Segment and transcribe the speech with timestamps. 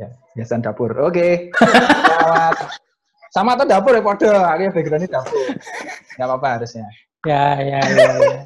[0.00, 0.08] Ya,
[0.38, 0.92] hiasan dapur.
[1.04, 1.52] Oke.
[1.52, 2.56] Selamat.
[3.32, 4.28] Sama atau dapur ya, Podo.
[4.28, 5.36] Aku backgroundnya dapur.
[6.16, 6.86] Nggak apa-apa harusnya.
[7.24, 8.40] Ya, ya, ya, ya.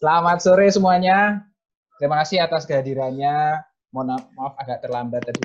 [0.00, 1.44] Selamat sore semuanya.
[1.98, 3.62] Terima kasih atas kehadirannya.
[3.94, 5.38] Mohon maaf agak terlambat tadi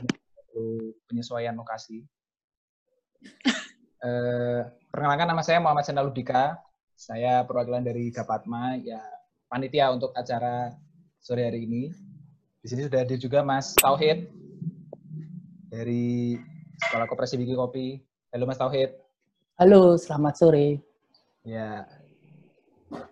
[0.50, 2.02] perlu penyesuaian lokasi.
[4.00, 4.60] Eh,
[4.90, 6.58] perkenalkan nama saya Muhammad Senaludika.
[6.98, 9.00] Saya perwakilan dari Gapatma, ya
[9.48, 10.74] panitia untuk acara
[11.22, 11.94] sore hari ini.
[12.60, 14.39] Di sini sudah hadir juga Mas Tauhid
[15.70, 16.36] dari
[16.82, 18.02] Sekolah Koperasi Biki Kopi.
[18.34, 18.90] Halo Mas Tauhid.
[19.62, 20.82] Halo, selamat sore.
[21.46, 21.86] Ya.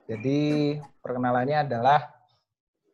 [0.10, 0.74] Jadi
[1.06, 2.02] perkenalannya adalah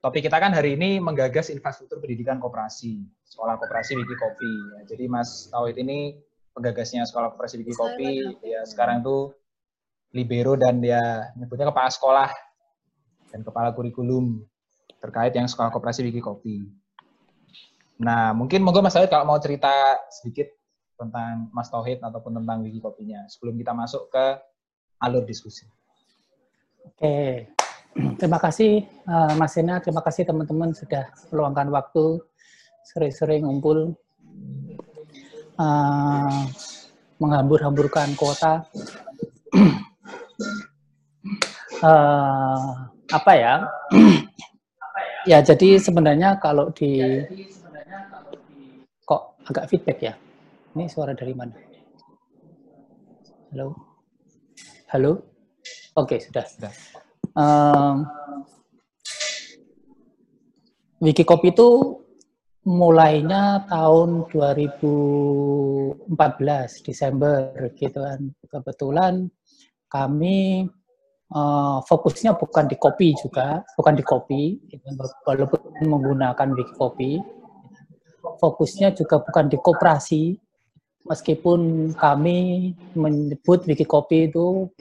[0.03, 4.53] topik kita kan hari ini menggagas infrastruktur pendidikan koperasi, Sekolah Koperasi Wiki Kopi.
[4.75, 6.19] Ya, jadi Mas Tauhid ini
[6.51, 8.35] penggagasnya Sekolah Koperasi Wiki Kopi.
[8.43, 9.31] Ya sekarang tuh
[10.11, 12.29] libero dan dia nyebutnya kepala sekolah
[13.33, 14.45] dan kepala kurikulum
[15.01, 16.82] terkait yang sekolah koperasi Wiki Kopi.
[18.01, 19.69] Nah, mungkin monggo Mas Tauhid kalau mau cerita
[20.09, 20.49] sedikit
[20.97, 24.25] tentang Mas Tauhid ataupun tentang Wiki Kopinya sebelum kita masuk ke
[25.03, 25.67] alur diskusi.
[26.83, 27.49] Oke,
[28.19, 32.23] terima kasih uh, Mas Sena, terima kasih teman-teman sudah meluangkan waktu
[32.83, 33.95] sering-sering ngumpul
[35.59, 36.43] uh,
[37.21, 38.65] menghambur-hamburkan kota
[41.85, 43.55] uh, apa ya?
[45.29, 46.99] ya jadi sebenarnya kalau di
[49.47, 50.13] agak feedback ya.
[50.73, 51.53] Ini suara dari mana?
[53.53, 53.75] Halo,
[54.89, 55.11] halo.
[55.93, 56.45] Oke sudah.
[56.49, 56.73] sudah.
[57.37, 58.09] Um,
[61.03, 61.99] Wikikopi itu
[62.63, 66.07] mulainya tahun 2014
[66.87, 68.31] Desember gitu kan.
[68.47, 69.27] Kebetulan
[69.91, 70.65] kami
[71.35, 74.87] uh, fokusnya bukan di kopi juga, bukan di kopi, gitu.
[75.27, 77.42] walaupun menggunakan Wikikopi.
[78.23, 80.39] Fokusnya juga bukan di koperasi,
[81.03, 84.71] meskipun kami menyebut Wikikopi itu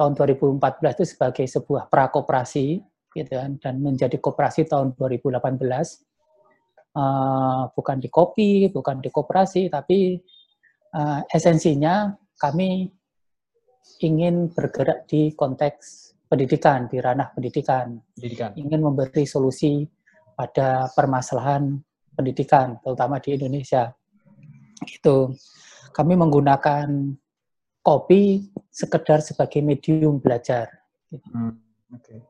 [0.00, 2.80] tahun 2014 itu sebagai sebuah prakoperasi,
[3.12, 5.36] gitu kan, dan menjadi koperasi tahun 2018.
[6.92, 10.20] Uh, bukan di kopi, bukan di koperasi, tapi
[10.92, 12.88] uh, esensinya kami
[14.04, 18.00] ingin bergerak di konteks pendidikan, di ranah pendidikan.
[18.16, 18.52] pendidikan.
[18.56, 19.84] Ingin memberi solusi
[20.36, 21.76] pada permasalahan
[22.12, 23.92] pendidikan, terutama di Indonesia.
[24.84, 25.36] Itu
[25.92, 26.88] kami menggunakan
[27.82, 30.70] kopi sekedar sebagai medium belajar.
[31.12, 31.60] Hmm,
[31.92, 32.24] okay.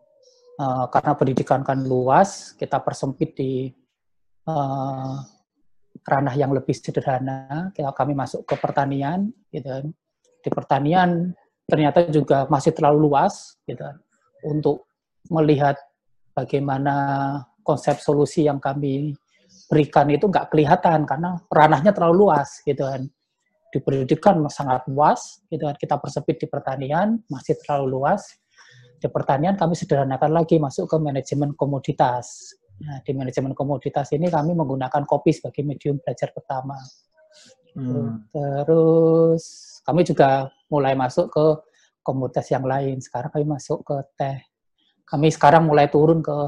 [0.59, 3.71] uh, karena pendidikan kan luas, kita persempit di
[4.49, 5.23] uh,
[6.03, 7.71] ranah yang lebih sederhana.
[7.71, 9.71] Kita, kami masuk ke pertanian, gitu.
[9.71, 9.87] Kan.
[10.43, 11.11] Di pertanian
[11.63, 13.97] ternyata juga masih terlalu luas gitu kan,
[14.43, 14.91] untuk
[15.31, 15.79] melihat
[16.35, 16.95] bagaimana
[17.63, 19.15] konsep solusi yang kami
[19.73, 23.09] berikan itu nggak kelihatan karena ranahnya terlalu luas gitu kan
[23.73, 28.21] di pendidikan sangat luas gitu kan kita persepit di pertanian masih terlalu luas
[29.01, 32.53] di pertanian kami sederhanakan lagi masuk ke manajemen komoditas
[32.85, 36.77] nah di manajemen komoditas ini kami menggunakan kopi sebagai medium belajar pertama
[37.73, 38.29] hmm.
[38.29, 41.47] terus kami juga mulai masuk ke
[42.05, 42.99] komoditas yang lain.
[42.99, 44.39] Sekarang kami masuk ke teh.
[45.07, 46.39] Kami sekarang mulai turun ke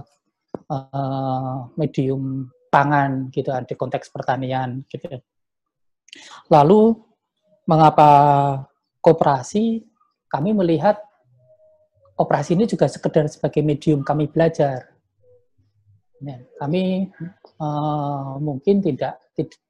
[0.71, 5.23] uh, medium pangan gitu di konteks pertanian gitu.
[6.51, 6.99] Lalu
[7.71, 8.11] mengapa
[8.99, 9.87] koperasi?
[10.27, 10.99] Kami melihat
[12.19, 14.91] operasi ini juga sekedar sebagai medium kami belajar.
[16.19, 17.15] Ya, kami
[17.63, 19.61] uh, mungkin tidak, tidak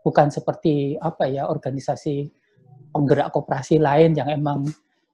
[0.00, 2.28] bukan seperti apa ya organisasi
[2.92, 4.64] penggerak koperasi lain yang emang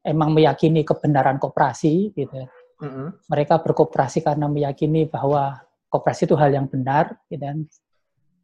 [0.05, 2.47] emang meyakini kebenaran koperasi gitu.
[2.81, 3.07] Mm-hmm.
[3.33, 5.59] Mereka berkooperasi karena meyakini bahwa
[5.91, 7.59] koperasi itu hal yang benar gitu kan.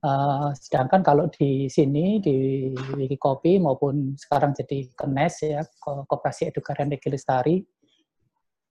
[0.04, 7.08] Uh, sedangkan kalau di sini di Wikikopi maupun sekarang jadi Kenes ya Koperasi Edukasi Regi
[7.10, 7.56] Lestari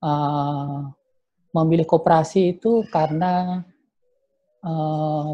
[0.05, 0.85] uh,
[1.51, 3.57] memilih koperasi itu karena
[4.63, 5.33] uh,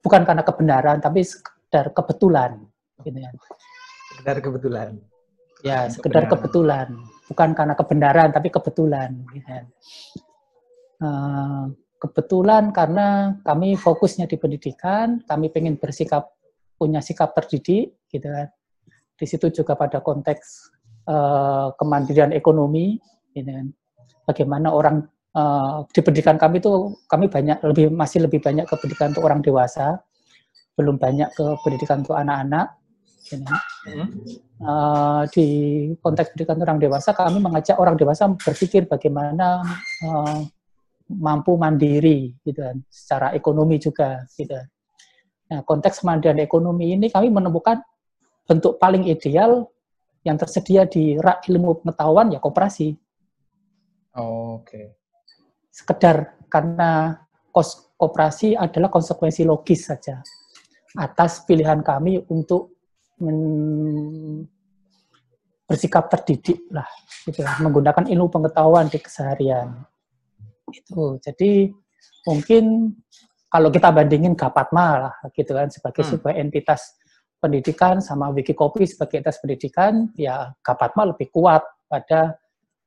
[0.00, 2.58] bukan karena kebenaran tapi sekedar kebetulan
[3.04, 3.30] gitu ya
[4.16, 4.90] sekedar kebetulan.
[5.60, 6.88] Ya, sekedar kebetulan.
[7.28, 9.12] Bukan karena kebenaran, tapi kebetulan.
[9.34, 9.52] Gitu.
[10.96, 16.32] Uh, kebetulan karena kami fokusnya di pendidikan, kami ingin bersikap,
[16.76, 18.48] punya sikap terdidik, gitu kan.
[19.16, 20.46] Di situ juga pada konteks
[21.08, 23.00] uh, kemandirian ekonomi,
[23.32, 23.66] gitu kan.
[24.28, 29.16] Bagaimana orang uh, di pendidikan kami itu kami banyak lebih masih lebih banyak ke pendidikan
[29.16, 30.02] untuk orang dewasa,
[30.76, 32.76] belum banyak ke pendidikan untuk anak-anak
[33.32, 33.54] ini.
[33.86, 34.08] Hmm.
[34.56, 35.46] Uh, di
[36.00, 39.64] konteks pendidikan orang dewasa, kami mengajak orang dewasa berpikir bagaimana
[40.04, 40.44] uh,
[41.06, 44.58] mampu mandiri, gitu kan, secara ekonomi juga, gitu.
[45.46, 47.78] Nah, konteks kemandirian ekonomi ini kami menemukan
[48.46, 49.70] bentuk paling ideal
[50.26, 52.98] yang tersedia di rak ilmu pengetahuan ya koperasi.
[54.18, 54.66] Oh, Oke.
[54.66, 54.86] Okay.
[55.70, 57.20] Sekedar karena
[57.54, 60.20] kos koperasi adalah konsekuensi logis saja
[60.96, 62.74] atas pilihan kami untuk
[63.20, 63.38] men
[65.66, 66.86] bersikap terdidik lah,
[67.26, 69.82] gitu, menggunakan ilmu pengetahuan di keseharian.
[70.70, 71.18] Itu.
[71.22, 71.70] Jadi
[72.26, 72.94] mungkin
[73.46, 76.10] kalau kita bandingin Gapatma lah, gitu kan, sebagai hmm.
[76.12, 76.98] sebuah entitas
[77.38, 82.34] pendidikan sama Wikikopi sebagai entitas pendidikan, ya Gapatma lebih kuat pada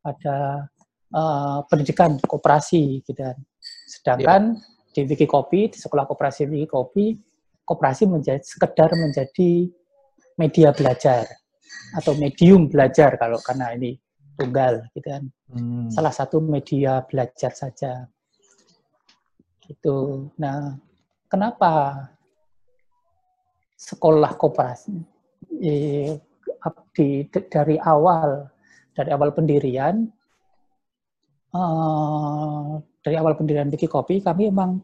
[0.04, 0.68] pada
[1.16, 3.38] uh, pendidikan koperasi, gitu kan.
[3.88, 4.62] Sedangkan ya.
[4.94, 7.16] di Wikikopi, di sekolah koperasi Wikikopi,
[7.64, 9.70] koperasi menjadi sekedar menjadi
[10.36, 11.28] media belajar
[11.94, 13.98] atau medium belajar kalau karena ini
[14.40, 15.24] tunggal gitu kan.
[15.52, 15.92] Hmm.
[15.92, 18.08] Salah satu media belajar saja.
[19.68, 20.30] Itu.
[20.40, 20.80] Nah,
[21.28, 22.08] kenapa
[23.80, 24.96] sekolah koperasi
[25.64, 26.20] eh,
[26.92, 28.44] di, dari awal
[28.92, 30.04] dari awal pendirian
[31.56, 34.84] uh, dari awal pendirian Wiki Kopi kami memang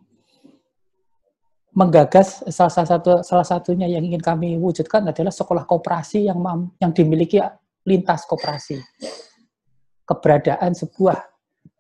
[1.76, 6.40] menggagas salah satu salah satunya yang ingin kami wujudkan adalah sekolah koperasi yang
[6.80, 7.44] yang dimiliki
[7.84, 8.80] lintas koperasi
[10.06, 11.18] keberadaan sebuah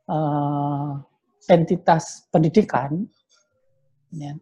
[0.10, 0.98] uh,
[1.45, 3.06] entitas pendidikan
[4.10, 4.33] ya,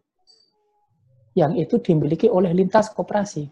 [1.36, 3.44] yang itu dimiliki oleh lintas koperasi.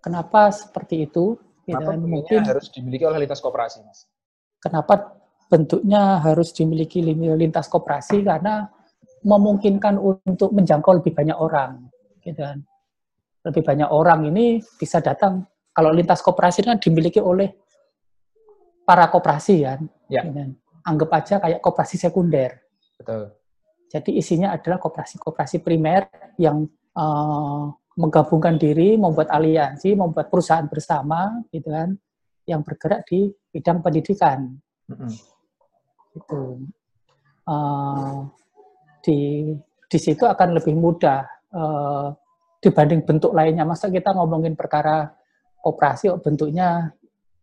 [0.00, 1.38] Kenapa seperti itu?
[1.68, 4.08] Ya, kenapa ya, mungkin harus dimiliki oleh lintas koperasi, mas?
[4.58, 8.24] Kenapa bentuknya harus dimiliki lintas koperasi?
[8.24, 8.64] Karena
[9.20, 11.84] memungkinkan untuk menjangkau lebih banyak orang,
[12.24, 12.64] gitu kan?
[13.44, 15.44] Lebih banyak orang ini bisa datang.
[15.70, 17.52] Kalau lintas koperasi kan dimiliki oleh
[18.90, 19.86] para koperasi kan.
[20.10, 20.26] Ya.
[20.82, 22.58] Anggap aja kayak koperasi sekunder.
[22.98, 23.30] Betul.
[23.86, 26.10] Jadi isinya adalah koperasi-koperasi primer
[26.42, 26.66] yang
[26.98, 31.94] uh, menggabungkan diri, membuat aliansi, membuat perusahaan bersama, gitu kan,
[32.46, 34.58] yang bergerak di bidang pendidikan.
[34.90, 35.10] Mm-hmm.
[36.18, 36.66] Itu
[37.50, 38.26] uh,
[39.02, 39.50] di
[39.90, 42.14] di situ akan lebih mudah uh,
[42.62, 43.66] dibanding bentuk lainnya.
[43.66, 45.10] Masa kita ngomongin perkara
[45.58, 46.94] koperasi, oh, bentuknya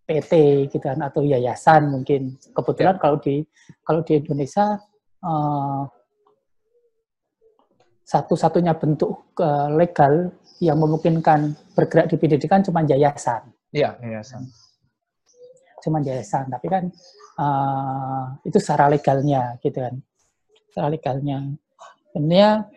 [0.08, 0.32] PT
[0.72, 2.40] gitu kan atau yayasan mungkin.
[2.56, 3.02] Kebetulan ya.
[3.04, 3.44] kalau di
[3.84, 4.80] kalau di Indonesia
[5.20, 5.84] uh,
[8.08, 10.32] satu-satunya bentuk uh, legal
[10.64, 13.52] yang memungkinkan bergerak di pendidikan cuma yayasan.
[13.76, 14.48] Iya, yayasan.
[15.84, 16.84] Cuma yayasan, tapi kan
[17.36, 20.00] uh, itu secara legalnya gitu kan.
[20.72, 21.52] Secara legalnya.
[22.16, 22.72] Sebenarnya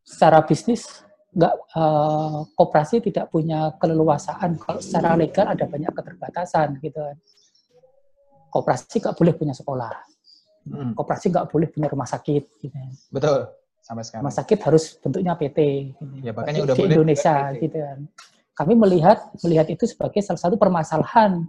[0.00, 1.03] secara bisnis
[1.34, 4.54] nggak uh, koperasi tidak punya keleluasaan.
[4.56, 7.16] Kalau secara legal ada banyak keterbatasan gitu kan.
[8.54, 9.94] Koperasi nggak boleh punya sekolah.
[10.64, 10.96] Hmm.
[10.96, 12.72] koperasi nggak boleh punya rumah sakit gitu.
[13.12, 13.52] Betul
[13.84, 14.24] sampai sekarang.
[14.24, 15.58] Rumah sakit harus bentuknya PT
[15.92, 16.04] gitu.
[16.24, 17.98] ya makanya udah di boleh Indonesia gitu kan.
[18.56, 21.44] Kami melihat melihat itu sebagai salah satu permasalahan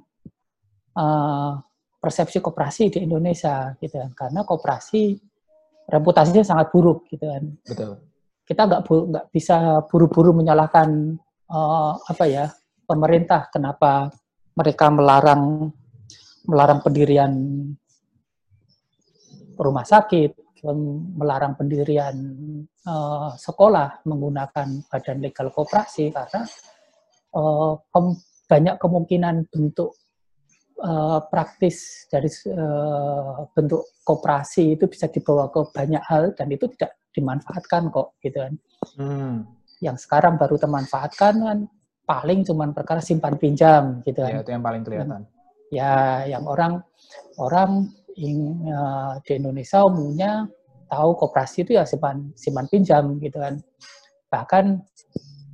[0.99, 1.63] uh,
[2.03, 4.11] persepsi koperasi di Indonesia gitu kan.
[4.11, 5.15] Karena koperasi
[5.87, 7.43] reputasinya sangat buruk gitu kan.
[7.63, 8.03] Betul
[8.45, 11.17] kita nggak nggak bisa buru-buru menyalahkan
[11.49, 12.45] uh, apa ya
[12.85, 14.13] pemerintah kenapa
[14.55, 15.73] mereka melarang
[16.45, 17.33] melarang pendirian
[19.57, 20.35] rumah sakit,
[21.15, 22.15] melarang pendirian
[22.85, 26.41] uh, sekolah menggunakan badan legal koperasi karena
[27.33, 27.73] uh,
[28.45, 29.97] banyak kemungkinan bentuk
[30.81, 36.97] uh, praktis dari uh, bentuk koperasi itu bisa dibawa ke banyak hal dan itu tidak
[37.15, 38.53] dimanfaatkan kok gitu kan.
[38.99, 39.47] Hmm.
[39.79, 41.59] Yang sekarang baru termanfaatkan kan
[42.05, 44.31] paling cuman perkara simpan pinjam gitu kan.
[44.35, 45.21] Ya, itu yang paling kelihatan.
[45.73, 46.83] Ya, yang orang
[47.41, 50.45] orang ing, uh, di Indonesia umumnya
[50.85, 53.57] tahu koperasi itu ya simpan simpan pinjam gitu kan.
[54.29, 54.65] Bahkan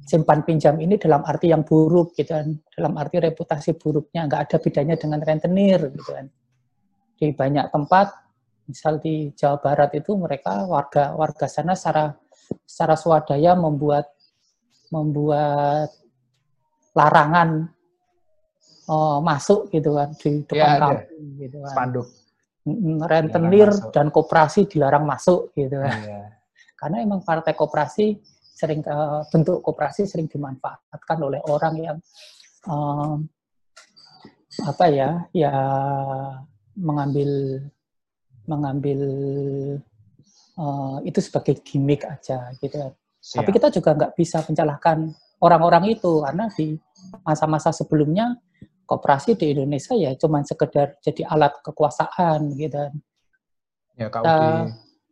[0.04, 2.52] simpan pinjam ini dalam arti yang buruk gitu kan.
[2.76, 6.28] Dalam arti reputasi buruknya nggak ada bedanya dengan rentenir gitu kan.
[7.16, 8.08] Di banyak tempat
[8.72, 12.16] misal di Jawa Barat itu mereka warga warga sana secara
[12.64, 14.08] secara swadaya membuat
[14.92, 15.92] membuat
[16.96, 17.68] larangan
[18.92, 21.74] oh, masuk gitu kan di depan ya, kampung gitu kan.
[21.76, 22.08] Spanduk.
[23.08, 25.98] Rentenir dan koperasi dilarang masuk gitu kan.
[26.04, 26.22] Ya.
[26.78, 28.20] Karena emang partai koperasi
[28.62, 31.98] sering uh, bentuk koperasi sering dimanfaatkan oleh orang yang
[32.70, 33.18] uh,
[34.68, 35.54] apa ya ya
[36.78, 37.58] mengambil
[38.52, 39.00] mengambil
[40.60, 42.92] uh, itu sebagai gimmick aja gitu.
[43.22, 43.46] Siap.
[43.46, 46.76] Tapi kita juga nggak bisa mencalahkan orang-orang itu karena di
[47.24, 48.36] masa-masa sebelumnya
[48.86, 52.92] kooperasi di Indonesia ya cuma sekedar jadi alat kekuasaan gitu.
[53.96, 54.26] Ya KUD.
[54.26, 54.38] Kita,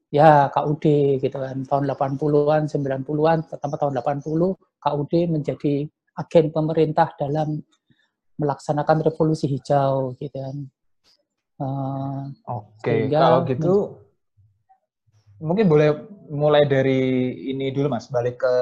[0.10, 0.86] ya KUD
[1.22, 5.74] gitu kan tahun 80-an 90-an pertama tahun 80 KUD menjadi
[6.20, 7.62] agen pemerintah dalam
[8.40, 10.58] melaksanakan revolusi hijau gitu kan
[11.60, 13.08] uh, oke okay.
[13.12, 14.00] kalau gitu
[15.40, 15.90] mungkin boleh
[16.30, 18.56] mulai dari ini dulu mas balik ke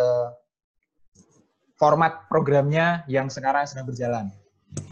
[1.77, 4.29] format programnya yang sekarang sedang berjalan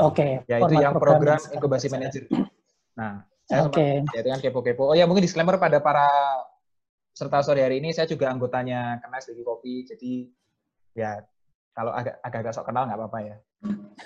[0.01, 2.25] oke okay, yaitu yang program, program inkubasi manager
[2.99, 4.01] nah saya okay.
[4.09, 4.89] ya dengan kepo-kepo.
[4.89, 6.09] Oh ya mungkin disclaimer pada para
[7.13, 9.85] serta sore hari ini saya juga anggotanya Kenas Digi Kopi.
[9.85, 10.13] Jadi
[10.97, 11.21] ya
[11.77, 13.37] kalau agak agak sok kenal nggak apa-apa ya.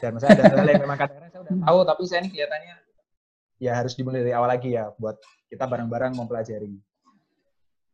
[0.03, 2.75] Dan misalnya ada hal yang memang kadang-kadang saya udah tahu tapi saya ini kelihatannya
[3.59, 5.19] ya harus dimulai dari awal lagi ya buat
[5.51, 6.71] kita bareng-bareng mempelajari.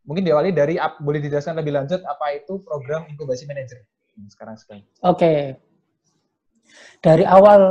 [0.06, 3.82] Mungkin diawali dari boleh dijelaskan lebih lanjut apa itu program inkubasi manager
[4.32, 4.84] sekarang sekarang.
[5.04, 5.20] Oke.
[5.20, 5.40] Okay.
[7.04, 7.62] Dari awal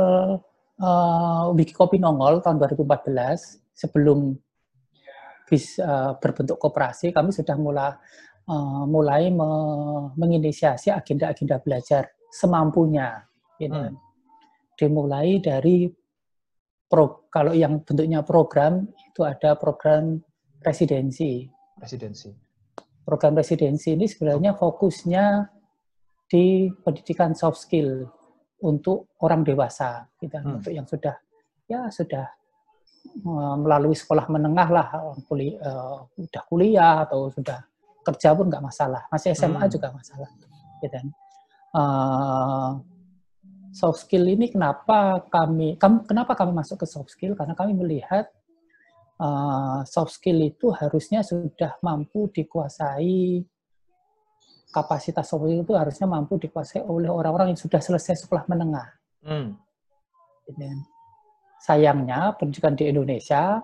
[0.79, 4.35] uh, Wiki Kopi nongol tahun 2014 sebelum
[5.45, 7.93] bisa uh, berbentuk koperasi, kami sudah mulai
[8.49, 9.49] uh, mulai me
[10.15, 13.25] menginisiasi agenda-agenda belajar semampunya.
[13.59, 13.75] Gitu.
[13.75, 13.95] Hmm.
[14.75, 15.87] Dimulai dari
[16.85, 20.21] pro, kalau yang bentuknya program itu ada program
[20.61, 21.45] residensi.
[21.77, 22.31] Residensi.
[23.05, 25.25] Program residensi ini sebenarnya fokusnya
[26.25, 28.09] di pendidikan soft skill
[28.65, 30.57] untuk orang dewasa, gitu, hmm.
[30.57, 31.15] untuk yang sudah
[31.69, 32.25] ya sudah
[33.15, 34.87] Eh, melalui sekolah menengah lah,
[35.29, 37.63] kuliah, uh, udah kuliah atau sudah
[38.03, 39.71] kerja pun nggak masalah, masih SMA hmm.
[39.71, 40.27] juga masalah,
[40.83, 40.99] gitu.
[41.71, 42.75] Uh,
[43.75, 45.75] soft skill ini kenapa kami,
[46.07, 48.31] kenapa kami masuk ke soft skill karena kami melihat
[49.19, 53.43] uh, soft skill itu harusnya sudah mampu dikuasai
[54.71, 58.87] kapasitas soft skill itu harusnya mampu dikuasai oleh orang-orang yang sudah selesai sekolah menengah.
[59.27, 59.59] Hmm.
[61.59, 63.59] Sayangnya pendidikan di Indonesia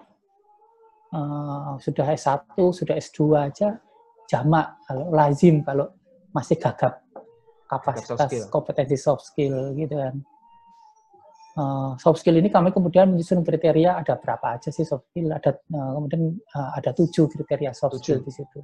[1.15, 3.80] uh, sudah S1, sudah S2 aja
[4.27, 5.88] jamak kalau lazim kalau
[6.36, 7.00] masih gagap
[7.71, 10.15] kapasitas soft kompetensi soft skill gitu kan.
[11.51, 15.55] Uh, soft skill ini kami kemudian menyusun kriteria ada berapa aja sih soft skill ada
[15.55, 18.19] uh, kemudian uh, ada tujuh kriteria soft tujuh.
[18.19, 18.59] skill di situ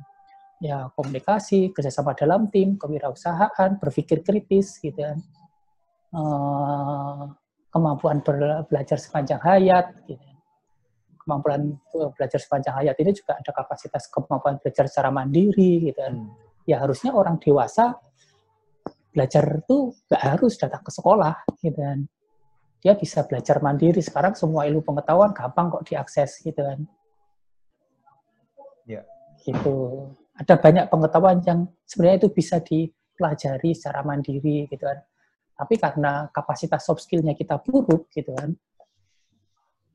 [0.63, 5.19] ya komunikasi kerjasama dalam tim kewirausahaan berpikir kritis gitu kan
[6.15, 7.27] uh,
[7.71, 8.23] kemampuan
[8.65, 9.93] belajar sepanjang hayat.
[10.07, 10.23] Gitu.
[11.21, 11.75] Kemampuan
[12.15, 15.91] belajar sepanjang hayat ini juga ada kapasitas kemampuan belajar secara mandiri.
[15.91, 15.99] Gitu.
[15.99, 16.31] Hmm.
[16.67, 17.95] Ya harusnya orang dewasa
[19.17, 21.33] belajar itu nggak harus datang ke sekolah.
[21.57, 22.05] Gitu kan.
[22.85, 24.05] Dia bisa belajar mandiri.
[24.05, 26.45] Sekarang semua ilmu pengetahuan gampang kok diakses.
[26.45, 26.85] Gitu kan.
[28.85, 29.01] Ya.
[29.41, 30.05] Gitu.
[30.37, 35.01] Ada banyak pengetahuan yang sebenarnya itu bisa dipelajari secara mandiri gitu kan
[35.57, 38.53] tapi karena kapasitas soft skill-nya kita buruk gitu kan,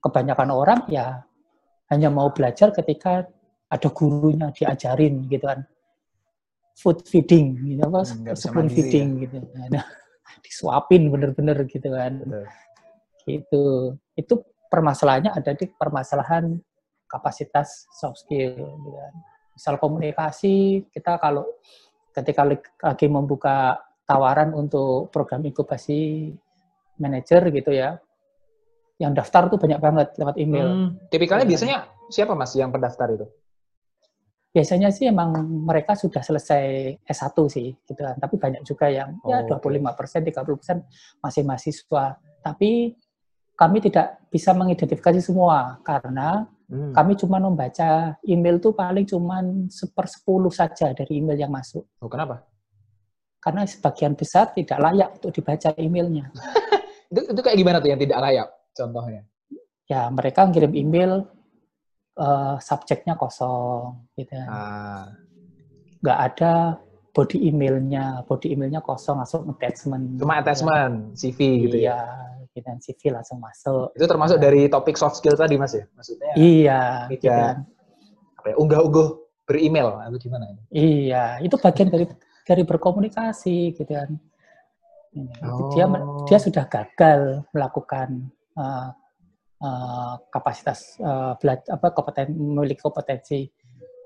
[0.03, 1.23] kebanyakan orang ya
[1.87, 3.31] hanya mau belajar ketika
[3.71, 5.63] ada gurunya diajarin gitu kan.
[6.79, 8.01] Food feeding, gitu apa?
[8.03, 9.21] Hmm, spoon feeding ya.
[9.29, 9.37] gitu.
[9.73, 9.85] Nah,
[10.41, 12.13] disuapin bener-bener gitu kan.
[12.23, 12.45] Betul.
[13.29, 13.65] Gitu.
[14.17, 14.35] Itu
[14.73, 16.57] permasalahannya ada di permasalahan
[17.05, 19.13] kapasitas soft skill gitu kan.
[19.53, 21.45] Misal komunikasi, kita kalau
[22.17, 22.43] ketika
[22.81, 23.77] lagi membuka
[24.09, 26.33] tawaran untuk program inkubasi
[26.97, 28.01] manager gitu ya.
[28.97, 30.69] Yang daftar tuh banyak banget lewat email.
[30.69, 33.27] Hmm, tipikalnya biasanya siapa Mas yang pendaftar itu?
[34.53, 35.33] Biasanya sih emang
[35.65, 38.21] mereka sudah selesai S1 sih gitu kan.
[38.21, 40.77] Tapi banyak juga yang ya oh, ya 25 persen, 30 persen
[41.25, 42.05] masih mahasiswa.
[42.45, 42.93] Tapi
[43.57, 46.93] kami tidak bisa mengidentifikasi semua karena hmm.
[46.93, 49.41] kami cuma membaca email tuh paling cuma
[49.73, 51.89] sepersepuluh saja dari email yang masuk.
[52.05, 52.53] Oh, kenapa?
[53.43, 56.31] karena sebagian besar tidak layak untuk dibaca emailnya.
[57.11, 59.23] itu, itu kayak gimana tuh yang tidak layak contohnya?
[59.91, 61.27] Ya mereka ngirim email
[62.19, 64.33] uh, subjeknya kosong, gitu.
[64.35, 64.47] Ya.
[64.49, 65.05] Ah.
[66.03, 66.53] Gak ada
[67.13, 70.19] body emailnya, body emailnya kosong langsung attachment.
[70.19, 71.17] Cuma attachment, ya.
[71.19, 71.39] CV
[71.69, 72.01] gitu ya?
[72.01, 72.01] Iya,
[72.49, 73.93] gitu kan, CV langsung masuk.
[73.95, 74.43] Itu termasuk ya.
[74.49, 76.33] dari topik soft skill tadi mas ya, maksudnya?
[76.35, 76.81] Iya,
[77.13, 77.69] gitu kan.
[78.41, 79.09] Apa ya, unggah-ungguh
[79.47, 80.57] beremail atau gimana?
[80.73, 82.07] Iya, itu bagian dari
[82.43, 84.11] dari berkomunikasi gitu kan.
[85.45, 85.69] Oh.
[85.77, 85.85] Dia
[86.25, 88.97] dia sudah gagal melakukan uh,
[89.63, 93.47] uh, kapasitas uh, belajar apa kompeten memiliki kompetensi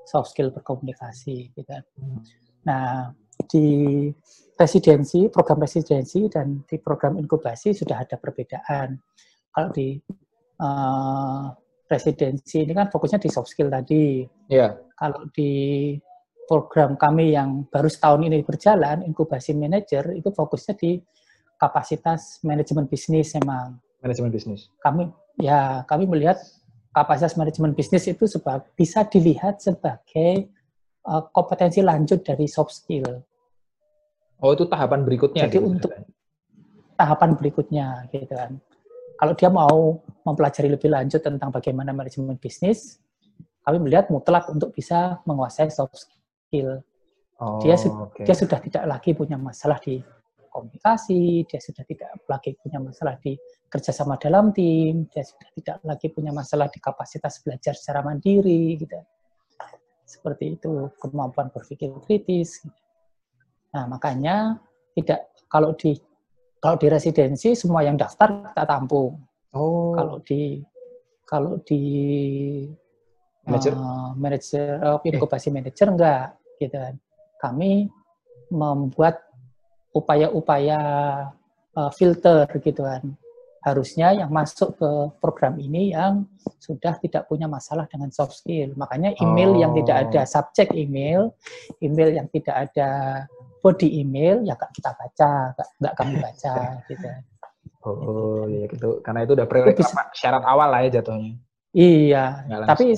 [0.07, 1.77] soft skill berkomunikasi gitu.
[2.69, 3.11] Nah,
[3.51, 3.67] di
[4.55, 8.97] residensi, program residensi dan di program inkubasi sudah ada perbedaan.
[9.51, 9.99] Kalau di
[10.63, 11.51] uh,
[11.91, 14.23] residensi ini kan fokusnya di soft skill tadi.
[14.47, 14.79] Yeah.
[14.95, 15.95] Kalau di
[16.47, 21.03] program kami yang baru setahun ini berjalan, inkubasi manager, itu fokusnya di
[21.59, 23.83] kapasitas manajemen bisnis emang.
[24.01, 24.71] Manajemen bisnis.
[24.79, 26.41] Kami ya kami melihat
[26.97, 30.49] kapasitas manajemen bisnis itu sebab bisa dilihat sebagai
[31.05, 33.05] uh, kompetensi lanjut dari soft skill.
[34.41, 35.49] Oh, itu tahapan berikutnya.
[35.49, 35.93] Jadi gitu, untuk
[36.97, 38.57] tahapan berikutnya, gitu kan.
[39.17, 43.01] Kalau dia mau mempelajari lebih lanjut tentang bagaimana manajemen bisnis,
[43.65, 46.85] kami melihat mutlak untuk bisa menguasai soft skill.
[47.37, 48.25] Oh, dia, okay.
[48.25, 50.01] dia sudah tidak lagi punya masalah di
[50.57, 53.37] komunikasi, dia sudah tidak lagi punya masalah di
[53.69, 58.97] kerjasama dalam tim, dia sudah tidak lagi punya masalah di kapasitas belajar secara mandiri, gitu.
[60.09, 62.65] Seperti itu kemampuan berpikir kritis.
[62.65, 62.73] Gitu.
[63.77, 64.57] Nah makanya
[64.97, 65.93] tidak kalau di
[66.57, 69.21] kalau di residensi semua yang daftar kita tampung.
[69.53, 69.93] Oh.
[69.93, 70.65] Kalau di
[71.27, 71.83] kalau di
[73.45, 76.95] manager uh, manager uh, inkubasi manager enggak gitu kan.
[77.43, 77.91] Kami
[78.49, 79.21] membuat
[79.97, 80.81] upaya-upaya
[81.73, 83.03] uh, filter gitu kan.
[83.65, 86.23] Harusnya yang masuk ke program ini yang
[86.63, 88.77] sudah tidak punya masalah dengan soft skill.
[88.79, 89.59] Makanya email oh.
[89.59, 90.29] yang tidak ada oh.
[90.29, 91.35] subjek email,
[91.83, 92.91] email yang tidak ada
[93.65, 96.55] body email ya gak kita baca, gak, gak kami baca
[96.93, 97.09] gitu.
[97.87, 99.03] Oh, iya gitu.
[99.03, 101.35] Karena itu udah prioritas syarat awal lah ya jatuhnya.
[101.75, 102.25] Iya.
[102.67, 102.95] Tapi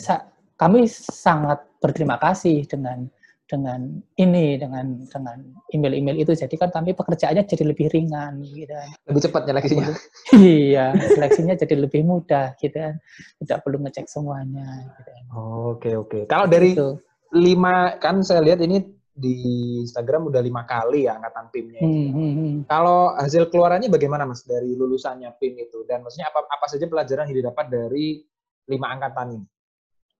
[0.58, 3.08] kami sangat berterima kasih dengan
[3.48, 3.80] dengan
[4.20, 5.40] ini dengan dengan
[5.72, 8.88] email-email itu jadi kan kami pekerjaannya jadi lebih ringan gitu kan.
[9.08, 9.88] lebih cepat seleksinya
[10.36, 13.00] iya seleksinya jadi lebih mudah gitu kan
[13.40, 15.24] tidak perlu ngecek semuanya gitu kan.
[15.32, 17.00] oke oke kalau dari gitu.
[17.32, 18.84] lima kan saya lihat ini
[19.18, 19.34] di
[19.82, 22.54] Instagram udah lima kali ya angkatan PIM-nya hmm, hmm, hmm.
[22.70, 27.26] kalau hasil keluarannya bagaimana mas dari lulusannya PIM itu dan maksudnya apa apa saja pelajaran
[27.32, 28.22] yang didapat dari
[28.70, 29.46] lima angkatan ini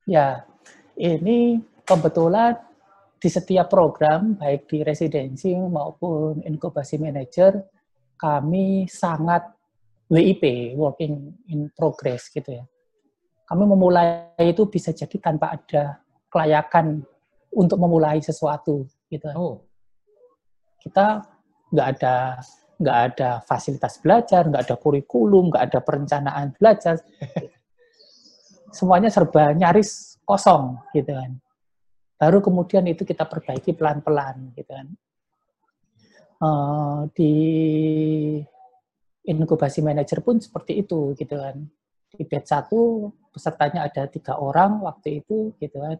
[0.09, 0.43] ya
[0.99, 2.68] ini kebetulan
[3.19, 7.59] di setiap program, baik di residensi maupun inkubasi manager,
[8.15, 9.43] kami sangat
[10.07, 12.65] WIP, working in progress gitu ya.
[13.51, 15.99] Kami memulai itu bisa jadi tanpa ada
[16.31, 17.03] kelayakan
[17.51, 19.27] untuk memulai sesuatu gitu.
[19.35, 19.67] Oh.
[20.79, 21.27] Kita
[21.75, 22.39] nggak ada
[22.79, 27.03] nggak ada fasilitas belajar, nggak ada kurikulum, nggak ada perencanaan belajar.
[28.77, 31.41] Semuanya serba nyaris kosong gitu kan
[32.19, 34.87] baru kemudian itu kita perbaiki pelan-pelan gitu kan
[36.43, 37.35] uh, di
[39.29, 41.63] inkubasi manager pun seperti itu gitu kan
[42.09, 45.97] di batch satu pesertanya ada tiga orang waktu itu gitu kan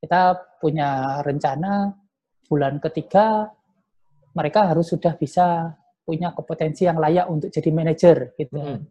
[0.00, 0.20] kita
[0.58, 1.94] punya rencana
[2.48, 3.52] bulan ketiga
[4.34, 5.76] mereka harus sudah bisa
[6.10, 8.82] punya kompetensi yang layak untuk jadi manajer gitu kan.
[8.82, 8.86] Hmm.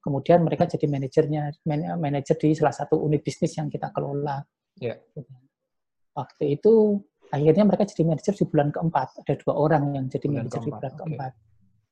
[0.00, 1.64] Kemudian mereka jadi manajernya
[1.96, 4.40] manajer di salah satu unit bisnis yang kita kelola.
[4.76, 5.00] Yeah.
[6.14, 7.02] Waktu itu
[7.34, 9.26] akhirnya mereka jadi manajer di bulan keempat.
[9.26, 11.32] Ada dua orang yang jadi manajer di bulan keempat.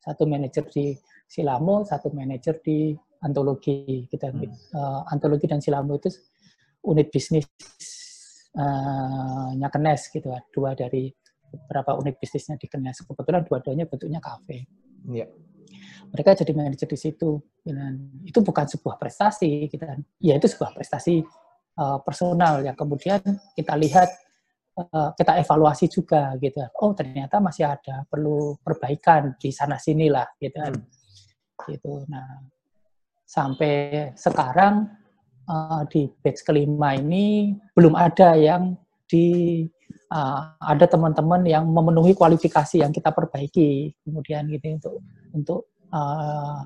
[0.03, 0.95] Satu manajer di
[1.27, 2.95] Silamo, satu manajer di
[3.27, 4.07] antologi.
[4.07, 4.75] Kita hmm.
[4.79, 6.11] uh, antologi dan Silamo itu
[6.87, 7.47] unit bisnis
[8.55, 10.31] uh, nya Kenes gitu.
[10.55, 11.11] Dua dari
[11.51, 13.03] beberapa unit bisnisnya di Kenes.
[13.03, 14.71] Kebetulan dua-duanya bentuknya kafe.
[15.11, 15.31] Yeah.
[16.15, 17.43] Mereka jadi manajer di situ.
[17.63, 20.03] Dan itu bukan sebuah prestasi, gitu kan.
[20.19, 21.23] Ya itu sebuah prestasi
[21.79, 23.21] uh, personal yang kemudian
[23.57, 24.09] kita lihat
[24.77, 26.61] uh, kita evaluasi juga gitu.
[26.81, 30.75] Oh ternyata masih ada perlu perbaikan di sana sini lah gitu kan.
[30.75, 31.69] Hmm.
[31.69, 32.05] gitu.
[32.09, 32.43] Nah
[33.25, 34.89] sampai sekarang
[35.49, 38.77] uh, di batch kelima ini belum ada yang
[39.09, 39.65] di
[40.13, 43.93] uh, ada teman-teman yang memenuhi kualifikasi yang kita perbaiki.
[44.05, 44.95] Kemudian gitu untuk
[45.33, 45.61] untuk
[45.93, 46.65] uh,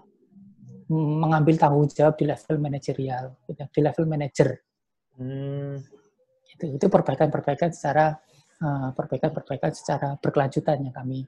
[0.86, 4.54] mengambil tanggung jawab di level manajerial, gitu, di level manager
[5.16, 5.80] Hmm.
[6.46, 8.16] Itu itu perbaikan-perbaikan secara
[8.62, 11.20] uh, perbaikan-perbaikan secara berkelanjutan yang kami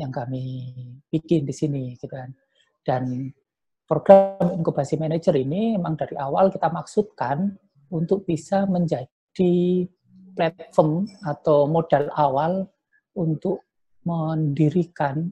[0.00, 0.72] yang kami
[1.08, 2.32] bikin di sini gitu kan.
[2.84, 3.32] Dan
[3.84, 7.52] program inkubasi manager ini memang dari awal kita maksudkan
[7.92, 9.84] untuk bisa menjadi
[10.34, 12.66] platform atau modal awal
[13.14, 13.62] untuk
[14.04, 15.30] mendirikan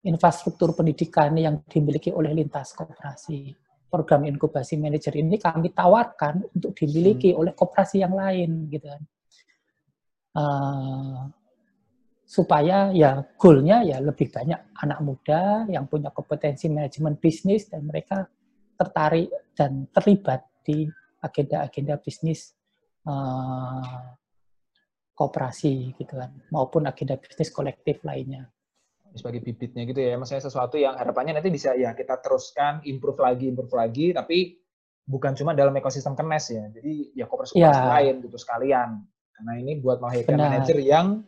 [0.00, 3.52] infrastruktur pendidikan yang dimiliki oleh lintas koperasi
[3.90, 7.38] program inkubasi manager ini kami tawarkan untuk dimiliki hmm.
[7.42, 9.02] oleh koperasi yang lain gitu kan
[10.38, 11.26] uh,
[12.22, 18.22] supaya ya goalnya ya lebih banyak anak muda yang punya kompetensi manajemen bisnis dan mereka
[18.78, 20.86] tertarik dan terlibat di
[21.20, 22.54] agenda-agenda bisnis
[23.10, 24.14] uh,
[25.18, 28.46] kooperasi gitu kan maupun agenda bisnis kolektif lainnya
[29.14, 30.14] sebagai bibitnya gitu ya.
[30.14, 34.60] Maksudnya sesuatu yang harapannya nanti bisa ya kita teruskan improve lagi, improve lagi, tapi
[35.06, 36.64] bukan cuma dalam ekosistem kenes ya.
[36.70, 37.74] Jadi ya kooperasi ya.
[37.98, 39.02] lain gitu sekalian.
[39.34, 41.24] Karena ini buat melahirkan manajer yang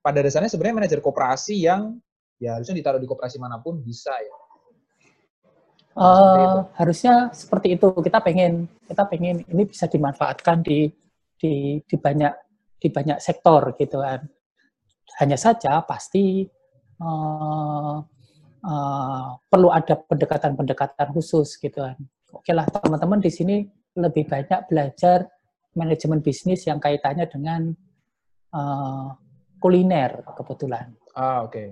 [0.00, 2.00] pada dasarnya sebenarnya manajer kooperasi yang
[2.40, 4.36] ya harusnya ditaruh di kooperasi mana pun bisa ya.
[5.90, 7.88] Uh, harusnya seperti itu.
[7.90, 10.88] Kita pengen kita pengen ini bisa dimanfaatkan di
[11.40, 12.32] di di banyak
[12.80, 14.24] di banyak sektor gitu kan.
[15.20, 16.46] Hanya saja pasti
[17.00, 17.96] uh,
[18.64, 21.96] uh, perlu ada pendekatan-pendekatan khusus gitu kan.
[22.30, 23.56] Oke lah teman-teman di sini
[23.98, 25.26] lebih banyak belajar
[25.74, 27.74] manajemen bisnis yang kaitannya dengan
[28.54, 29.16] uh,
[29.58, 30.94] kuliner kebetulan.
[31.16, 31.52] Ah oke.
[31.52, 31.68] Okay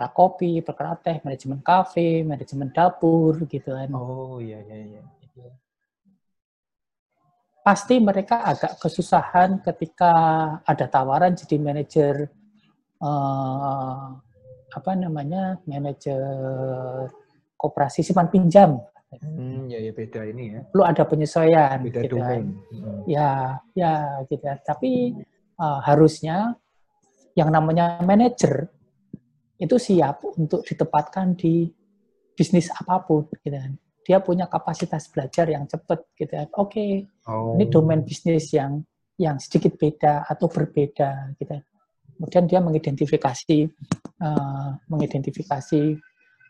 [0.00, 3.92] perkara kopi, perkara teh, manajemen kafe, manajemen dapur gitu kan.
[3.92, 5.02] Oh iya iya iya.
[7.60, 10.12] Pasti mereka agak kesusahan ketika
[10.64, 12.32] ada tawaran jadi manajer
[13.00, 14.16] uh,
[14.70, 16.20] apa namanya manajer
[17.58, 18.80] koperasi simpan pinjam.
[19.10, 20.60] Hmm, ya ya beda ini ya.
[20.70, 21.82] Perlu ada penyesuaian.
[21.82, 22.46] Beda gitu domain.
[22.46, 22.78] Kan.
[22.78, 23.00] Hmm.
[23.10, 23.92] Ya ya
[24.30, 24.44] gitu.
[24.46, 24.54] Ya.
[24.62, 25.18] Tapi
[25.58, 26.54] uh, harusnya
[27.34, 28.70] yang namanya manajer
[29.60, 31.68] itu siap untuk ditempatkan di
[32.38, 33.74] bisnis apa pun gitu kan.
[34.00, 36.48] Dia punya kapasitas belajar yang cepat gitu kan.
[36.56, 36.70] Oke.
[36.70, 36.90] Okay,
[37.26, 37.58] oh.
[37.58, 38.80] Ini domain bisnis yang
[39.20, 41.62] yang sedikit beda atau berbeda gitu kan.
[42.20, 43.58] Kemudian dia mengidentifikasi
[44.20, 45.96] uh, mengidentifikasi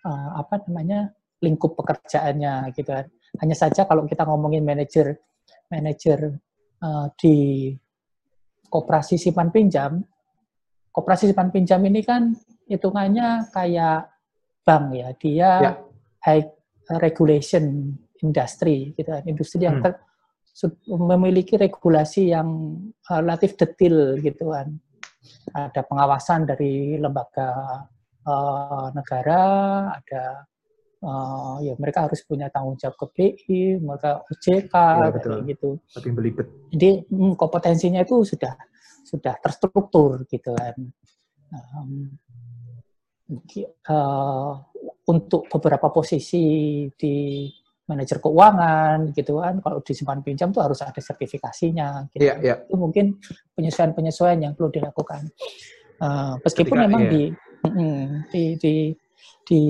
[0.03, 1.15] uh, apa namanya?
[1.41, 3.09] lingkup pekerjaannya gitu kan.
[3.41, 5.17] Hanya saja kalau kita ngomongin manajer
[5.73, 6.37] manajer
[6.85, 7.71] uh, di
[8.69, 10.05] koperasi simpan pinjam,
[10.93, 12.37] koperasi simpan pinjam ini kan
[12.69, 14.13] hitungannya kayak
[14.63, 15.73] bank ya, dia ya.
[16.23, 16.45] high
[17.01, 19.85] regulation industry gitu kan, industri yang hmm.
[19.89, 19.93] ter,
[20.93, 22.77] memiliki regulasi yang
[23.09, 24.77] relatif detail gitu kan.
[25.53, 27.83] Ada pengawasan dari lembaga
[28.25, 29.43] uh, negara,
[29.97, 30.49] ada
[31.05, 35.69] uh, ya mereka harus punya tanggung jawab ke BI, mereka OJK ya, kayak gitu.
[36.13, 36.47] Belibet.
[36.73, 38.55] Jadi hmm, kompetensinya itu sudah
[39.05, 40.77] sudah terstruktur gitu kan.
[41.51, 42.15] Um,
[43.91, 44.55] uh,
[45.11, 47.47] untuk beberapa posisi di
[47.91, 52.31] manajer keuangan gitu kan kalau disimpan pinjam tuh harus ada sertifikasinya gitu.
[52.31, 52.57] Yeah, yeah.
[52.63, 53.19] itu mungkin
[53.59, 55.27] penyesuaian-penyesuaian yang perlu dilakukan
[55.99, 57.11] uh, meskipun Ketika, memang yeah.
[57.11, 57.23] di,
[58.31, 58.75] di di
[59.45, 59.63] di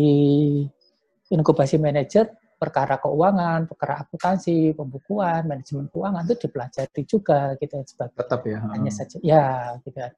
[1.32, 2.28] inkubasi manajer
[2.60, 8.92] perkara keuangan, perkara akuntansi, pembukuan, manajemen keuangan itu dipelajari juga gitu sebagai tetap ya hanya
[8.92, 10.12] saja ya gitu kan.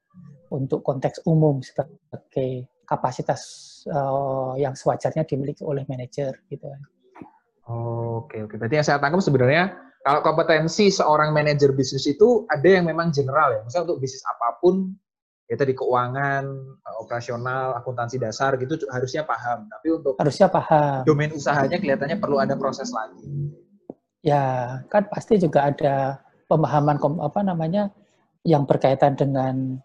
[0.50, 3.40] untuk konteks umum sebagai kapasitas
[3.86, 6.66] uh, yang sewajarnya dimiliki oleh manajer gitu.
[7.70, 8.58] Oke oke.
[8.58, 13.54] Berarti yang saya tangkap sebenarnya kalau kompetensi seorang manajer bisnis itu ada yang memang general
[13.54, 13.60] ya.
[13.62, 14.90] Misalnya untuk bisnis apa pun
[15.46, 16.44] ya tadi keuangan,
[16.74, 19.70] eh, operasional, akuntansi dasar gitu harusnya paham.
[19.70, 21.06] Tapi untuk harusnya paham.
[21.06, 23.54] Domain usahanya kelihatannya perlu ada proses lagi.
[24.22, 27.90] Ya, kan pasti juga ada pemahaman apa namanya
[28.42, 29.78] yang berkaitan dengan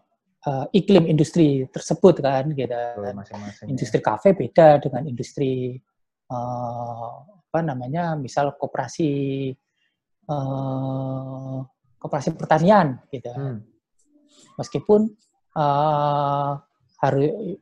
[0.49, 2.73] uh, iklim industri tersebut kan gitu.
[3.13, 3.69] Masing -masing, ya.
[3.69, 4.05] industri ya.
[4.05, 5.77] kafe beda dengan industri
[6.33, 9.49] uh, apa namanya misal koperasi
[10.29, 11.57] uh,
[11.97, 13.33] koperasi pertanian gitu.
[13.33, 13.65] Hmm.
[14.61, 15.09] Meskipun
[15.57, 16.53] uh,
[17.01, 17.57] harus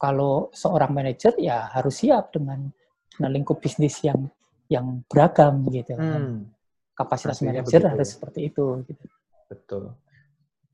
[0.00, 2.72] kalau seorang manajer ya harus siap dengan,
[3.12, 4.32] dengan lingkup bisnis yang
[4.72, 5.92] yang beragam gitu.
[5.92, 6.48] Hmm.
[6.96, 9.04] Kapasitas manajer harus seperti itu gitu.
[9.52, 9.92] Betul.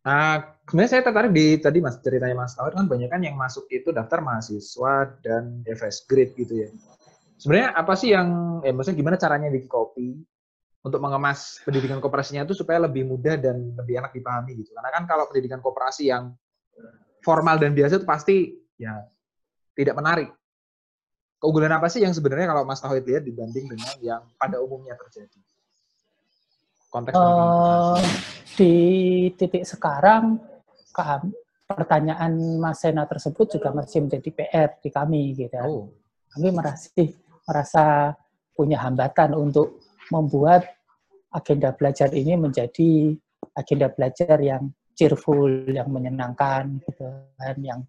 [0.06, 3.66] Nah, sebenarnya saya tertarik di tadi mas ceritanya Mas Tawar kan banyak kan yang masuk
[3.66, 6.70] itu daftar mahasiswa dan fresh grade gitu ya.
[7.38, 10.08] Sebenarnya apa sih yang ya maksudnya gimana caranya bikin kopi
[10.82, 14.74] untuk mengemas pendidikan kooperasinya itu supaya lebih mudah dan lebih enak dipahami gitu.
[14.74, 16.34] Karena kan kalau pendidikan kooperasi yang
[17.22, 19.06] formal dan biasa itu pasti ya
[19.78, 20.30] tidak menarik.
[21.38, 25.38] Keunggulan apa sih yang sebenarnya kalau Mas Tauhid lihat dibanding dengan yang pada umumnya terjadi?
[26.88, 28.00] konteks uh,
[28.56, 28.74] di
[29.36, 30.40] titik sekarang
[31.68, 35.54] pertanyaan Mas Sena tersebut juga masih menjadi PR di kami gitu.
[35.62, 35.92] Oh.
[36.32, 36.90] Kami merasa
[37.48, 38.12] merasa
[38.52, 39.80] punya hambatan untuk
[40.12, 40.68] membuat
[41.32, 43.16] agenda belajar ini menjadi
[43.56, 47.06] agenda belajar yang cheerful, yang menyenangkan gitu
[47.38, 47.80] kan, yang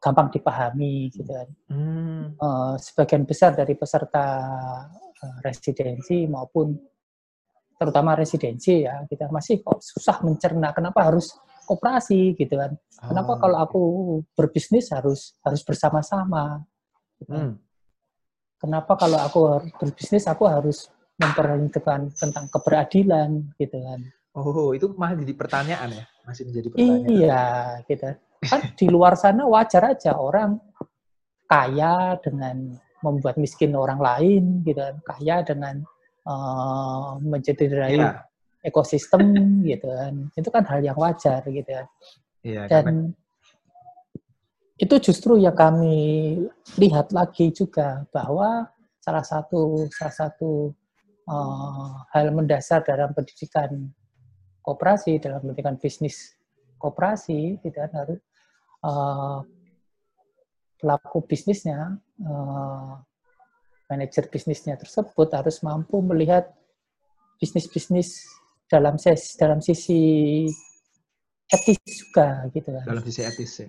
[0.00, 1.48] gampang dipahami gitu kan.
[1.68, 2.22] Hmm.
[2.40, 4.26] Uh, sebagian besar dari peserta
[4.96, 6.72] uh, residensi maupun
[7.74, 11.34] terutama residensi ya kita masih kok susah mencerna kenapa harus
[11.66, 12.70] koperasi gitu kan
[13.02, 13.38] kenapa oh.
[13.42, 13.82] kalau aku
[14.38, 16.62] berbisnis harus harus bersama-sama
[17.18, 17.34] gitu.
[17.34, 17.58] Hmm.
[18.64, 19.40] Kenapa kalau aku
[19.76, 20.88] berbisnis aku harus
[21.20, 24.00] memperhatikan tentang keberadilan gitu kan.
[24.34, 26.04] Oh itu masih jadi pertanyaan ya?
[26.24, 27.06] Masih menjadi pertanyaan.
[27.12, 27.44] Iya
[27.86, 28.08] gitu.
[28.48, 30.56] Kan di luar sana wajar aja orang
[31.44, 34.96] kaya dengan membuat miskin orang lain gitu kan.
[35.04, 35.84] Kaya dengan
[36.26, 38.24] uh, mencederai yeah.
[38.64, 40.32] ekosistem gitu kan.
[40.34, 41.86] Itu kan hal yang wajar gitu kan
[42.44, 43.16] yeah, dan
[44.74, 46.34] itu justru yang kami
[46.82, 48.66] lihat lagi juga bahwa
[48.98, 50.74] salah satu salah satu
[51.30, 53.86] uh, hal mendasar dalam pendidikan
[54.64, 56.34] koperasi dalam pendidikan bisnis
[56.80, 58.20] koperasi tidak harus
[58.82, 59.46] uh,
[60.82, 61.94] pelaku bisnisnya
[62.26, 62.98] uh,
[63.86, 66.50] manajer bisnisnya tersebut harus mampu melihat
[67.38, 68.26] bisnis-bisnis
[68.66, 70.42] dalam ses dalam sisi
[71.52, 72.84] etis juga gitu kan.
[72.88, 73.68] Dalam sisi etis ya.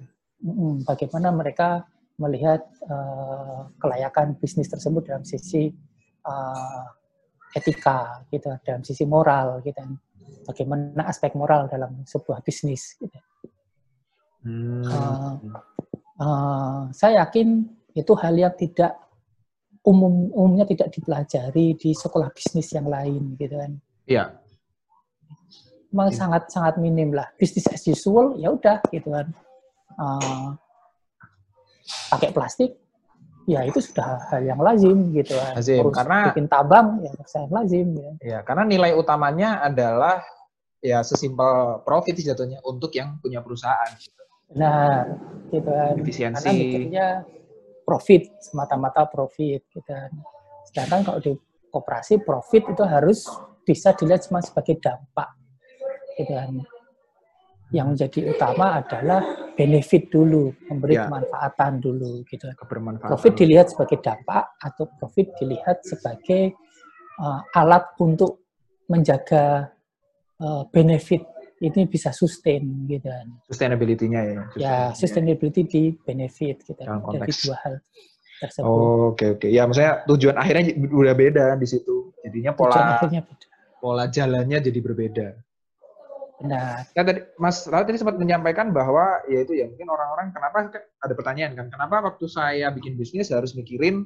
[0.86, 1.90] Bagaimana mereka
[2.22, 5.74] melihat uh, kelayakan bisnis tersebut dalam sisi
[6.24, 6.86] uh,
[7.56, 9.82] etika gitu, dalam sisi moral gitu.
[10.46, 13.20] Bagaimana aspek moral dalam sebuah bisnis gitu.
[14.46, 14.86] Hmm.
[14.86, 15.34] Uh,
[16.22, 17.66] uh, saya yakin
[17.98, 18.94] itu hal yang tidak
[19.86, 23.72] umum umumnya tidak dipelajari di sekolah bisnis yang lain gitu kan.
[24.06, 24.26] Iya.
[25.94, 26.16] Memang ya.
[26.18, 27.30] sangat sangat minim lah.
[27.38, 29.30] Bisnis as usual ya udah gitu kan.
[29.96, 30.52] Uh,
[32.12, 32.76] pakai plastik
[33.46, 35.54] ya itu sudah hal yang lazim gitu kan.
[35.58, 38.12] Lazim Terus karena bikin tabang ya sangat lazim ya.
[38.22, 40.26] Ya, karena nilai utamanya adalah
[40.82, 44.22] ya sesimpel profit jatuhnya untuk yang punya perusahaan gitu.
[44.58, 45.06] Nah,
[45.54, 45.94] gitu kan.
[45.98, 46.42] Efisiensi.
[46.42, 47.08] Karena mikirnya
[47.86, 50.10] profit semata-mata profit gitu kan.
[50.66, 51.34] Sedangkan kalau di
[51.70, 53.30] koperasi profit itu harus
[53.62, 55.30] bisa dilihat cuma sebagai dampak
[56.18, 56.54] gitu kan.
[57.74, 59.22] Yang menjadi utama adalah
[59.56, 61.08] benefit dulu, memberi ya.
[61.08, 62.52] kemanfaatan dulu gitu.
[63.02, 66.54] Profit dilihat sebagai dampak atau profit dilihat sebagai
[67.20, 68.46] uh, alat untuk
[68.92, 69.72] menjaga
[70.44, 71.24] uh, benefit
[71.64, 73.28] ini bisa sustain gitu kan.
[73.48, 74.42] Sustainability-nya ya.
[74.60, 76.80] Ya, sustainability di benefit gitu.
[76.84, 77.76] Dari dua hal
[78.44, 78.68] tersebut.
[78.68, 79.40] Oh, oke okay, oke.
[79.48, 79.50] Okay.
[79.56, 82.12] Ya, maksudnya tujuan akhirnya udah beda di situ.
[82.22, 83.22] Jadinya pola beda.
[83.80, 85.28] pola jalannya jadi berbeda.
[86.36, 86.84] Benar.
[86.92, 91.14] Nah, tadi Mas Raul tadi sempat menyampaikan bahwa ya itu ya mungkin orang-orang kenapa ada
[91.16, 94.04] pertanyaan kan, kenapa waktu saya bikin bisnis harus mikirin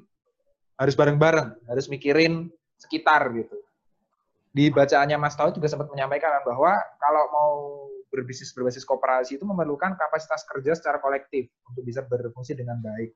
[0.77, 3.57] harus bareng-bareng, harus mikirin sekitar gitu
[4.49, 7.53] di bacaannya Mas Tau juga sempat menyampaikan bahwa kalau mau
[8.09, 13.13] berbisnis berbasis kooperasi itu memerlukan kapasitas kerja secara kolektif untuk bisa berfungsi dengan baik.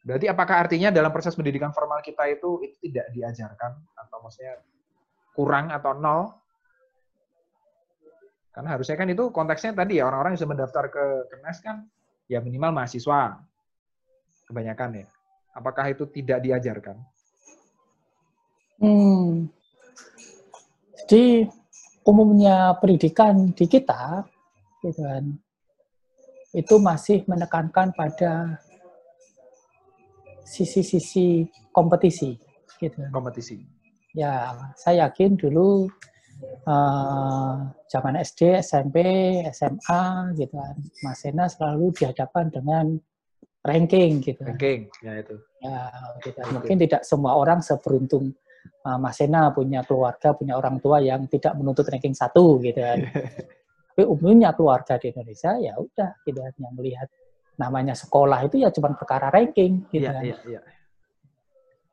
[0.00, 4.56] Berarti apakah artinya dalam proses pendidikan formal kita itu itu tidak diajarkan atau maksudnya
[5.36, 6.39] kurang atau nol?
[8.50, 11.86] Karena harusnya kan itu konteksnya tadi ya orang-orang yang sudah mendaftar ke Kenas kan
[12.26, 13.38] ya minimal mahasiswa
[14.50, 15.06] kebanyakan ya.
[15.54, 16.98] Apakah itu tidak diajarkan?
[18.80, 19.50] Hmm,
[21.10, 21.50] jadi
[22.06, 24.22] umumnya pendidikan di kita,
[24.78, 25.26] gitu kan,
[26.54, 28.62] itu masih menekankan pada
[30.46, 32.38] sisi-sisi kompetisi,
[32.78, 33.02] gitu.
[33.10, 33.58] Kompetisi.
[34.14, 35.90] Ya, saya yakin dulu
[36.66, 37.54] uh,
[37.86, 38.96] zaman SD, SMP,
[39.52, 40.04] SMA,
[40.36, 42.96] gitu kan, Mas Sena selalu dihadapkan dengan
[43.64, 44.42] ranking, gitu.
[44.44, 45.36] Ranking, ya itu.
[45.60, 45.92] Ya,
[46.24, 46.40] gitu.
[46.56, 48.32] mungkin tidak semua orang seberuntung
[48.84, 53.00] uh, Mas Sena punya keluarga, punya orang tua yang tidak menuntut ranking satu gitu kan.
[53.90, 57.08] Tapi umumnya keluarga di Indonesia ya udah gitu kan, yang melihat
[57.60, 60.24] namanya sekolah itu ya cuma perkara ranking gitu iya, kan.
[60.24, 60.60] Iya,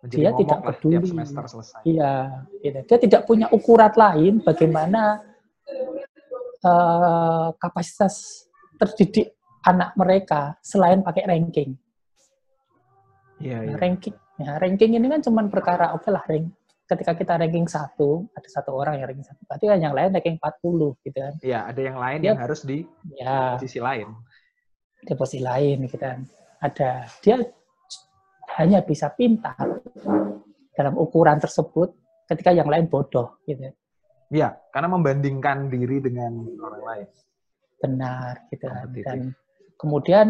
[0.05, 0.29] iya.
[0.29, 0.95] dia tidak peduli.
[1.87, 2.13] Iya,
[2.61, 2.79] gitu.
[2.85, 5.23] Dia tidak punya ukuran lain bagaimana
[6.61, 8.45] uh, kapasitas
[8.77, 9.33] terdidik
[9.65, 11.73] anak mereka selain pakai ranking.
[13.41, 13.75] Iya, iya.
[13.77, 16.53] ranking Ya, ranking ini kan cuma perkara oke okay lah rank.
[16.87, 20.37] Ketika kita ranking satu, ada satu orang yang ranking satu, berarti kan yang lain ranking
[20.39, 21.33] 40 gitu kan.
[21.43, 22.77] Iya, ada yang lain dia, yang harus di
[23.17, 24.07] ya, posisi lain.
[25.03, 26.23] Di posisi lain gitu kan.
[26.61, 27.35] Ada dia
[28.57, 29.55] hanya bisa pintar
[30.73, 31.93] dalam ukuran tersebut
[32.29, 33.69] ketika yang lain bodoh gitu.
[34.27, 37.07] Iya, karena membandingkan diri dengan orang lain.
[37.79, 38.85] Benar gitu kan.
[38.91, 39.19] Dan
[39.79, 40.27] kemudian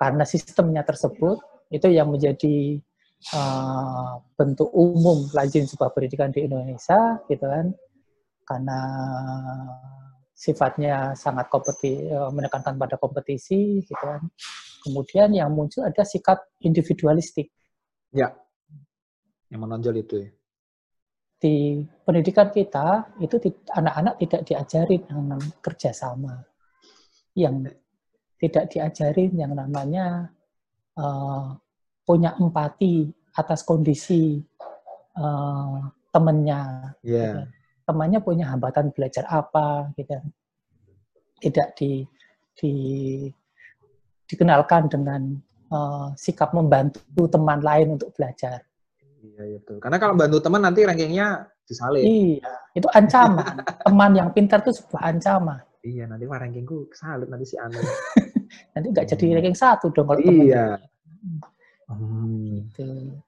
[0.00, 1.38] karena sistemnya tersebut
[1.70, 2.80] itu yang menjadi
[3.32, 7.72] uh, bentuk umum lazim sebuah pendidikan di Indonesia gitu kan
[8.44, 8.80] karena
[10.34, 14.20] sifatnya sangat kompeti uh, menekankan pada kompetisi gitu kan
[14.84, 17.48] kemudian yang muncul ada sikap individualistik
[18.12, 18.36] ya
[19.48, 20.30] yang menonjol itu ya
[21.40, 23.36] di pendidikan kita itu
[23.72, 26.44] anak-anak tidak diajarin yang kerjasama
[27.36, 27.64] yang
[28.38, 30.28] tidak diajarin yang namanya
[31.00, 31.56] uh,
[32.04, 34.38] punya empati atas kondisi
[35.18, 36.94] uh, temannya.
[37.02, 37.42] Yeah.
[37.42, 37.42] Gitu.
[37.84, 40.16] Temannya punya hambatan belajar apa, gitu.
[41.42, 42.00] Tidak di,
[42.56, 42.72] di
[44.28, 45.36] dikenalkan dengan
[45.72, 48.64] uh, sikap membantu teman lain untuk belajar.
[49.24, 49.80] Iya itu.
[49.80, 52.04] Karena kalau bantu teman nanti rankingnya disalin.
[52.04, 53.64] Iya, itu ancaman.
[53.86, 55.64] teman yang pintar itu sebuah ancaman.
[55.84, 57.76] Iya, nanti mah rankingku kesalut nanti si Anu.
[58.74, 59.34] Nanti nggak jadi hmm.
[59.34, 60.78] ranking satu dong kalau Iya.
[61.90, 62.70] Hmm.
[62.70, 63.18] Gitu.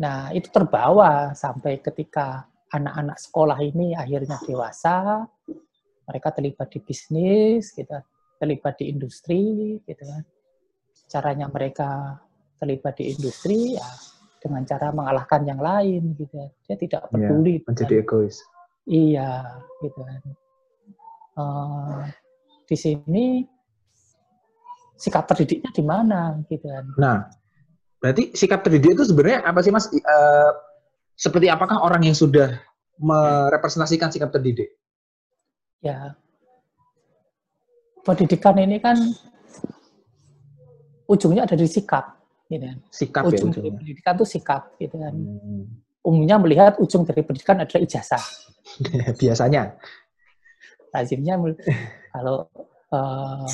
[0.00, 5.22] Nah, itu terbawa sampai ketika anak-anak sekolah ini akhirnya dewasa,
[6.08, 7.94] mereka terlibat di bisnis, gitu,
[8.40, 10.24] terlibat di industri, gitu kan.
[11.12, 12.16] Caranya mereka
[12.56, 13.90] terlibat di industri ya
[14.40, 16.48] dengan cara mengalahkan yang lain, gitu.
[16.64, 17.54] Dia tidak iya, peduli.
[17.60, 18.02] Ya, menjadi kan.
[18.02, 18.36] egois.
[18.88, 19.30] Iya,
[19.84, 20.22] gitu kan.
[21.36, 22.00] Uh,
[22.64, 23.26] di sini
[24.96, 26.84] sikap terdidiknya di mana, gitu kan.
[26.96, 27.18] Nah,
[28.00, 29.92] berarti sikap terdidik itu sebenarnya apa sih, Mas?
[29.92, 30.50] Uh,
[31.20, 32.56] seperti apakah orang yang sudah
[32.96, 34.72] merepresentasikan sikap terdidik?
[35.80, 36.16] Ya,
[38.06, 38.96] pendidikan ini kan
[41.10, 42.78] ujungnya ada di sikap, gitu kan.
[42.90, 45.14] Sikap ya ujung ya, dari pendidikan itu sikap, gitu kan.
[45.14, 45.64] Hmm.
[46.00, 48.24] Umumnya melihat ujung dari pendidikan adalah ijazah.
[49.20, 49.74] Biasanya.
[50.90, 51.38] Lazimnya
[52.10, 52.50] kalau
[52.90, 53.46] uh,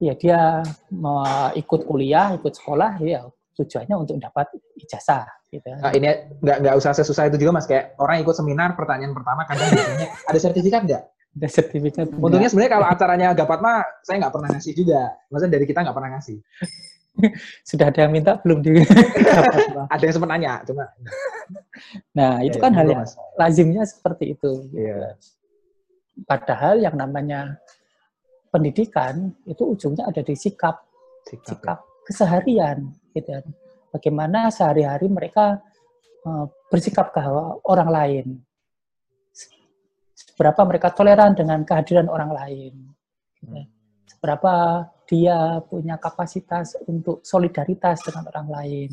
[0.00, 4.48] ya dia mau ikut kuliah, ikut sekolah, ya tujuannya untuk dapat
[4.80, 5.68] ijazah gitu.
[5.76, 6.08] Nah, ini
[6.40, 10.08] nggak nggak usah sesusah itu juga mas kayak orang ikut seminar pertanyaan pertama kadang biasanya
[10.24, 11.02] ada sertifikat nggak?
[11.32, 12.12] Ada sertifikat.
[12.12, 15.02] Untungnya sebenarnya kalau acaranya Gapat mah saya nggak pernah ngasih juga.
[15.32, 16.38] Maksudnya dari kita nggak pernah ngasih.
[17.68, 18.80] Sudah ada yang minta belum di
[19.92, 20.88] Ada yang sempat nanya cuma.
[22.16, 23.04] Nah itu ya, kan hal yang
[23.36, 24.68] lazimnya seperti itu.
[24.72, 25.16] Yeah.
[26.28, 27.56] Padahal yang namanya
[28.52, 30.84] pendidikan itu ujungnya ada di sikap,
[31.24, 32.04] sikap, sikap ya.
[32.04, 32.78] keseharian
[33.16, 33.44] gitu kan.
[33.92, 35.60] Bagaimana sehari-hari mereka
[36.28, 37.20] uh, bersikap ke
[37.64, 38.26] orang lain.
[40.32, 42.72] Seberapa mereka toleran dengan kehadiran orang lain.
[43.36, 43.52] Gitu.
[43.52, 43.68] Kan.
[44.08, 44.52] Seberapa
[45.04, 48.90] dia punya kapasitas untuk solidaritas dengan orang lain.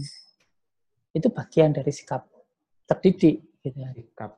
[1.16, 2.28] Itu bagian dari sikap
[2.84, 3.64] terdidik.
[3.64, 3.80] Gitu.
[3.80, 3.96] Kan.
[3.96, 4.32] Sikap.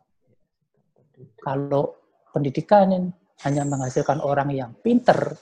[1.42, 1.98] Kalau
[2.30, 3.10] pendidikan
[3.42, 5.34] hanya menghasilkan orang yang pinter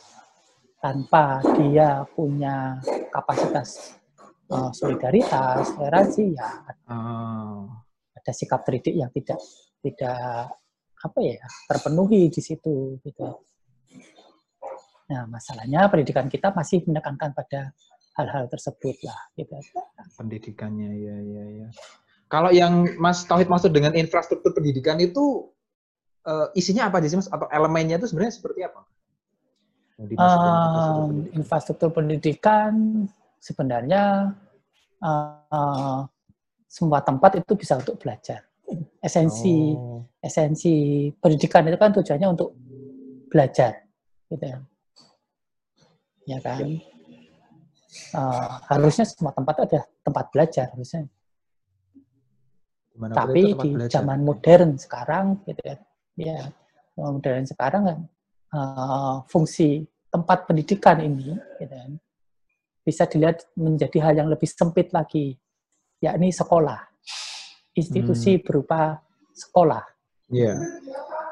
[0.80, 2.80] tanpa dia punya
[3.12, 4.00] kapasitas
[4.48, 6.50] uh, solidaritas, toleransi, ya
[6.88, 7.68] oh.
[8.16, 9.40] ada sikap terdidik yang tidak
[9.84, 10.56] tidak
[11.00, 11.40] apa ya
[11.72, 13.40] terpenuhi di situ gitu.
[15.10, 17.72] Nah masalahnya pendidikan kita masih menekankan pada
[18.20, 19.56] hal-hal tersebut lah gitu.
[20.20, 21.68] Pendidikannya ya ya ya.
[22.30, 25.50] Kalau yang Mas Tauhid maksud dengan infrastruktur pendidikan itu
[26.28, 27.32] uh, isinya apa sih Mas?
[27.32, 28.82] Atau elemennya itu sebenarnya seperti apa?
[30.00, 33.04] Uh, infrastruktur pendidikan
[33.42, 34.32] sebenarnya
[35.04, 36.08] uh,
[36.70, 38.49] semua tempat itu bisa untuk belajar.
[39.00, 40.04] Esensi oh.
[40.20, 42.54] esensi pendidikan itu kan tujuannya untuk
[43.32, 43.88] belajar,
[44.28, 44.60] gitu ya.
[46.28, 46.62] Ya kan.
[48.14, 51.10] Uh, harusnya semua tempat ada tempat belajar harusnya.
[52.94, 54.02] Di mana Tapi di belajar?
[54.02, 55.76] zaman modern sekarang, gitu ya,
[56.20, 56.40] ya
[57.00, 58.00] modern sekarang kan
[58.54, 61.98] uh, fungsi tempat pendidikan ini, gitu kan,
[62.86, 65.38] bisa dilihat menjadi hal yang lebih sempit lagi,
[66.02, 66.90] yakni sekolah.
[67.80, 68.44] Institusi hmm.
[68.44, 69.00] berupa
[69.32, 69.84] sekolah.
[70.30, 70.60] Yeah.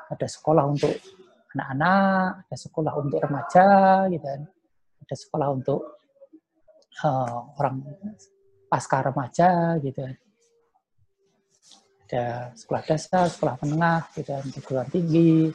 [0.07, 0.95] Ada sekolah untuk
[1.51, 3.67] anak-anak, ada sekolah untuk remaja,
[4.07, 4.41] gitu kan.
[5.03, 5.81] Ada sekolah untuk
[7.03, 7.83] uh, orang
[8.71, 10.15] pasca remaja, gitu kan.
[12.07, 15.51] Ada sekolah dasar, sekolah menengah, gitu kan, perguruan tinggi.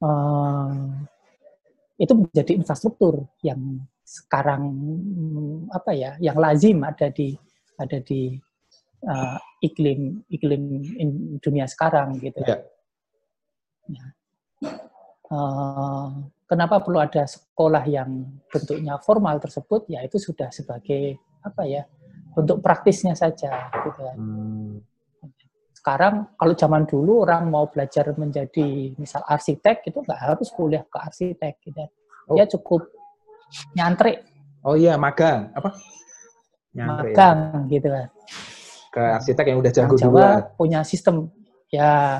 [0.00, 1.04] Uh,
[2.00, 4.72] itu menjadi infrastruktur yang sekarang
[5.70, 7.36] apa ya yang lazim ada di
[7.80, 8.36] ada di
[9.08, 10.62] uh, iklim iklim
[11.40, 12.44] dunia sekarang gitu.
[12.44, 12.60] Ya.
[13.88, 14.04] Ya.
[15.30, 19.88] Uh, kenapa perlu ada sekolah yang bentuknya formal tersebut?
[19.88, 21.88] Ya itu sudah sebagai apa ya
[22.36, 24.00] untuk praktisnya saja gitu.
[24.04, 24.84] Hmm
[25.80, 30.98] sekarang kalau zaman dulu orang mau belajar menjadi misal arsitek itu nggak harus kuliah ke
[31.00, 31.80] arsitek gitu.
[32.28, 32.36] Oh.
[32.36, 32.84] Dia cukup
[33.72, 34.20] nyantri.
[34.60, 35.48] Oh iya, magang.
[35.56, 35.72] Apa?
[36.74, 37.70] Magang ya.
[37.70, 38.08] gitu kan.
[38.90, 40.26] Ke arsitek yang udah jago orang Jawa
[40.58, 41.30] punya sistem
[41.70, 42.18] ya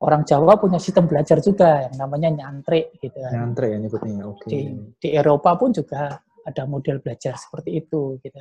[0.00, 3.32] orang Jawa punya sistem belajar juga yang namanya nyantri gitu kan.
[3.32, 4.24] Nyantri ya nyebutnya.
[4.28, 4.44] Oke.
[4.44, 4.48] Okay.
[4.48, 4.58] Di,
[4.96, 8.40] di Eropa pun juga ada model belajar seperti itu gitu.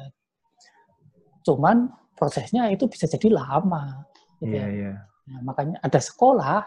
[1.44, 4.08] Cuman prosesnya itu bisa jadi lama
[4.42, 4.82] Gitu yeah, ya.
[4.94, 4.98] yeah.
[5.28, 6.64] Nah, makanya ada sekolah,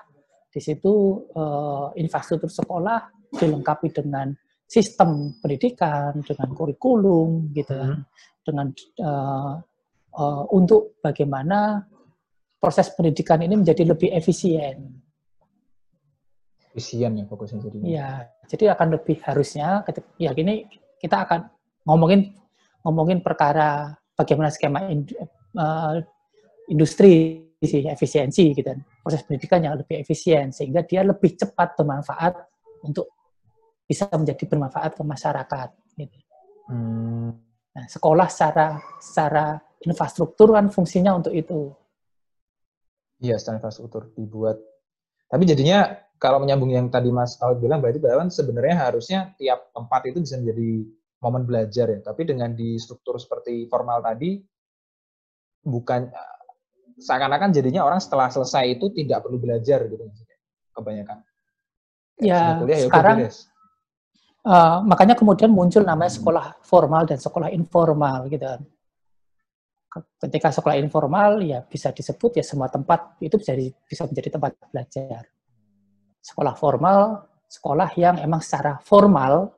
[0.50, 4.34] di situ uh, infrastruktur sekolah dilengkapi dengan
[4.70, 8.06] sistem pendidikan, dengan kurikulum, gitu kan, hmm.
[8.46, 8.66] dengan
[9.02, 9.54] uh,
[10.14, 11.82] uh, untuk bagaimana
[12.62, 14.94] proses pendidikan ini menjadi lebih efisien.
[16.70, 17.76] Efisien ya fokusnya jadi.
[17.82, 18.10] Iya,
[18.46, 19.82] jadi akan lebih harusnya,
[20.22, 20.70] ya gini
[21.02, 21.50] kita akan
[21.90, 22.30] ngomongin
[22.86, 25.98] ngomongin perkara bagaimana skema uh,
[26.70, 28.78] industri sisi efisiensi gitu kan.
[29.02, 32.38] Proses pendidikan yang lebih efisien sehingga dia lebih cepat bermanfaat
[32.86, 33.19] untuk
[33.90, 35.68] bisa menjadi bermanfaat ke masyarakat.
[35.98, 36.18] Gitu.
[36.70, 37.34] Hmm.
[37.74, 41.74] Nah, sekolah secara secara infrastruktur kan fungsinya untuk itu.
[43.18, 44.62] Iya, secara infrastruktur dibuat.
[45.26, 45.90] Tapi jadinya
[46.22, 50.38] kalau menyambung yang tadi Mas Tawid bilang, berarti bahwa sebenarnya harusnya tiap tempat itu bisa
[50.38, 50.70] menjadi
[51.18, 51.98] momen belajar ya.
[51.98, 54.38] Tapi dengan di struktur seperti formal tadi,
[55.66, 56.06] bukan
[57.00, 60.06] seakan-akan jadinya orang setelah selesai itu tidak perlu belajar gitu
[60.76, 61.24] kebanyakan.
[62.20, 63.32] Ya, ya sekarang
[64.46, 68.46] uh, makanya kemudian muncul namanya sekolah formal dan sekolah informal gitu.
[70.22, 75.26] Ketika sekolah informal ya bisa disebut ya semua tempat itu bisa bisa menjadi tempat belajar.
[76.22, 79.50] Sekolah formal, sekolah yang emang secara formal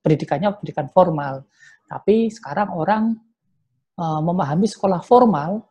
[0.00, 1.44] pendidikannya pendidikan formal.
[1.84, 3.12] Tapi sekarang orang
[4.00, 5.68] uh, memahami sekolah formal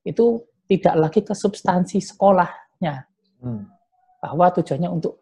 [0.00, 3.04] itu tidak lagi ke substansi sekolahnya.
[3.44, 3.68] Hmm.
[4.20, 5.20] Bahwa tujuannya untuk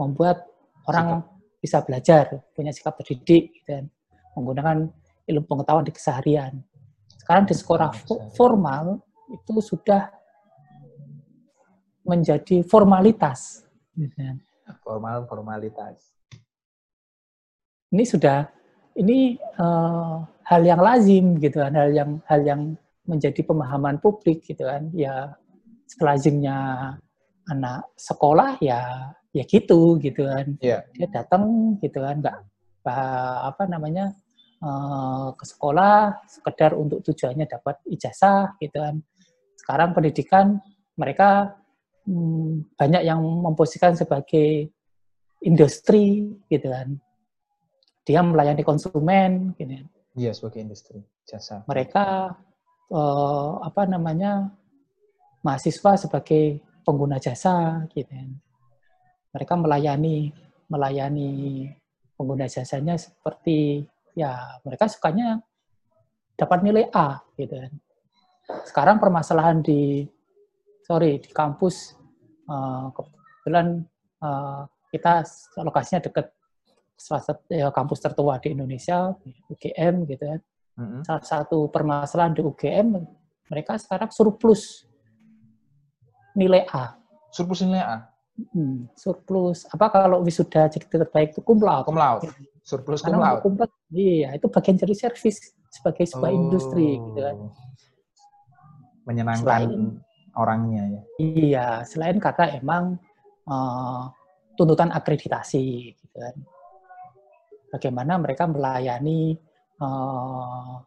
[0.00, 0.48] membuat
[0.88, 1.37] orang sikap.
[1.58, 3.90] Bisa belajar, punya sikap terdidik, dan
[4.38, 4.88] menggunakan
[5.26, 6.62] ilmu pengetahuan di keseharian.
[7.18, 7.90] Sekarang di sekolah
[8.32, 10.08] formal itu sudah
[12.06, 13.66] menjadi formalitas.
[14.80, 16.14] Formal formalitas.
[17.92, 18.48] Ini sudah
[18.96, 22.62] ini uh, hal yang lazim gitu kan, hal yang hal yang
[23.08, 25.32] menjadi pemahaman publik gitu kan ya
[25.88, 26.92] selazimnya
[27.48, 29.08] anak sekolah ya
[29.38, 30.58] ya gitu gitu kan.
[30.58, 30.82] Yeah.
[30.90, 32.38] dia datang gitu kan nggak
[32.88, 34.16] apa namanya
[34.64, 38.98] uh, ke sekolah sekedar untuk tujuannya dapat ijazah gitu kan.
[39.54, 40.58] Sekarang pendidikan
[40.98, 41.54] mereka
[42.08, 44.72] hmm, banyak yang memposisikan sebagai
[45.44, 46.98] industri gitu kan.
[48.02, 49.86] Dia melayani konsumen gitu kan.
[50.18, 51.62] Iya sebagai industri jasa.
[51.68, 52.34] Mereka
[52.90, 54.50] uh, apa namanya
[55.44, 58.32] mahasiswa sebagai pengguna jasa gitu kan.
[59.34, 60.32] Mereka melayani
[60.68, 61.30] melayani
[62.18, 65.40] pengguna jasanya seperti ya mereka sukanya
[66.34, 67.72] dapat nilai A gitu kan.
[68.64, 70.04] Sekarang permasalahan di
[70.84, 71.96] sorry di kampus
[72.48, 73.84] uh, kebetulan
[74.24, 75.24] uh, kita
[75.60, 76.32] lokasinya dekat
[76.98, 79.12] salah satu ya, kampus tertua di Indonesia
[79.46, 80.40] UGM gitu kan
[80.78, 82.94] hmm Salah satu permasalahan di UGM,
[83.50, 84.86] mereka sekarang surplus
[86.38, 86.94] nilai A.
[87.34, 87.98] Surplus nilai A?
[88.38, 89.66] Hmm, surplus.
[89.66, 91.42] Apa kalau wisuda jadi terbaik itu.
[91.42, 91.90] Cum laude.
[92.62, 93.02] Surplus.
[93.02, 93.42] Cum laude.
[93.90, 96.38] Iya, itu bagian dari servis sebagai sebuah oh.
[96.38, 97.36] industri gitu kan.
[99.10, 99.82] Menyenangkan selain,
[100.38, 101.02] orangnya ya.
[101.18, 102.94] Iya, selain kata emang
[103.50, 104.06] uh,
[104.54, 106.36] tuntutan akreditasi gitu kan.
[107.74, 109.34] Bagaimana mereka melayani
[109.82, 110.78] uh,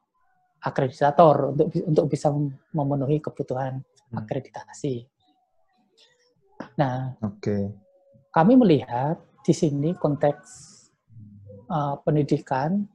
[0.62, 2.32] akreditator untuk untuk bisa
[2.72, 4.18] memenuhi kebutuhan hmm.
[4.24, 5.11] akreditasi.
[6.80, 7.72] Nah, okay.
[8.32, 10.48] kami melihat di sini konteks
[11.68, 12.86] uh, pendidikan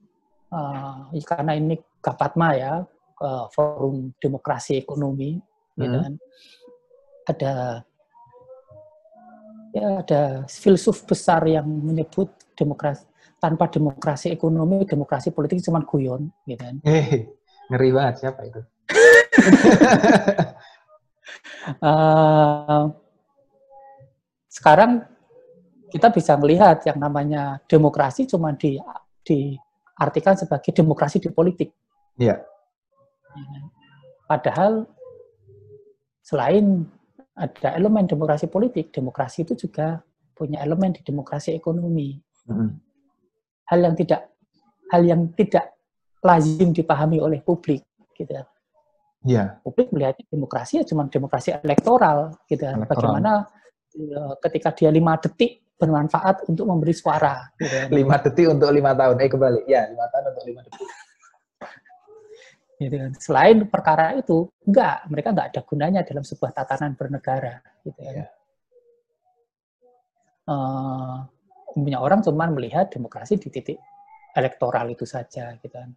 [0.52, 2.86] uh, karena ini Gapatma ya
[3.18, 5.42] uh, forum demokrasi ekonomi, gitu
[5.74, 5.82] hmm.
[5.82, 6.12] gitu kan,
[7.26, 7.54] ada
[9.74, 13.04] ya ada filsuf besar yang menyebut demokrasi
[13.36, 16.76] tanpa demokrasi ekonomi, demokrasi politik cuma guyon, gitu kan.
[16.86, 17.28] Eh,
[17.68, 18.60] ngeri banget siapa itu?
[21.84, 22.88] uh,
[24.56, 25.04] sekarang
[25.92, 28.80] kita bisa melihat yang namanya demokrasi cuma di
[29.26, 31.76] diartikan sebagai demokrasi di politik.
[32.16, 32.40] Iya.
[34.24, 34.88] Padahal
[36.24, 36.88] selain
[37.36, 40.00] ada elemen demokrasi politik, demokrasi itu juga
[40.32, 42.16] punya elemen di demokrasi ekonomi.
[42.48, 42.70] Mm -hmm
[43.66, 44.20] hal yang tidak
[44.90, 45.74] hal yang tidak
[46.22, 47.82] lazim dipahami oleh publik
[48.14, 48.44] gitu ya.
[49.26, 49.48] Yeah.
[49.66, 52.78] Publik melihat demokrasi ya cuma demokrasi elektoral gitu ya.
[52.86, 53.65] Bagaimana ya,
[54.44, 57.52] ketika dia lima detik bermanfaat untuk memberi suara.
[57.60, 57.84] Gitu ya.
[57.92, 59.20] Lima detik untuk lima tahun.
[59.20, 59.60] Eh kembali.
[59.68, 60.88] Ya, lima tahun untuk lima detik.
[62.76, 63.10] Gitu kan.
[63.16, 67.60] Selain perkara itu, enggak, mereka enggak ada gunanya dalam sebuah tatanan bernegara.
[67.84, 68.12] Gitu ya.
[68.24, 68.28] Yeah.
[70.46, 71.26] Uh,
[71.74, 73.78] umumnya orang cuma melihat demokrasi di titik
[74.36, 75.90] elektoral itu saja gitu kan.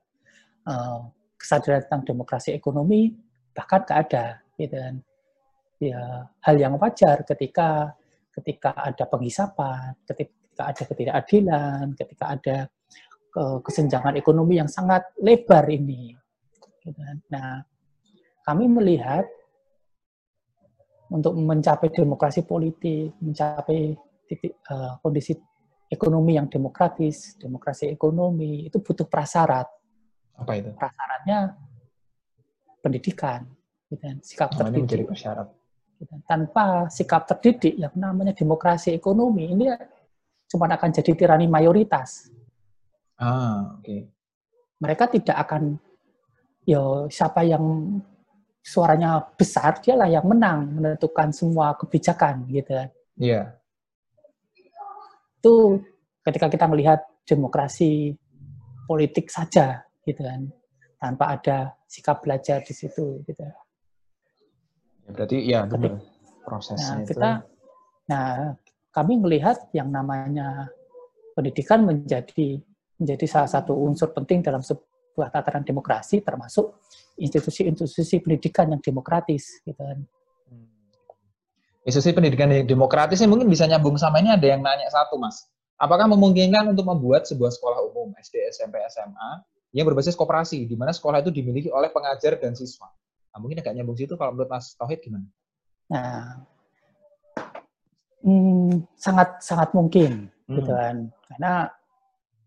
[0.67, 1.07] Uh,
[1.39, 3.15] kesadaran tentang demokrasi ekonomi
[3.55, 4.25] bahkan nggak ada
[4.59, 4.95] gitu kan.
[5.79, 7.95] Ya hal yang wajar ketika
[8.35, 12.57] ketika ada penghisapan, ketika ada ketidakadilan, ketika ada
[13.63, 16.15] kesenjangan ekonomi yang sangat lebar ini.
[16.59, 17.15] Gitu kan.
[17.31, 17.63] Nah,
[18.43, 19.23] kami melihat
[21.09, 23.97] untuk mencapai demokrasi politik, mencapai
[24.29, 25.33] titik uh, kondisi
[25.89, 29.65] ekonomi yang demokratis, demokrasi ekonomi, itu butuh prasyarat.
[30.37, 30.69] Apa itu?
[30.77, 31.57] Prasyaratnya
[32.79, 33.49] pendidikan,
[33.89, 34.15] gitu kan?
[34.21, 34.85] sikap oh, terdidik.
[34.85, 35.47] menjadi prasyarat.
[35.99, 36.15] Gitu?
[36.23, 39.67] Tanpa sikap terdidik yang namanya demokrasi ekonomi, ini
[40.47, 42.31] cuma akan jadi tirani mayoritas.
[43.19, 43.83] Ah, oke.
[43.83, 44.01] Okay.
[44.79, 45.75] Mereka tidak akan
[46.63, 47.99] yo siapa yang
[48.63, 52.89] suaranya besar dialah yang menang menentukan semua kebijakan gitu kan.
[53.19, 53.41] Iya.
[55.39, 55.83] Itu
[56.23, 58.15] ketika kita melihat demokrasi
[58.87, 60.47] politik saja gitu kan
[60.99, 63.43] tanpa ada sikap belajar di situ gitu.
[65.09, 65.99] Berarti ya benar
[66.49, 67.31] prosesnya nah, kita
[68.09, 68.29] nah
[68.89, 70.73] kami melihat yang namanya
[71.37, 72.57] pendidikan menjadi
[72.97, 76.81] menjadi salah satu unsur penting dalam sebuah tataran demokrasi termasuk
[77.15, 79.99] institusi-institusi pendidikan yang demokratis gitu kan.
[80.49, 80.67] Hmm.
[81.85, 85.47] Institusi pendidikan yang demokratis ini mungkin bisa nyambung sama ini ada yang nanya satu mas.
[85.79, 89.31] Apakah memungkinkan untuk membuat sebuah sekolah umum SD, SMP, SMA
[89.71, 92.91] yang berbasis koperasi di mana sekolah itu dimiliki oleh pengajar dan siswa?
[93.29, 95.27] Nah, mungkin agak nyambung situ kalau menurut Mas Tauhid gimana?
[95.89, 96.43] Nah,
[98.19, 100.55] Hmm, sangat sangat mungkin hmm.
[100.59, 101.71] gitu kan karena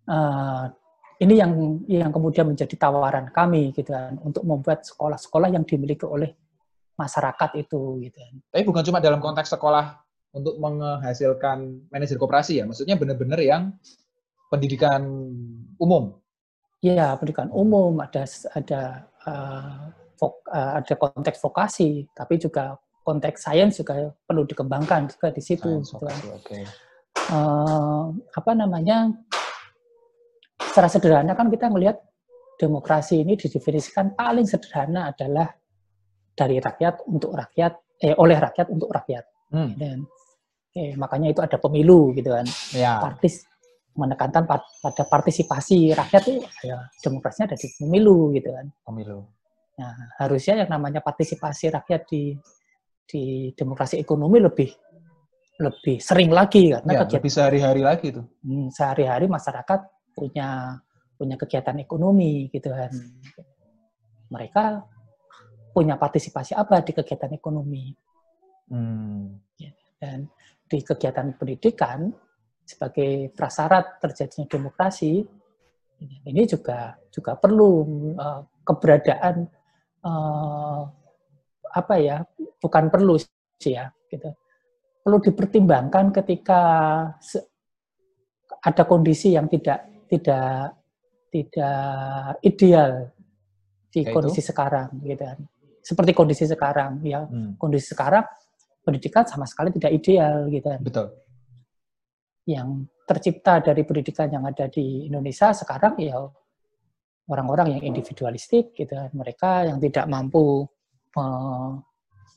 [0.05, 0.69] uh,
[1.17, 1.53] ini yang
[1.89, 6.37] yang kemudian menjadi tawaran kami gitu kan untuk membuat sekolah-sekolah yang dimiliki oleh
[7.01, 8.35] masyarakat itu gitu kan.
[8.53, 9.97] Tapi bukan cuma dalam konteks sekolah
[10.37, 13.73] untuk menghasilkan manajer koperasi ya, maksudnya benar-benar yang
[14.53, 15.01] pendidikan
[15.81, 16.21] umum.
[16.85, 18.83] Iya, pendidikan umum ada ada
[19.25, 19.89] uh,
[20.23, 25.83] vok, uh, ada konteks vokasi, tapi juga konteks sains juga perlu dikembangkan juga di situ.
[25.83, 26.31] Science, gitu.
[26.39, 26.63] okay.
[27.35, 29.11] uh, apa namanya?
[30.63, 31.99] Secara sederhana kan kita melihat
[32.55, 35.51] demokrasi ini didefinisikan paling sederhana adalah
[36.33, 39.27] dari rakyat untuk rakyat, eh oleh rakyat untuk rakyat.
[39.51, 39.75] Hmm.
[39.75, 40.07] Dan,
[40.79, 42.47] eh, makanya itu ada pemilu gitu kan.
[42.73, 43.03] Ya.
[43.03, 43.43] Partis
[43.93, 48.67] menekankan pada partisipasi rakyat itu ya demokrasinya ada di pemilu gitu kan.
[48.89, 49.29] Pemilu.
[49.83, 52.39] Nah, harusnya yang namanya partisipasi rakyat di
[53.03, 54.71] di demokrasi ekonomi lebih
[55.59, 58.23] lebih sering lagi karena ya, kegiatan, lebih sehari-hari lagi itu.
[58.47, 59.81] Hmm, sehari-hari masyarakat
[60.15, 60.79] punya
[61.19, 62.95] punya kegiatan ekonomi gitu kan.
[64.31, 64.65] Mereka
[65.75, 67.91] punya partisipasi apa di kegiatan ekonomi.
[68.71, 69.35] Hmm.
[69.59, 70.31] Ya, dan
[70.71, 72.15] di kegiatan pendidikan
[72.63, 75.27] sebagai prasyarat terjadinya demokrasi
[76.03, 77.71] ini juga juga perlu
[78.17, 79.47] uh, keberadaan
[80.07, 80.81] uh,
[81.73, 82.21] apa ya
[82.61, 84.29] bukan perlu sih ya gitu.
[85.03, 86.61] Perlu dipertimbangkan ketika
[88.63, 90.79] ada kondisi yang tidak tidak
[91.33, 93.09] tidak ideal
[93.89, 94.15] di Yaitu?
[94.15, 95.39] kondisi sekarang gitu kan.
[95.83, 97.27] Seperti kondisi sekarang ya.
[97.27, 97.59] Hmm.
[97.59, 98.23] kondisi sekarang
[98.83, 100.81] pendidikan sama sekali tidak ideal gitu kan.
[100.85, 101.07] Betul.
[102.47, 102.69] Yang
[103.07, 106.19] tercipta dari pendidikan yang ada di Indonesia sekarang ya
[107.33, 110.69] orang-orang yang individualistik gitu kan mereka yang tidak mampu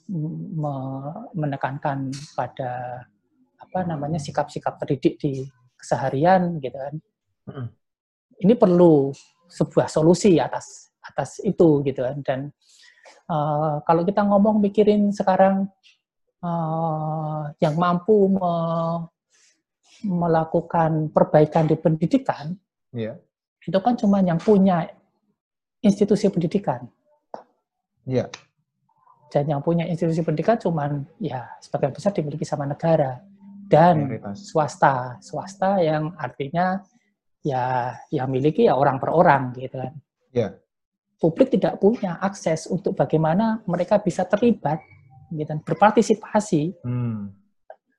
[0.09, 0.75] me,
[1.35, 3.03] menekankan pada
[3.59, 5.43] apa namanya sikap-sikap terdidik di
[5.75, 6.95] keseharian gitu kan.
[7.51, 7.67] Mm.
[8.35, 9.11] Ini perlu
[9.47, 12.39] sebuah solusi atas atas itu gitu kan dan
[13.29, 15.69] uh, kalau kita ngomong mikirin sekarang
[16.41, 18.53] uh, yang mampu me,
[20.05, 22.57] melakukan perbaikan di pendidikan
[22.93, 23.17] yeah.
[23.65, 24.85] Itu kan cuma yang punya
[25.81, 26.85] institusi pendidikan.
[28.05, 28.29] Yeah
[29.35, 33.19] dan yang punya institusi pendidikan cuman ya sebagian besar dimiliki sama negara
[33.67, 36.79] dan swasta swasta yang artinya
[37.43, 39.93] ya yang miliki ya orang per orang gitu kan
[40.31, 40.55] yeah.
[41.19, 44.79] publik tidak punya akses untuk bagaimana mereka bisa terlibat
[45.35, 47.19] gitu kan berpartisipasi hmm.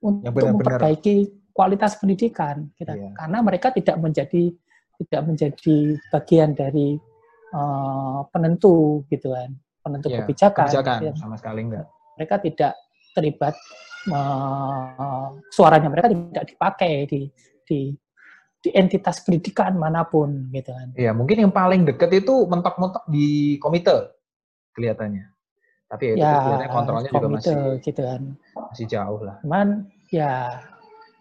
[0.01, 0.53] untuk benar -benar.
[0.57, 1.17] memperbaiki
[1.53, 3.13] kualitas pendidikan gitu yeah.
[3.13, 4.57] karena mereka tidak menjadi
[5.05, 5.77] tidak menjadi
[6.13, 6.97] bagian dari
[7.53, 9.53] uh, penentu gitu kan
[9.87, 10.67] penentu ya, kebijakan.
[10.67, 11.13] Kebijakan ya.
[11.15, 11.87] sama sekali enggak.
[12.19, 12.73] Mereka tidak
[13.15, 13.55] terlibat
[14.11, 17.23] uh, suaranya mereka tidak dipakai di
[17.63, 17.95] di
[18.67, 20.91] di entitas pendidikan mana pun gitu kan.
[20.99, 24.19] Iya, mungkin yang paling dekat itu mentok-mentok di komite
[24.75, 25.31] kelihatannya.
[25.87, 28.23] Tapi ya, itu kelihatannya kontrolnya komite, juga masih gitu kan.
[28.75, 29.37] Masih jauh lah.
[29.47, 29.69] Cuman
[30.11, 30.59] ya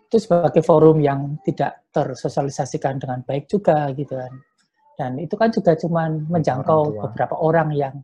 [0.06, 4.34] itu sebagai forum yang tidak tersosialisasikan dengan baik juga gitu kan.
[4.96, 7.96] Dan itu kan juga cuman menjangkau beberapa orang yang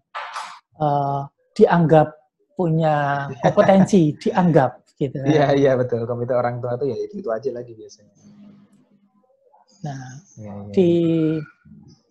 [0.82, 1.24] uh,
[1.56, 2.12] dianggap
[2.58, 5.18] punya kompetensi, dianggap gitu.
[5.24, 5.30] Kan.
[5.30, 6.04] Iya iya betul.
[6.04, 8.14] Komite orang tua itu ya itu, itu aja lagi biasanya.
[9.82, 10.04] Nah
[10.38, 10.54] ya, ya.
[10.76, 10.92] di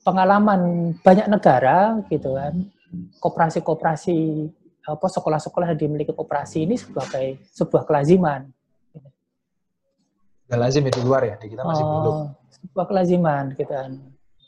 [0.03, 0.61] pengalaman
[1.05, 2.55] banyak negara gitu kan,
[3.21, 4.19] koperasi-koperasi
[4.81, 8.49] apa sekolah-sekolah yang dimiliki koperasi ini sebagai sebuah kelaziman.
[10.51, 12.17] Gak lazim itu luar ya, di kita masih oh, belum.
[12.51, 13.91] Sebuah kelaziman kan.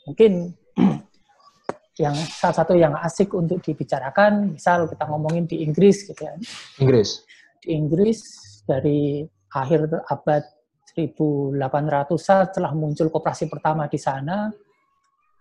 [0.03, 0.31] Mungkin
[2.03, 6.35] yang salah satu yang asik untuk dibicarakan, misal kita ngomongin di Inggris gitu ya.
[6.83, 7.23] Inggris.
[7.63, 8.19] Di Inggris
[8.67, 9.23] dari
[9.55, 10.43] akhir abad
[10.91, 14.51] 1800-an setelah muncul koperasi pertama di sana,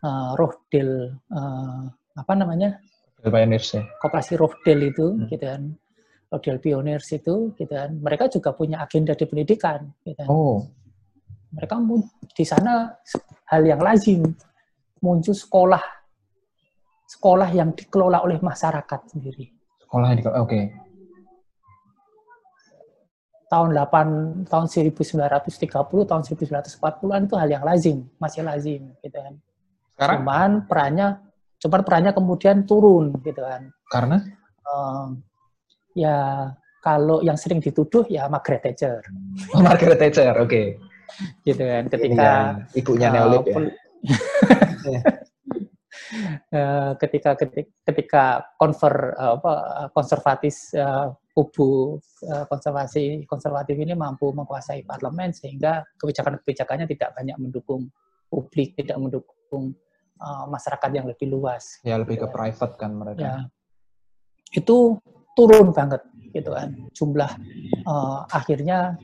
[0.07, 1.83] uh, Rohdel uh,
[2.15, 2.79] apa namanya?
[3.19, 3.83] Pioneers ya.
[3.99, 5.27] Koperasi Rohdel itu, hmm.
[5.27, 5.63] gitu kan.
[6.33, 7.93] Rohdel Pioneers itu, gitu kan.
[7.93, 10.29] Mereka juga punya agenda di pendidikan, gitu kan.
[10.33, 10.65] Oh.
[11.53, 11.77] Mereka
[12.33, 12.89] di sana
[13.53, 14.25] hal yang lazim
[15.05, 15.85] muncul sekolah
[17.05, 19.53] sekolah yang dikelola oleh masyarakat sendiri.
[19.85, 20.49] Sekolah yang dikelola, oke.
[20.49, 20.65] Okay
[23.53, 25.69] tahun 8 tahun 1930
[26.09, 29.37] tahun 1940-an itu hal yang lazim, masih lazim gitu kan.
[29.93, 30.17] Sekarang?
[30.25, 31.09] Cuman perannya
[31.61, 33.69] cuman perannya kemudian turun gitu kan.
[33.93, 34.25] Karena
[34.65, 35.21] um,
[35.93, 36.51] ya
[36.83, 38.99] kalau yang sering dituduh ya Margaret Thatcher.
[39.55, 40.51] Oh, Margaret Thatcher, oke.
[40.51, 40.67] Okay.
[41.47, 42.29] Gitu kan ketika
[42.67, 43.59] ya, ibunya uh, Neolib ya.
[46.51, 48.25] Uh, ketika ketika, ketika
[48.59, 49.53] konver uh, apa
[49.95, 51.97] konservatis uh, kubu
[52.29, 57.89] uh, konservasi konservatif ini mampu menguasai parlemen sehingga kebijakan-kebijakannya tidak banyak mendukung
[58.33, 59.77] publik, tidak mendukung
[60.21, 61.79] uh, masyarakat yang lebih luas.
[61.85, 63.21] Ya lebih ke private kan mereka.
[63.21, 63.37] Ya.
[64.53, 65.01] Itu
[65.37, 66.03] turun banget
[66.33, 67.31] gitu kan jumlah
[67.85, 68.97] uh, akhirnya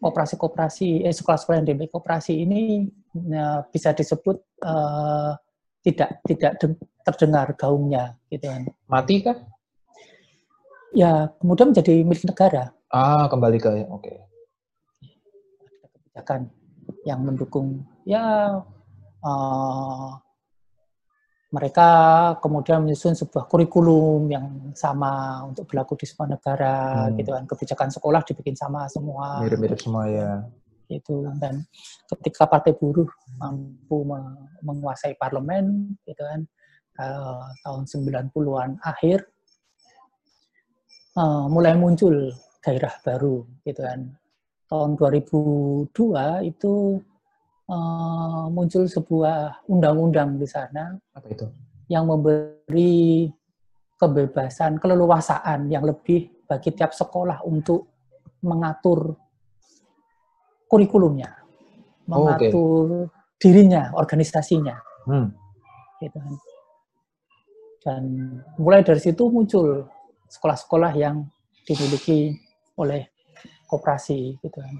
[0.00, 2.88] koperasi-koperasi eh, sekolah-sekolah yang dimiliki koperasi ini
[3.36, 5.36] uh, bisa disebut uh,
[5.84, 6.56] tidak tidak
[7.02, 8.62] terdengar gaungnya gitu kan.
[8.88, 9.36] Mati kah?
[10.92, 12.70] ya kemudian menjadi milik negara.
[12.92, 14.04] Ah, kembali ke oke.
[14.04, 14.18] Okay.
[15.96, 16.40] Kebijakan
[17.08, 18.60] yang mendukung ya
[19.24, 20.08] uh,
[21.52, 21.88] mereka
[22.40, 27.20] kemudian menyusun sebuah kurikulum yang sama untuk berlaku di semua negara hmm.
[27.20, 30.30] gitu kan kebijakan sekolah dibikin sama semua mirip-mirip semua ya
[30.88, 31.64] itu dan
[32.08, 33.08] ketika partai buruh
[33.40, 34.04] mampu
[34.60, 36.44] menguasai parlemen gitu kan
[37.00, 39.24] uh, tahun 90-an akhir
[41.16, 42.32] uh, mulai muncul
[42.62, 44.00] gairah baru gitu kan.
[44.70, 45.92] Tahun 2002
[46.48, 46.72] itu
[47.72, 50.92] uh, muncul sebuah undang-undang di sana.
[51.16, 51.46] Apa itu?
[51.88, 53.28] Yang memberi
[53.96, 57.88] kebebasan, keleluasaan yang lebih bagi tiap sekolah untuk
[58.42, 59.16] mengatur
[60.68, 61.30] kurikulumnya,
[62.10, 63.38] mengatur okay.
[63.40, 64.76] dirinya, organisasinya.
[65.08, 65.32] Hmm.
[66.02, 66.34] Gitu kan.
[67.82, 68.02] Dan
[68.58, 69.86] mulai dari situ muncul
[70.30, 71.26] sekolah-sekolah yang
[71.66, 72.34] dimiliki
[72.78, 73.10] oleh
[73.66, 74.74] koperasi gitu kan.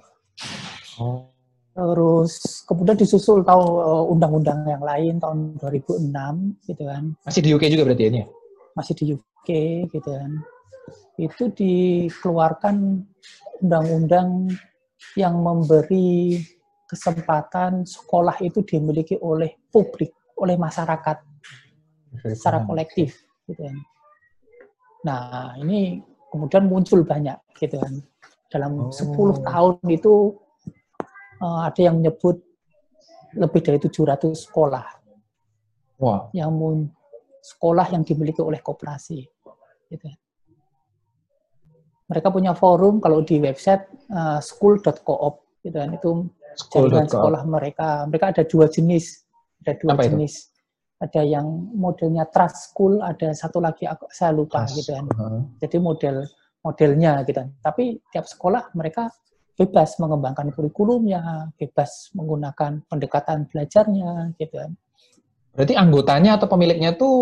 [1.01, 1.32] Oh.
[1.73, 7.03] Terus kemudian disusul tahu eh, undang-undang yang lain tahun 2006 gitu kan.
[7.25, 8.27] Masih di UK juga berarti ini ya?
[8.77, 9.49] Masih di UK
[9.89, 10.31] gitu kan.
[11.17, 12.77] Itu dikeluarkan
[13.65, 14.53] undang-undang
[15.17, 16.41] yang memberi
[16.89, 21.25] kesempatan sekolah itu dimiliki oleh publik, oleh masyarakat
[22.21, 23.17] secara kolektif
[23.49, 23.77] gitu kan.
[25.03, 28.05] Nah, ini kemudian muncul banyak gitu kan.
[28.53, 28.93] Dalam oh.
[28.93, 30.37] 10 tahun itu
[31.43, 32.39] ada yang menyebut
[33.35, 34.87] lebih dari 700 sekolah.
[35.99, 36.35] Wow.
[36.35, 36.79] Yang mun,
[37.43, 39.23] sekolah yang dimiliki oleh koperasi.
[39.91, 40.07] Gitu.
[42.11, 46.11] Mereka punya forum kalau di website uh, school.coop gitu kan itu
[46.69, 48.05] jaringan sekolah mereka.
[48.11, 49.25] Mereka ada dua jenis,
[49.65, 50.35] ada dua Apa jenis.
[50.47, 50.53] Itu?
[51.03, 54.79] ada yang modelnya trust school, ada satu lagi aku, saya lupa trust.
[54.79, 55.07] gitu kan.
[55.19, 55.43] Uh.
[55.59, 56.23] Jadi model
[56.63, 57.43] modelnya gitu.
[57.59, 59.11] Tapi tiap sekolah mereka
[59.57, 64.73] bebas mengembangkan kurikulumnya, bebas menggunakan pendekatan belajarnya gitu kan.
[65.53, 67.17] Berarti anggotanya atau pemiliknya tuh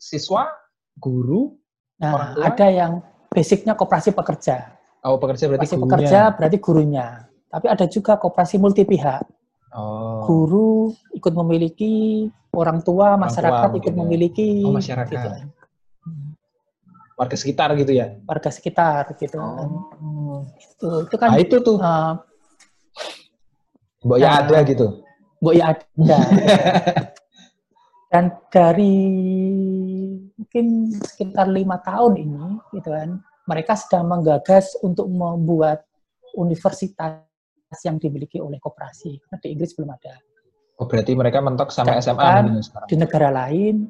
[0.00, 0.48] siswa,
[0.96, 1.52] guru,
[2.00, 2.44] nah, orang tua?
[2.48, 2.92] ada yang
[3.28, 4.72] basicnya koperasi pekerja.
[5.04, 7.06] Oh, pekerja berarti koperasi pekerja berarti gurunya.
[7.52, 9.28] Tapi ada juga koperasi multi pihak.
[9.74, 10.24] Oh.
[10.24, 12.24] Guru ikut memiliki,
[12.56, 14.64] orang tua, masyarakat orang tua, ikut memiliki.
[14.64, 15.12] Oh, masyarakat.
[15.12, 15.30] Gitu.
[17.14, 18.18] Warga sekitar gitu ya?
[18.26, 19.38] Warga sekitar gitu.
[19.38, 20.42] Oh.
[20.58, 21.28] Itu, itu kan.
[21.34, 21.78] Nah, itu tuh.
[21.78, 22.18] Uh,
[24.04, 24.86] Mbok ya nah, ada gitu.
[25.40, 26.18] Mbok ya ada.
[28.12, 28.94] Dan dari
[30.38, 30.66] mungkin
[31.02, 32.46] sekitar lima tahun ini,
[32.78, 33.18] gitu kan,
[33.50, 35.82] mereka sedang menggagas untuk membuat
[36.38, 37.26] universitas
[37.82, 39.18] yang dimiliki oleh koperasi.
[39.18, 40.14] Di Inggris belum ada.
[40.78, 42.86] Oh, berarti mereka mentok sampai SMA sekarang.
[42.90, 43.86] Di negara lain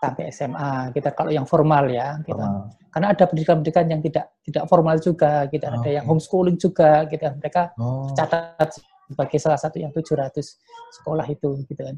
[0.00, 4.96] sampai SMA kita kalau yang formal ya kita karena ada pendidikan-pendidikan yang tidak tidak formal
[4.96, 8.08] juga kita oh, ada yang homeschooling juga kita mereka oh.
[8.16, 8.80] catat
[9.10, 10.38] sebagai salah satu yang 700
[11.02, 11.96] sekolah itu gitu kan.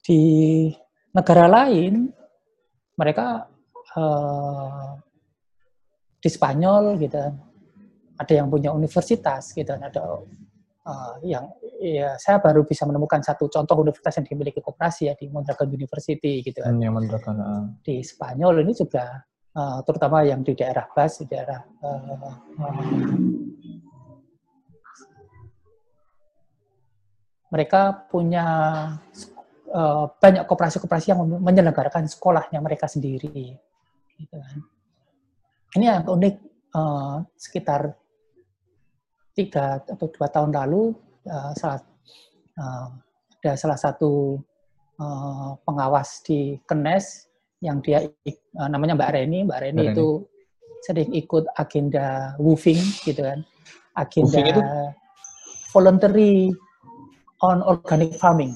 [0.00, 0.22] Di
[1.10, 2.06] negara lain
[2.94, 3.50] mereka
[3.98, 4.94] uh,
[6.22, 7.18] di Spanyol gitu
[8.20, 10.22] ada yang punya universitas gitu ada
[10.90, 11.46] uh, yang
[11.78, 16.42] ya saya baru bisa menemukan satu contoh universitas yang dimiliki koperasi ya di Mondragon University
[16.42, 16.74] gitu kan.
[16.74, 17.36] Hmm, Mondragon.
[17.38, 17.64] Uh.
[17.86, 19.22] Di Spanyol ini juga
[19.54, 22.78] uh, terutama yang di daerah Bas, di daerah uh, uh,
[27.50, 28.46] mereka punya
[29.74, 33.54] uh, banyak koperasi-koperasi yang menyelenggarakan sekolahnya mereka sendiri.
[34.18, 34.58] Gitu kan.
[35.70, 36.34] Ini yang unik
[36.74, 37.94] uh, sekitar
[39.40, 40.92] tiga atau dua tahun lalu
[41.24, 41.80] uh, salah,
[42.60, 42.86] uh,
[43.40, 44.36] ada salah satu
[45.00, 47.24] uh, pengawas di Kenes
[47.64, 49.38] yang dia uh, namanya Mbak Reni.
[49.48, 50.84] Mbak Reni Mbak itu Reni.
[50.84, 53.40] sering ikut agenda woofing gitu kan,
[53.96, 54.60] agenda itu?
[55.72, 56.52] voluntary
[57.40, 58.52] on organic farming.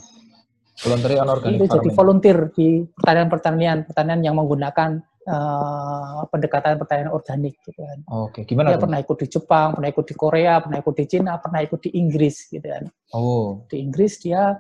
[0.85, 1.77] Voluntary on organic itu farming.
[1.81, 7.99] jadi volunteer di pertanian-pertanian pertanian yang menggunakan uh, pendekatan pertanian organik gitu kan.
[8.09, 8.43] Oke, okay.
[8.45, 8.75] gimana?
[8.75, 11.81] Dia pernah ikut di Jepang, pernah ikut di Korea, pernah ikut di Cina, pernah ikut
[11.81, 12.85] di Inggris gitu kan.
[13.17, 13.65] Oh.
[13.69, 14.59] Di Inggris dia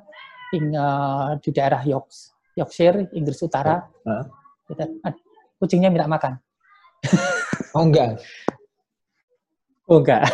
[0.53, 3.83] tinggal di daerah Yorks, Yorkshire, Inggris Utara.
[3.83, 4.25] Huh?
[4.71, 4.85] Gitu.
[5.61, 6.41] Kucingnya minta makan.
[7.77, 8.21] oh enggak.
[9.89, 10.25] oh enggak.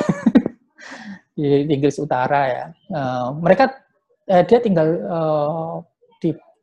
[1.39, 2.65] di Inggris Utara ya.
[2.93, 3.73] Uh, mereka
[4.29, 5.75] eh, dia tinggal uh,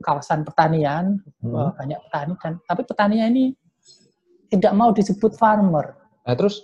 [0.01, 1.73] kawasan pertanian hmm.
[1.73, 3.45] banyak petani dan tapi petaninya ini
[4.47, 5.97] tidak mau disebut farmer.
[6.23, 6.63] Nah, terus?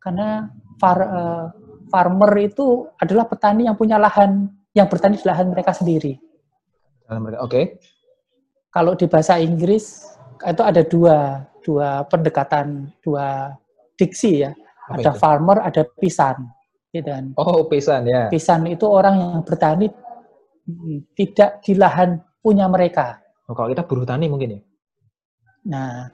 [0.00, 0.48] Karena
[0.80, 1.44] far, uh,
[1.92, 6.16] farmer itu adalah petani yang punya lahan yang bertani di lahan mereka sendiri.
[7.08, 7.38] Oke.
[7.44, 7.64] Okay.
[8.72, 10.02] Kalau di bahasa Inggris
[10.42, 13.54] itu ada dua dua pendekatan dua
[13.94, 14.52] diksi ya.
[14.84, 15.20] Apa ada itu?
[15.20, 16.36] farmer, ada pisan
[16.92, 17.24] gitu kan.
[17.40, 18.28] Oh, pisan ya.
[18.28, 19.88] Pisan itu orang yang bertani
[21.16, 23.24] tidak di lahan punya mereka.
[23.48, 24.60] Oh, kalau kita buruh tani mungkin ya?
[25.64, 26.12] Nah,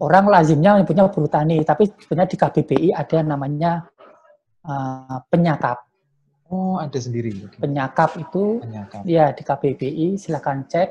[0.00, 3.72] orang lazimnya punya buruh tani, tapi sebenarnya di KBBI ada yang namanya
[4.64, 5.84] uh, penyakap.
[6.48, 7.32] Oh, ada sendiri.
[7.48, 7.60] Okay.
[7.60, 9.04] Penyakap itu, penyakap.
[9.04, 10.88] ya di KBBI silakan cek.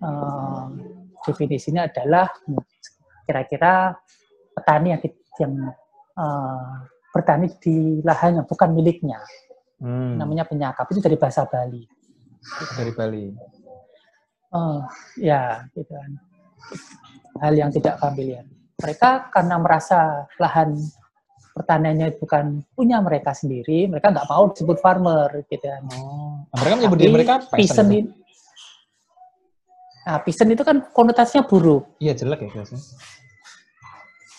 [0.00, 0.70] Uh,
[1.26, 2.30] definisinya adalah
[3.28, 3.94] kira-kira
[4.54, 5.02] petani yang,
[5.38, 5.54] yang
[6.16, 9.18] uh, bertani di lahan yang bukan miliknya.
[9.78, 10.18] Hmm.
[10.18, 11.99] Namanya penyakap itu dari bahasa Bali.
[12.76, 13.24] Dari Bali.
[14.50, 14.82] Oh,
[15.14, 16.10] ya, gitu kan.
[17.38, 18.42] Hal yang tidak familiar.
[18.80, 20.74] Mereka karena merasa lahan
[21.54, 25.82] pertaniannya bukan punya mereka sendiri, mereka nggak mau disebut farmer, gitu kan.
[25.94, 26.42] Oh.
[26.56, 27.90] Mereka menyebut diri mereka peasant.
[27.92, 28.10] Gitu?
[30.00, 31.86] Nah, peasant itu kan konotasinya buruk.
[32.00, 32.82] Iya, jelek ya biasanya.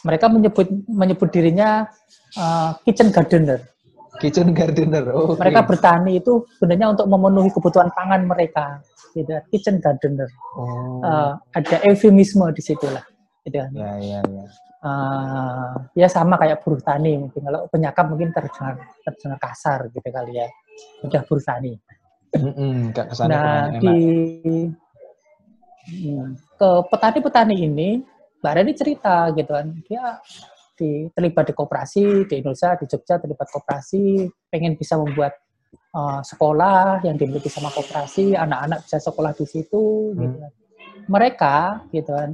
[0.01, 1.85] Mereka menyebut menyebut dirinya
[2.35, 3.61] uh, kitchen gardener.
[4.19, 5.07] Kitchen gardener.
[5.15, 8.83] Oh, mereka bertani itu sebenarnya untuk memenuhi kebutuhan pangan mereka.
[9.15, 9.31] Gitu.
[9.53, 10.27] Kitchen gardener.
[10.59, 10.99] Oh.
[10.99, 13.05] Uh, ada eufemisme di situ lah.
[13.47, 13.55] Gitu.
[13.55, 14.45] Ya, ya, ya.
[14.81, 20.41] Uh, ya sama kayak buruh tani mungkin kalau penyakap mungkin terdengar terdengar kasar gitu kali
[20.41, 20.49] ya
[21.05, 21.77] udah buruh tani
[22.33, 22.77] mm -mm,
[23.29, 23.93] nah di
[25.85, 27.89] hmm, ke petani-petani ini
[28.41, 30.17] Mbak Reni cerita gitu kan dia
[30.81, 35.37] di, terlibat di koperasi di Indonesia di Jogja terlibat koperasi pengen bisa membuat
[35.93, 40.21] uh, sekolah yang dimiliki sama koperasi anak-anak bisa sekolah di situ gitu hmm.
[40.25, 40.51] gitu kan.
[41.05, 41.55] mereka
[41.93, 42.31] gitu kan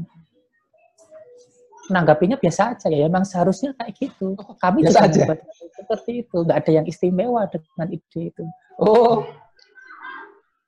[1.87, 5.43] menanggapinya biasa aja ya memang seharusnya kayak gitu kami biasa juga aja.
[5.75, 8.43] seperti itu nggak ada yang istimewa dengan ide itu
[8.79, 9.23] oh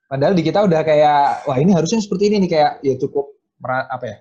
[0.08, 3.36] padahal di kita udah kayak wah ini harusnya seperti ini nih kayak ya cukup
[3.68, 4.18] apa ya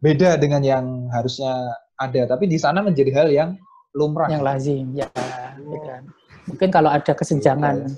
[0.00, 3.50] beda dengan yang harusnya ada, tapi di sana menjadi hal yang
[3.96, 4.28] lumrah.
[4.28, 5.08] Yang lazim, ya.
[5.64, 5.80] Oh.
[5.80, 6.02] kan.
[6.46, 7.88] Mungkin kalau ada kesenjangan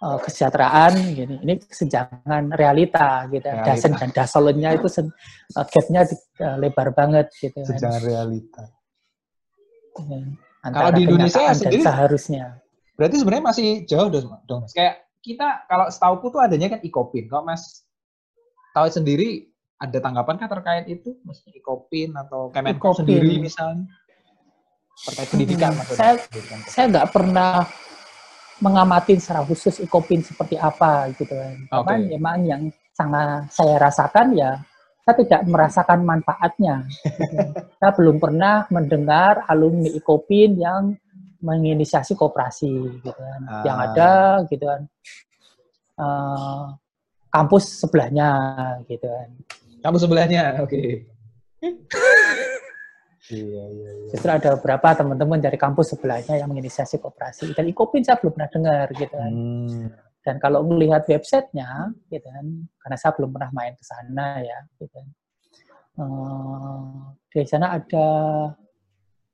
[0.00, 3.46] uh, kesejahteraan, gini, ini kesenjangan realita, gitu.
[3.46, 3.68] Realita.
[3.68, 6.08] Dasen dan dasolnya itu uh, gapnya
[6.40, 7.60] uh, lebar banget, gitu.
[7.60, 7.68] Kan.
[7.68, 8.08] Kesenjangan kan.
[8.08, 8.62] realita.
[10.08, 10.20] Ya.
[10.72, 12.44] Kalau di Indonesia sendiri seharusnya.
[12.96, 14.62] Berarti sebenarnya masih jauh dong, dong.
[14.72, 17.28] Kayak kita kalau setauku tuh adanya kan ikopin.
[17.28, 17.84] Kalau Mas
[18.72, 19.51] tahu sendiri
[19.82, 21.18] ada tanggapan kah terkait itu?
[21.26, 23.90] Maksudnya Ikopin atau Kemenko sendiri misalnya?
[25.02, 25.74] Terkait pendidikan.
[25.74, 26.58] Hmm, saya pendidikan.
[26.70, 27.66] saya nggak pernah
[28.62, 31.56] mengamati secara khusus Ikopin seperti apa gitu kan.
[31.82, 32.14] Okay.
[32.14, 32.62] emang yang
[32.94, 34.62] sangat saya rasakan ya
[35.02, 36.86] saya tidak merasakan manfaatnya.
[37.82, 40.94] saya belum pernah mendengar alumni Ikopin yang
[41.42, 43.40] menginisiasi kooperasi gitu kan.
[43.50, 43.62] Ah.
[43.66, 44.12] Yang ada
[44.46, 44.82] gitu kan.
[45.98, 46.64] Uh,
[47.34, 48.30] kampus sebelahnya
[48.86, 49.28] gitu kan.
[49.82, 50.70] Kamu sebelahnya, oke.
[50.70, 50.88] Okay.
[53.34, 54.10] iya, iya, iya.
[54.14, 57.50] Justru ada beberapa teman-teman dari kampus sebelahnya yang menginisiasi kooperasi.
[57.50, 59.32] Dan Ikopin saya belum pernah dengar, gitu kan.
[59.34, 59.86] Hmm.
[60.22, 62.46] Dan kalau melihat websitenya, gitu kan,
[62.78, 65.06] karena saya belum pernah main ke sana ya, gitu kan.
[65.98, 68.08] Uh, di sana ada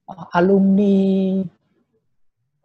[0.09, 1.45] uh, alumni,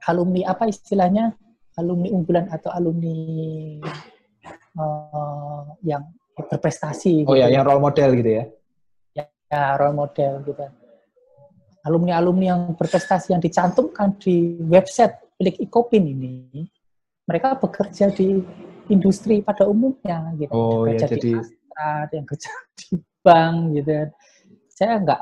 [0.08, 1.36] alumni apa istilahnya?
[1.76, 3.18] Alumni unggulan atau alumni
[4.80, 7.24] uh, yang berprestasi.
[7.26, 7.42] Oh gitu.
[7.42, 8.44] ya, yang role model gitu ya?
[9.14, 10.66] Ya, ya role model gitu.
[11.84, 16.64] Alumni-alumni yang berprestasi yang dicantumkan di website milik Ikopin ini,
[17.28, 18.40] mereka bekerja di
[18.88, 20.52] industri pada umumnya gitu.
[20.56, 22.88] Oh kerja ya, di jadi Astra, yang kerja di
[23.24, 23.92] bank gitu.
[24.72, 25.22] Saya nggak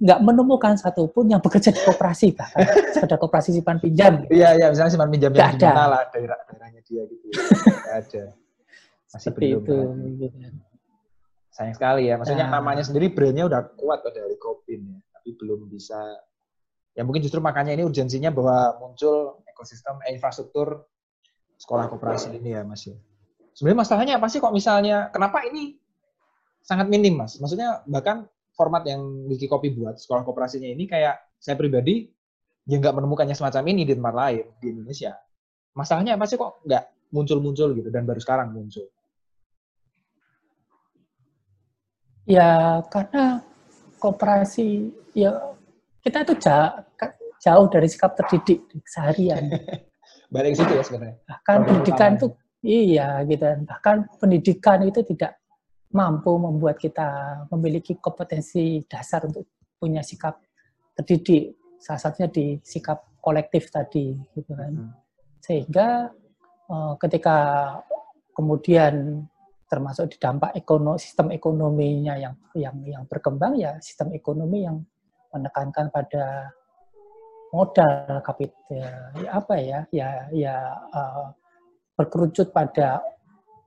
[0.00, 2.64] nggak menemukan satupun yang bekerja di koperasi bahkan
[2.96, 4.24] sekedar koperasi simpan pinjam.
[4.24, 4.40] Gitu.
[4.40, 5.70] Iya iya misalnya simpan pinjam yang ada.
[5.86, 7.24] lah daerah daerahnya dia gitu.
[7.30, 7.42] ya.
[7.68, 8.24] Nggak ada.
[9.10, 9.62] Masih Seperti belum.
[9.62, 9.76] itu.
[10.30, 10.48] Gitu.
[11.50, 12.14] Sayang sekali ya.
[12.14, 12.62] Maksudnya Nah.
[12.62, 15.98] namanya sendiri brandnya udah kuat kok dari Kopin ya, tapi belum bisa.
[16.94, 20.86] Ya mungkin justru makanya ini urgensinya bahwa muncul ekosistem eh, infrastruktur
[21.54, 22.94] sekolah koperasi ini ya Mas ya.
[23.54, 25.74] Sebenarnya masalahnya apa sih kok misalnya kenapa ini
[26.62, 27.36] sangat minim Mas?
[27.38, 32.10] Maksudnya bahkan format yang Wikikopi buat sekolah koperasinya ini kayak saya pribadi
[32.66, 35.18] ya nggak menemukannya semacam ini di tempat lain di Indonesia.
[35.74, 38.86] Masalahnya apa sih kok nggak muncul-muncul gitu dan baru sekarang muncul?
[42.30, 43.42] Ya karena
[43.98, 45.34] koperasi ya
[46.06, 46.86] kita itu jauh,
[47.42, 49.50] jauh dari sikap terdidik seharian.
[50.34, 51.16] Balik situ ya sebenarnya.
[51.26, 52.26] Bahkan Problem pendidikan itu
[52.62, 53.44] iya gitu.
[53.66, 55.42] Bahkan pendidikan itu tidak
[55.90, 60.38] mampu membuat kita memiliki kompetensi dasar untuk punya sikap
[60.94, 61.58] terdidik.
[61.82, 64.70] Salah satunya di sikap kolektif tadi gitu kan.
[64.70, 64.94] Hmm.
[65.42, 66.14] Sehingga
[66.70, 67.36] eh, ketika
[68.38, 69.26] kemudian
[69.70, 74.82] termasuk di dampak ekono, sistem ekonominya yang yang yang berkembang ya sistem ekonomi yang
[75.30, 76.50] menekankan pada
[77.54, 81.26] modal kapital ya apa ya ya ya eh,
[81.94, 82.98] berkerucut pada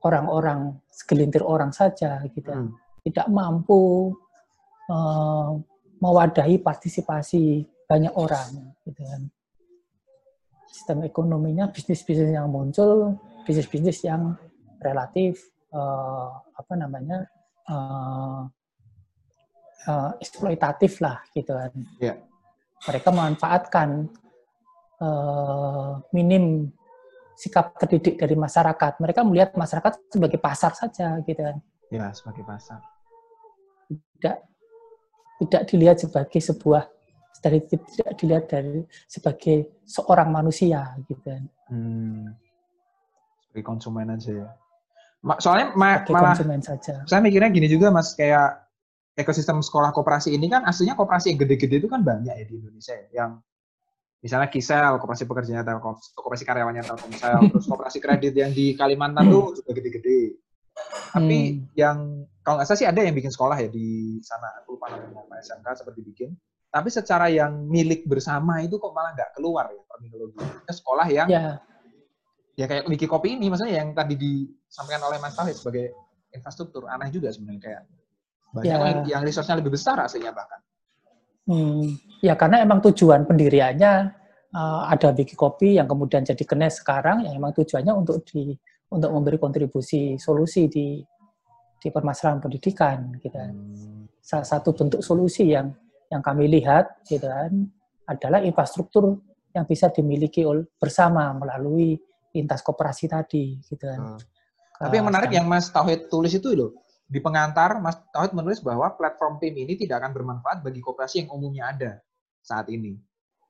[0.04, 2.76] orang-orang segelintir orang saja gitu Hmm.
[3.00, 4.12] tidak mampu
[4.92, 5.50] eh,
[6.04, 9.22] mewadahi partisipasi banyak orang gitu kan
[10.68, 13.16] sistem ekonominya bisnis-bisnis yang muncul
[13.48, 14.36] bisnis-bisnis yang
[14.84, 17.26] relatif eh, apa namanya
[17.66, 18.42] eh,
[19.84, 22.14] eh, eksploitatif lah gitu kan Iya.
[22.86, 23.88] mereka memanfaatkan
[25.02, 26.70] eh, minim
[27.34, 31.58] sikap terdidik dari masyarakat mereka melihat masyarakat sebagai pasar saja gitu kan
[31.92, 32.80] Ya, sebagai pasar.
[34.16, 34.36] tidak
[35.36, 36.88] tidak dilihat sebagai sebuah
[37.38, 42.28] dari tidak dilihat dari sebagai seorang manusia gitu kan Hmm.
[43.40, 44.48] Sebagai konsumen aja ya.
[45.40, 48.60] Soalnya ma- sebagai malah saja saya mikirnya gini juga Mas, kayak
[49.16, 52.92] ekosistem sekolah koperasi ini kan aslinya koperasi yang gede-gede itu kan banyak ya di Indonesia
[52.92, 53.06] ya.
[53.14, 53.30] Yang
[54.20, 59.56] misalnya Kisel, koperasi pekerjanya Telkom, koperasi karyawannya Telkomsel, terus koperasi kredit yang di Kalimantan tuh
[59.56, 60.36] juga gede-gede.
[61.14, 61.70] Tapi Hmm.
[61.78, 61.98] yang
[62.42, 65.38] kalau nggak salah sih ada yang bikin sekolah ya di sana, aku lupa namanya apa
[65.40, 66.30] SMK seperti bikin.
[66.68, 70.42] Tapi secara yang milik bersama itu kok malah nggak keluar ya terminologi.
[70.66, 71.62] Sekolah yang ya
[72.54, 75.90] ya kayak Wiki Kopi ini maksudnya yang tadi disampaikan oleh Mas Tauhid sebagai
[76.30, 77.82] infrastruktur aneh juga sebenarnya kayak
[78.54, 78.78] banyak Ya.
[78.78, 80.62] yang, yang resource-nya lebih besar aslinya bahkan.
[81.44, 83.92] Hmm, ya karena emang tujuan pendiriannya
[84.54, 88.54] eh, ada Wiki Kopi yang kemudian jadi kenes sekarang yang emang tujuannya untuk di
[88.94, 91.02] untuk memberi kontribusi solusi di
[91.82, 93.52] di permasalahan pendidikan gitu kan.
[93.52, 94.06] Hmm.
[94.24, 95.74] Salah satu bentuk solusi yang
[96.08, 97.50] yang kami lihat gitu kan
[98.06, 99.20] adalah infrastruktur
[99.52, 100.46] yang bisa dimiliki
[100.80, 101.98] bersama melalui
[102.34, 104.18] lintas koperasi tadi gitu kan.
[104.18, 104.20] Hmm.
[104.74, 106.74] Tapi yang menarik yang Mas Tauhid tulis itu loh,
[107.06, 111.30] di pengantar Mas Tauhid menulis bahwa platform PIM ini tidak akan bermanfaat bagi koperasi yang
[111.30, 111.90] umumnya ada
[112.42, 112.98] saat ini.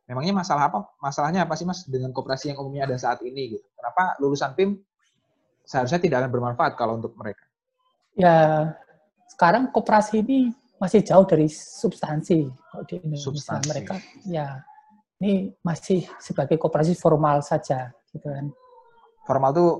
[0.04, 0.84] Memangnya masalah apa?
[1.00, 3.66] Masalahnya apa sih Mas dengan koperasi yang umumnya ada saat ini gitu?
[3.72, 4.76] Kenapa lulusan PIM
[5.64, 7.40] seharusnya tidak akan bermanfaat kalau untuk mereka?
[8.14, 8.70] ya
[9.30, 13.68] sekarang koperasi ini masih jauh dari substansi kalau di Indonesia Substansi.
[13.70, 13.94] mereka
[14.26, 14.62] ya
[15.22, 18.50] ini masih sebagai koperasi formal saja gitu kan
[19.24, 19.70] Formal tuh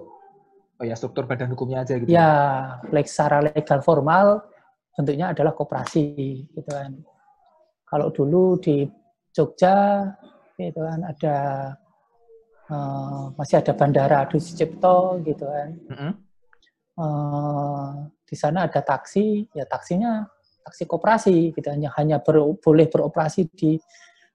[0.81, 2.11] oh ya struktur badan hukumnya aja gitu.
[2.11, 2.31] ya
[2.91, 4.43] like secara legal formal
[4.97, 6.99] bentuknya adalah koperasi gitu kan
[7.87, 8.83] kalau dulu di
[9.31, 10.03] Jogja
[10.59, 11.37] gitu kan ada
[12.71, 16.13] eh, masih ada bandara Adi Sucipto gitu kan Mm-mm.
[16.99, 17.91] eh,
[18.25, 20.27] di sana ada taksi, ya taksinya
[20.65, 23.79] taksi koperasi, gitu hanya hanya ber- boleh beroperasi di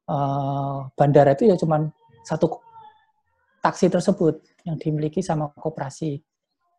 [0.07, 1.87] eh, bandara itu ya cuman
[2.23, 2.63] satu
[3.59, 6.19] taksi tersebut yang dimiliki sama koperasi.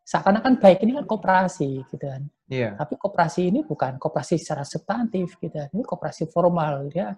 [0.04, 2.26] Seakan-akan baik ini kan koperasi, gitu kan.
[2.50, 2.74] Iya.
[2.74, 5.54] Tapi koperasi ini bukan koperasi secara substantif, gitu.
[5.54, 5.70] kan.
[5.70, 7.14] Ini koperasi formal, dia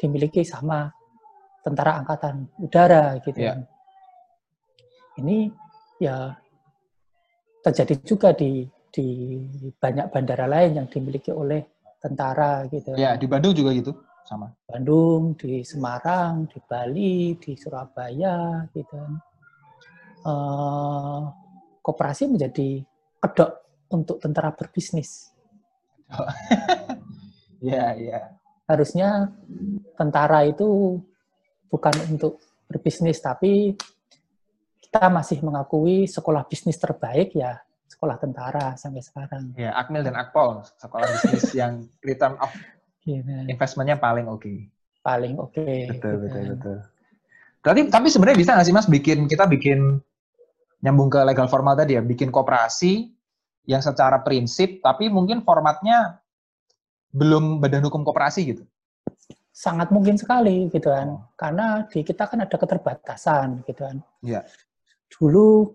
[0.00, 0.88] dimiliki sama
[1.60, 3.38] tentara angkatan udara, gitu.
[3.44, 3.52] Iya.
[3.54, 3.60] kan.
[5.20, 5.52] Ini
[6.00, 6.32] ya
[7.60, 9.06] terjadi juga di di
[9.76, 11.60] banyak bandara lain yang dimiliki oleh
[12.00, 12.96] tentara, gitu.
[12.96, 13.92] Ya, di Bandung juga gitu,
[14.24, 14.48] sama.
[14.64, 18.98] Bandung, di Semarang, di Bali, di Surabaya, gitu.
[20.20, 21.20] Eh,
[21.80, 22.84] koperasi menjadi
[23.24, 23.50] kedok
[23.88, 25.32] untuk tentara berbisnis.
[27.64, 28.20] Iya, iya.
[28.70, 29.26] harusnya
[29.98, 31.00] tentara itu
[31.66, 32.38] bukan untuk
[32.70, 33.74] berbisnis tapi
[34.78, 37.58] kita masih mengakui sekolah bisnis terbaik ya
[37.90, 39.58] sekolah tentara sampai sekarang.
[39.58, 42.54] Ya, Akmil dan Akpol, sekolah bisnis yang return of
[43.02, 43.26] gitu.
[43.50, 44.38] investmentnya paling oke.
[44.44, 44.70] Okay.
[45.02, 45.58] Paling oke.
[45.58, 46.76] Okay, betul, betul, betul.
[47.60, 49.98] Berarti tapi sebenarnya bisa nggak sih Mas bikin kita bikin
[50.80, 53.12] nyambung ke legal formal tadi ya, bikin koperasi
[53.68, 56.20] yang secara prinsip tapi mungkin formatnya
[57.12, 58.64] belum badan hukum koperasi gitu.
[59.50, 61.08] Sangat mungkin sekali gitu kan.
[61.10, 61.20] Oh.
[61.36, 64.00] Karena di kita kan ada keterbatasan gitu kan.
[64.24, 64.46] Iya.
[65.10, 65.68] Dulu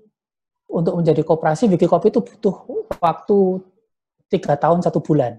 [0.72, 2.56] untuk menjadi koperasi Wikikopi itu butuh
[2.98, 3.62] waktu
[4.32, 5.38] tiga tahun satu bulan.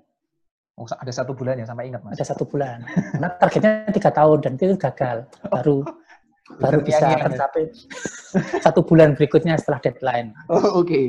[0.77, 2.21] Oh, ada satu bulan ya sampai ingat mas.
[2.21, 2.85] Ada satu bulan.
[2.85, 5.25] Karena targetnya tiga tahun dan itu gagal.
[5.49, 5.83] Baru
[6.55, 7.75] baru bisa tercapai
[8.65, 10.31] satu bulan berikutnya setelah deadline.
[10.47, 10.87] Oh, oke.
[10.87, 11.07] Okay.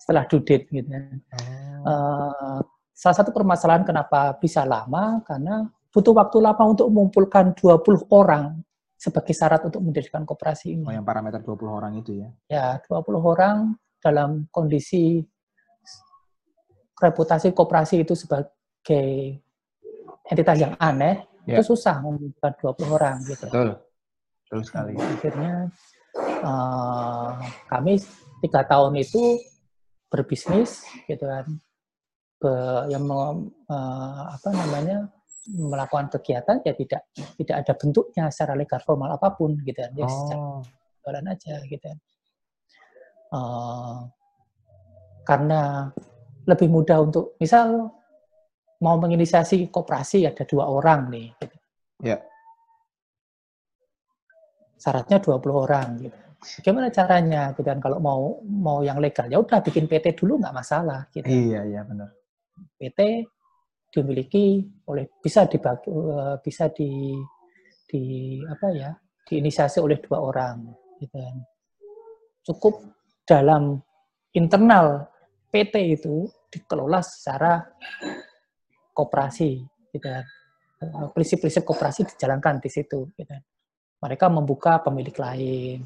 [0.00, 0.88] Setelah due date gitu.
[0.92, 1.88] Oh.
[1.88, 2.58] Uh,
[2.92, 8.60] salah satu permasalahan kenapa bisa lama karena butuh waktu lama untuk mengumpulkan 20 orang
[8.94, 10.84] sebagai syarat untuk mendirikan koperasi ini.
[10.88, 12.28] Oh, yang parameter 20 orang itu ya?
[12.48, 15.20] Ya, 20 orang dalam kondisi
[16.96, 19.40] reputasi koperasi itu sebagai
[20.24, 21.60] entitas yang aneh, ya.
[21.60, 23.46] itu susah mengumpulkan 20 orang gitu.
[23.48, 23.70] Betul.
[24.54, 24.94] Betul sekali.
[24.94, 25.66] Akhirnya
[26.46, 27.98] uh, kami
[28.38, 29.42] tiga tahun itu
[30.06, 31.58] berbisnis gitu kan.
[32.38, 32.54] Be,
[32.94, 35.10] yang uh, apa namanya
[35.50, 37.02] melakukan kegiatan ya tidak
[37.34, 40.64] tidak ada bentuknya secara legal formal apa pun gitu kan ya oh.
[41.04, 41.98] jalan aja gitu kan
[43.36, 44.08] uh,
[45.28, 45.92] karena
[46.48, 47.92] lebih mudah untuk misal
[48.80, 51.56] mau menginisiasi koperasi ada dua orang nih gitu.
[52.02, 52.18] ya
[54.84, 56.18] syaratnya 20 orang gitu
[56.60, 60.52] gimana caranya gitu kan kalau mau mau yang legal ya udah bikin PT dulu nggak
[60.52, 62.12] masalah gitu iya iya benar
[62.76, 63.00] PT
[63.88, 64.60] dimiliki
[64.90, 67.16] oleh bisa dibagi eh, bisa di
[67.88, 68.02] di
[68.44, 68.90] apa ya
[69.24, 70.68] diinisiasi oleh dua orang
[71.00, 71.36] gitu kan.
[72.44, 72.74] cukup
[73.24, 73.80] dalam
[74.36, 75.08] internal
[75.48, 77.62] PT itu dikelola secara
[78.92, 79.64] koperasi
[79.94, 80.26] gitu kan.
[81.16, 83.40] Prinsip-prinsip koperasi dijalankan di situ gitu kan.
[84.04, 85.80] Mereka membuka pemilik lain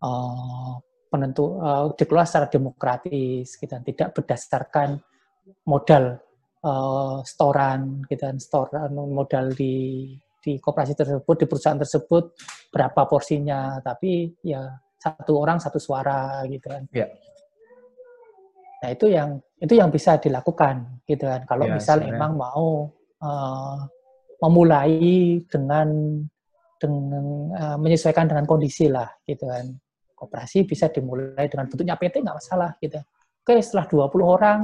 [0.00, 0.80] uh,
[1.12, 3.84] penentu uh, dikelola secara demokratis gitu kan.
[3.84, 4.96] tidak berdasarkan
[5.68, 6.16] modal
[6.64, 10.08] uh, storan gitu kan storan modal di
[10.40, 12.24] di koperasi tersebut di perusahaan tersebut
[12.72, 14.64] berapa porsinya tapi ya
[14.96, 17.12] satu orang satu suara gitu kan yeah.
[18.80, 22.16] nah itu yang itu yang bisa dilakukan gitu kan kalau yeah, misal sebenernya.
[22.16, 22.88] emang mau
[23.20, 23.78] uh,
[24.40, 25.88] memulai dengan
[26.80, 29.68] dengan uh, menyesuaikan dengan kondisi lah gitu kan
[30.16, 32.96] koperasi bisa dimulai dengan bentuknya PT nggak masalah gitu
[33.44, 34.60] oke setelah 20 orang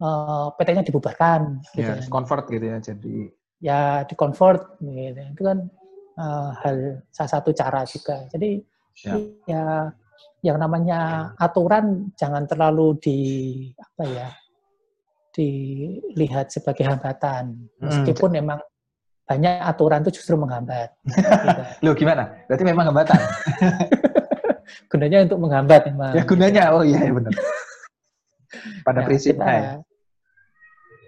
[0.00, 1.62] uh, eh, PT-nya dibubarkan.
[1.72, 2.08] Gitu ya, kan.
[2.10, 3.16] convert gitu ya jadi.
[3.60, 5.20] Ya, di convert gitu.
[5.32, 5.58] Itu kan
[6.20, 8.28] uh, hal salah satu cara juga.
[8.28, 8.60] Jadi
[9.04, 9.14] ya.
[9.48, 9.64] ya
[10.44, 13.20] yang namanya aturan jangan terlalu di
[13.76, 14.28] apa ya
[15.32, 17.68] dilihat sebagai hambatan.
[17.80, 17.84] Hmm.
[17.88, 18.38] Meskipun hmm.
[18.40, 18.60] memang
[19.26, 20.94] banyak aturan itu justru menghambat.
[21.02, 21.62] gitu.
[21.84, 22.46] Loh gimana?
[22.46, 23.20] Berarti memang hambatan?
[24.90, 26.12] gunanya untuk menghambat memang.
[26.14, 27.34] Ya gunanya, oh iya ya benar.
[28.86, 29.46] Pada nah, prinsipnya.
[29.46, 29.86] Kita, ya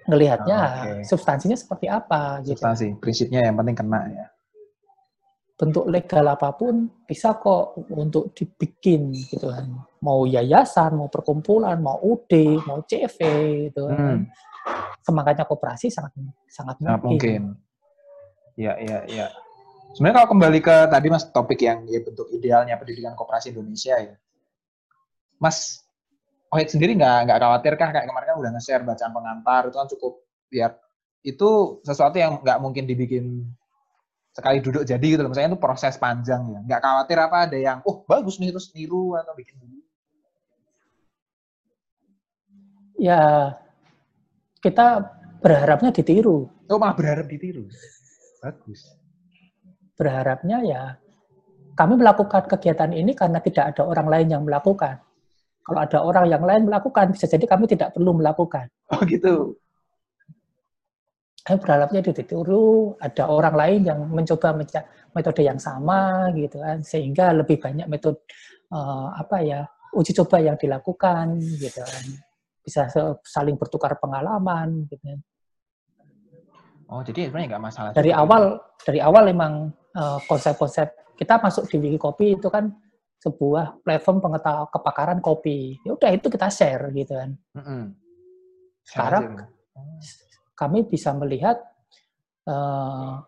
[0.09, 1.05] ngelihatnya oh, okay.
[1.05, 2.57] substansinya seperti apa gitu.
[2.57, 4.27] Substansi, prinsipnya yang penting kena ya.
[5.59, 9.69] Bentuk legal apa pun bisa kok untuk dibikin gitu kan.
[10.01, 12.33] Mau yayasan, mau perkumpulan, mau UD,
[12.65, 13.19] mau CV
[13.69, 14.25] gitu kan.
[14.25, 14.33] Hmm.
[15.05, 16.17] Semangatnya koperasi sangat
[16.49, 17.53] sangat, sangat mungkin.
[17.53, 17.68] mungkin.
[18.59, 19.27] Ya, ya, ya.
[19.95, 24.19] Sebenarnya kalau kembali ke tadi Mas topik yang ya bentuk idealnya pendidikan koperasi Indonesia ya.
[25.39, 25.87] Mas
[26.51, 29.89] Ohid sendiri nggak nggak khawatir kah kayak kemarin kan udah nge-share bacaan pengantar itu kan
[29.95, 30.13] cukup
[30.51, 30.71] biar
[31.23, 31.51] itu
[31.87, 33.47] sesuatu yang nggak mungkin dibikin
[34.35, 35.31] sekali duduk jadi gitu loh.
[35.31, 36.59] Misalnya itu proses panjang ya.
[36.67, 39.79] Nggak khawatir apa ada yang, oh bagus nih terus niru atau bikin dulu.
[42.99, 43.55] Ya,
[44.59, 45.07] kita
[45.39, 46.51] berharapnya ditiru.
[46.67, 47.71] Oh malah berharap ditiru.
[48.39, 48.81] Bagus.
[49.99, 50.83] Berharapnya ya,
[51.75, 54.99] kami melakukan kegiatan ini karena tidak ada orang lain yang melakukan.
[55.63, 58.73] Kalau ada orang yang lain melakukan, bisa jadi kami tidak perlu melakukan.
[58.89, 59.59] Oh gitu.
[61.45, 64.57] Kami berharapnya ditiru, ada orang lain yang mencoba
[65.13, 68.25] metode yang sama gitu kan, sehingga lebih banyak metode
[68.73, 69.61] uh, apa ya
[69.97, 72.05] uji coba yang dilakukan gitu kan.
[72.65, 72.89] Bisa
[73.25, 75.21] saling bertukar pengalaman gitu kan.
[76.89, 77.91] Oh, jadi sebenarnya nggak masalah.
[77.93, 82.73] Dari awal, dari awal memang uh, konsep-konsep kita masuk di Wikikopi itu kan
[83.19, 85.77] sebuah platform pengetahuan kepakaran kopi.
[85.85, 87.31] Ya udah itu kita share gitu kan.
[87.59, 87.83] Mm-hmm.
[88.87, 89.25] Sekarang
[90.57, 91.61] kami bisa melihat
[92.49, 93.21] uh,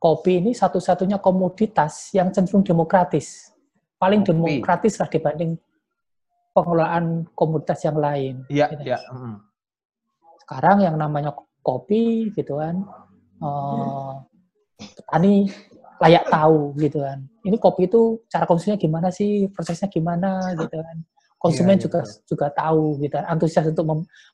[0.00, 3.56] kopi ini satu-satunya komoditas yang cenderung demokratis
[3.96, 4.30] paling Kopi.
[4.32, 5.56] demokratis lah dibanding
[6.52, 8.34] pengelolaan komoditas yang lain.
[8.48, 8.82] Iya, gitu.
[8.84, 8.98] iya.
[9.12, 9.36] mm.
[10.46, 11.34] Sekarang yang namanya
[11.66, 12.86] kopi gitu kan,
[13.42, 14.12] eh,
[14.94, 15.50] petani
[15.98, 17.18] layak tahu gitu kan.
[17.42, 20.96] Ini kopi itu cara konsumsinya gimana sih, prosesnya gimana gitu kan.
[21.36, 22.22] Konsumen Iya, iya, juga betul.
[22.30, 23.26] juga tahu gitu kan.
[23.26, 23.86] Antusias untuk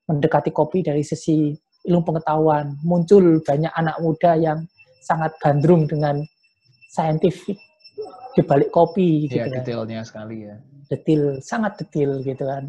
[0.07, 1.57] mendekati kopi dari sisi
[1.89, 2.78] ilmu pengetahuan.
[2.85, 4.59] Muncul banyak anak muda yang
[5.03, 6.22] sangat gandrung dengan
[6.95, 7.59] saintifik
[8.33, 10.57] di balik kopi gitu Iya, kan detailnya sekali ya.
[10.89, 12.68] detil, sangat detil gitu kan.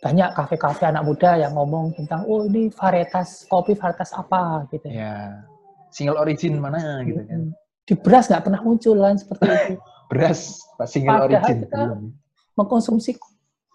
[0.00, 4.88] Banyak kafe-kafe anak muda yang ngomong tentang, oh ini varietas kopi varietas apa gitu.
[4.88, 5.44] Ya.
[5.92, 7.52] Single origin mana gitu kan.
[7.84, 9.74] Di beras nggak pernah muncul kan seperti itu.
[10.10, 11.56] Beras, Pak, single Padahal origin.
[11.62, 12.02] kita- belum.
[12.58, 13.10] Mengkonsumsi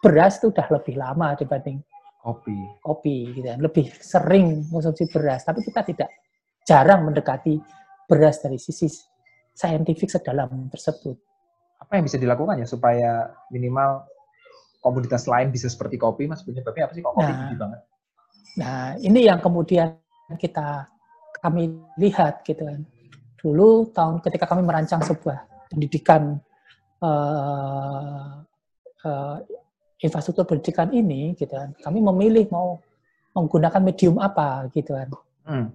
[0.03, 1.79] beras itu udah lebih lama dibanding
[2.19, 2.57] Kopi.
[2.83, 3.59] kopi gitu kan.
[3.63, 6.09] Lebih sering mengkonsumsi beras, tapi kita tidak
[6.67, 7.55] jarang mendekati
[8.09, 8.89] beras dari sisi
[9.53, 11.15] saintifik sedalam tersebut.
[11.79, 13.11] Apa yang bisa dilakukan ya supaya
[13.47, 14.03] minimal
[14.85, 16.45] komoditas lain bisa seperti kopi, Mas?
[16.45, 17.39] Penyebabnya apa sih kok kopi Nah.
[17.41, 17.79] tinggi banget?
[18.61, 19.97] Nah, ini yang kemudian
[20.37, 20.85] kita
[21.41, 22.85] kami lihat gitu kan.
[23.41, 26.37] Dulu tahun ketika kami merancang sebuah pendidikan
[27.01, 28.31] eh,
[29.03, 29.37] eh,
[30.05, 31.73] infrastruktur pendidikan ini gitu kan.
[31.81, 32.77] Kami memilih mau
[33.35, 35.09] menggunakan medium apa gitu kan.
[35.43, 35.67] Hmm.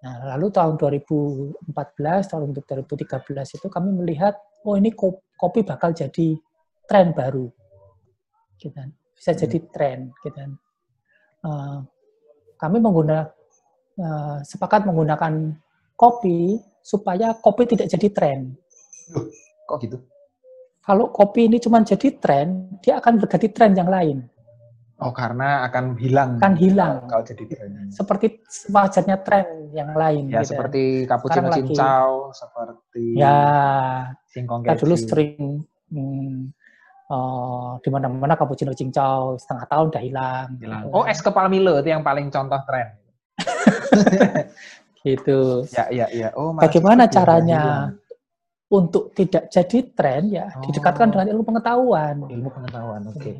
[0.00, 4.32] Nah, lalu tahun 2014, tahun 2013 itu kami melihat,
[4.64, 6.40] oh ini ko- kopi bakal jadi
[6.88, 7.52] tren baru.
[8.60, 8.92] Gitu kan.
[9.16, 10.12] Bisa jadi tren.
[10.20, 10.36] Gitu.
[11.40, 11.78] Eh,
[12.60, 13.32] kami menggunakan,
[13.96, 15.56] eh, sepakat menggunakan
[15.96, 18.38] kopi supaya kopi tidak jadi tren.
[19.64, 19.96] Kok gitu?
[20.80, 24.24] Kalau kopi ini cuma jadi tren, dia akan berganti tren yang lain.
[25.00, 26.36] Oh, karena akan hilang.
[26.36, 27.08] Akan hilang.
[27.08, 27.88] Kalau jadi tren.
[27.88, 28.26] Seperti
[28.68, 30.28] wajarnya tren yang lain.
[30.28, 30.48] Ya, gitu kan.
[30.52, 33.40] seperti cappuccino cincau, seperti Ya,
[34.28, 36.52] singkong kita dulu sering hmm,
[37.10, 40.46] eh, di mana-mana cappuccino cincau setengah tahun udah hilang.
[40.56, 40.82] Hilang.
[40.86, 42.88] gitu Oh, es kepal Milo itu yang paling contoh tren.
[45.06, 45.64] gitu.
[45.72, 46.28] Ya, ya, ya.
[46.36, 47.90] Oh, Bagaimana belum caranya hilang.
[48.70, 50.62] untuk tidak jadi tren ya Oh.
[50.62, 52.16] didekatkan dengan ilmu pengetahuan.
[52.28, 53.00] ilmu pengetahuan.
[53.08, 53.32] Oke.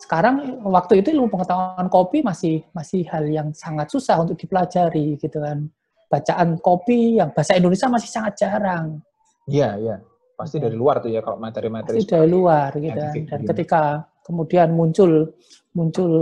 [0.00, 0.34] Sekarang
[0.64, 5.68] waktu itu ilmu pengetahuan kopi masih masih hal yang sangat susah untuk dipelajari gitu kan.
[6.10, 8.98] Bacaan kopi yang bahasa Indonesia masih sangat jarang.
[9.46, 9.96] Iya, iya.
[10.40, 12.00] Pasti dari luar tuh ya kalau materi-materi.
[12.00, 13.12] Pasti dari luar gitu kan.
[13.12, 13.82] scientific Dan ketika
[14.24, 15.36] kemudian muncul
[15.76, 16.12] muncul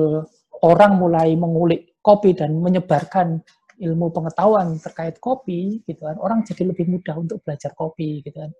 [0.66, 3.38] orang mulai mengulik kopi dan menyebarkan
[3.78, 6.18] ilmu pengetahuan terkait kopi gitu kan.
[6.18, 8.50] Orang jadi lebih mudah untuk belajar kopi gitu kan.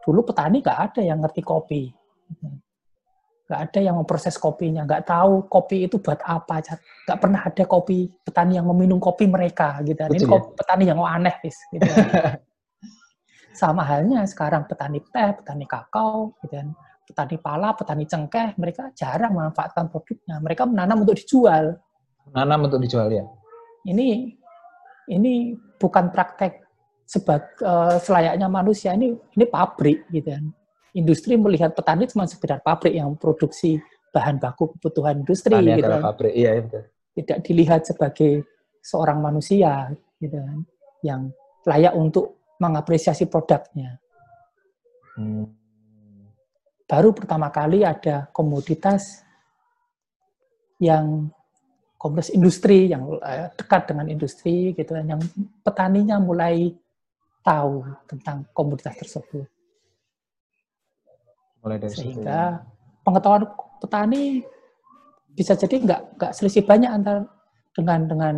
[0.00, 1.92] Dulu petani nggak ada yang ngerti kopi.
[3.50, 6.64] Nggak ada yang memproses kopinya, nggak tahu kopi itu buat apa.
[7.04, 10.08] Nggak pernah ada kopi petani yang meminum kopi mereka gitu kan.
[10.08, 10.30] Ini ya?
[10.30, 12.40] kopi- petani yang aneh Fis, gitu kan.
[13.60, 16.72] Sama halnya sekarang petani teh, petani kakao, gitu kan.
[17.10, 20.38] petani pala, petani cengkeh, mereka jarang memanfaatkan produknya.
[20.38, 21.74] Mereka menanam untuk dijual.
[22.30, 23.26] Nanam untuk dijual ya.
[23.82, 24.30] Ini
[25.10, 26.62] ini bukan praktek
[27.02, 27.66] sebagai
[28.06, 28.94] selayaknya manusia.
[28.94, 30.54] Ini ini pabrik, gitu kan.
[30.94, 33.82] Industri melihat petani cuma sekedar pabrik yang produksi
[34.14, 36.02] bahan baku kebutuhan industri, Tani gitu kan.
[36.14, 36.34] pabrik.
[36.34, 36.82] Iya, iya, betul.
[37.10, 38.46] Tidak dilihat sebagai
[38.80, 39.90] seorang manusia,
[40.22, 40.58] gitu kan,
[41.02, 41.20] yang
[41.66, 43.96] layak untuk mengapresiasi produknya.
[45.16, 45.44] Hmm.
[46.86, 49.22] baru pertama kali ada komoditas
[50.80, 51.28] yang
[52.00, 55.20] komoditas industri yang eh, dekat dengan industri gitu kan yang
[55.60, 56.72] petaninya mulai
[57.44, 59.44] tahu tentang komoditas tersebut
[61.60, 62.00] Mulai dari situ.
[62.00, 62.64] sehingga
[63.04, 63.44] pengetahuan
[63.84, 64.40] petani
[65.36, 67.28] bisa jadi nggak nggak selisih banyak antar
[67.76, 68.36] dengan dengan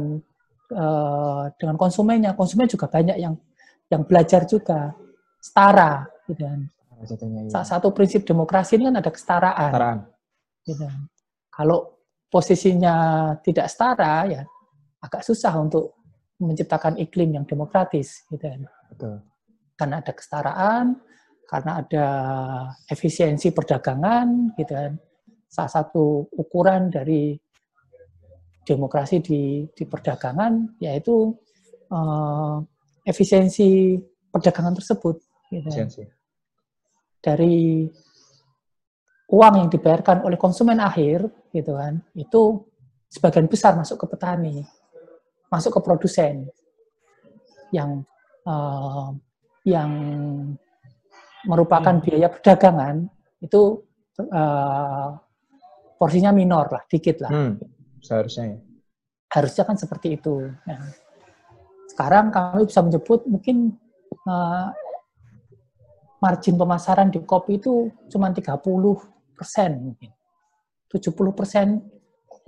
[0.75, 3.39] eh, dengan konsumennya konsumen juga banyak yang
[3.93, 4.97] yang belajar juga
[5.37, 6.61] setara gitu kan
[7.03, 7.51] Jatuhnya, iya.
[7.51, 9.99] salah satu prinsip demokrasi ini kan ada kesetaraan Kesetaraan.
[10.63, 10.87] gitu.
[11.51, 11.79] Kalau
[12.31, 12.95] posisinya
[13.43, 14.43] tidak setara ya
[15.03, 15.99] agak susah untuk
[16.39, 18.63] menciptakan iklim yang demokratis gitu kan.
[18.95, 19.15] Betul.
[19.75, 20.87] Karena ada kesetaraan,
[21.47, 22.07] karena ada
[22.87, 24.93] efisiensi perdagangan gitu kan.
[25.51, 27.35] Salah satu ukuran dari
[28.63, 31.35] demokrasi di di perdagangan yaitu
[31.91, 32.57] eh,
[33.03, 33.99] efisiensi
[34.31, 35.17] perdagangan tersebut
[35.51, 36.03] gitu Efisiensi.
[37.23, 37.87] dari
[39.33, 42.63] uang yang dibayarkan oleh konsumen akhir gitu kan itu
[43.13, 44.65] sebagian besar masuk ke petani
[45.53, 46.49] masuk ke produsen
[47.73, 48.05] yang
[48.49, 49.09] eh,
[49.69, 49.91] yang
[51.47, 53.09] merupakan biaya perdagangan
[53.43, 53.83] itu
[54.21, 55.09] eh,
[55.99, 57.55] porsinya minor lah dikit lah Hmm.
[58.03, 58.59] Seharusnya ya.
[59.31, 60.51] harusnya kan seperti itu.
[60.67, 60.91] Nah,
[61.93, 63.77] sekarang kami bisa menyebut mungkin
[64.25, 64.69] eh,
[66.25, 68.57] margin pemasaran di kopi itu cuma 30
[69.37, 70.11] persen mungkin.
[70.89, 71.67] 70 persen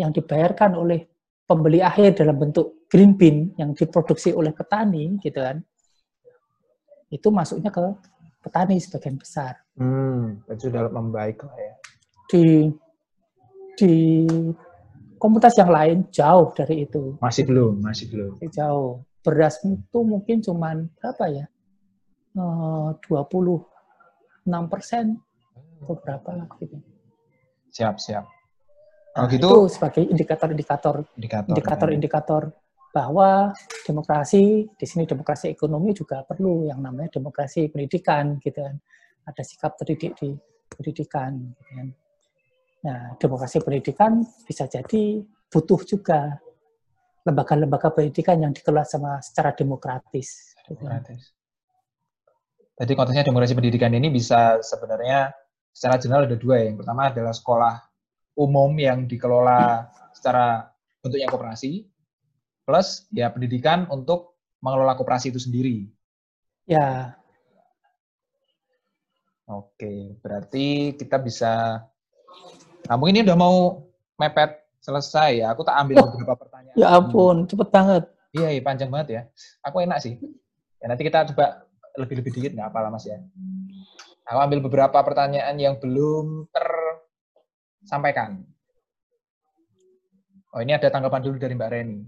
[0.01, 1.05] yang dibayarkan oleh
[1.45, 5.61] pembeli akhir dalam bentuk green bean yang diproduksi oleh petani gitu kan
[7.12, 7.85] itu masuknya ke
[8.43, 9.55] petani sebagian besar.
[9.79, 11.75] Hmm, itu sudah membaik lah ya.
[12.27, 12.45] Di
[13.79, 13.95] di
[15.16, 17.16] komunitas yang lain jauh dari itu.
[17.23, 18.33] Masih belum, masih belum.
[18.51, 19.01] Jauh.
[19.25, 21.47] Beras itu mungkin cuman berapa ya?
[22.37, 22.91] Eh,
[23.33, 23.65] puluh
[24.45, 25.17] enam persen
[25.81, 26.77] beberapa gitu.
[27.73, 28.29] Siap, siap.
[29.15, 31.07] Nah, gitu, itu sebagai indikator-indikator
[31.49, 32.51] indikator-indikator
[32.91, 33.55] bahwa
[33.87, 38.77] demokrasi di sini demokrasi ekonomi juga perlu yang namanya demokrasi pendidikan gitu kan.
[39.25, 40.35] Ada sikap terdidik di
[40.69, 41.89] pendidikan gitu kan.
[42.85, 46.37] Nah, demokrasi pendidikan bisa jadi butuh juga
[47.25, 50.55] lembaga-lembaga pendidikan yang dikelola sama secara demokratis.
[50.69, 51.33] Demokratis.
[52.75, 55.33] Jadi konteksnya demokrasi pendidikan ini bisa sebenarnya
[55.73, 56.65] secara general ada dua ya.
[56.71, 57.75] Yang pertama adalah sekolah
[58.35, 60.69] umum yang dikelola secara
[61.01, 61.87] bentuknya koperasi,
[62.67, 65.87] plus ya pendidikan untuk mengelola koperasi itu sendiri.
[66.67, 67.15] Ya.
[69.45, 71.85] Oke, berarti kita bisa.
[72.89, 73.85] Nah, mungkin ini udah mau
[74.17, 75.47] mepet selesai ya.
[75.56, 76.77] Aku tak ambil oh, beberapa pertanyaan.
[76.77, 78.05] Ya ampun, cepet banget.
[78.36, 79.23] Iya, iya, panjang banget ya.
[79.65, 80.20] Aku enak sih.
[80.85, 81.65] Ya nanti kita coba
[81.97, 83.16] lebih-lebih dikit nggak apa-apa mas ya.
[84.28, 88.44] Aku ambil beberapa pertanyaan yang belum tersampaikan.
[90.55, 91.98] Oh ini ada tanggapan dulu dari Mbak Reni.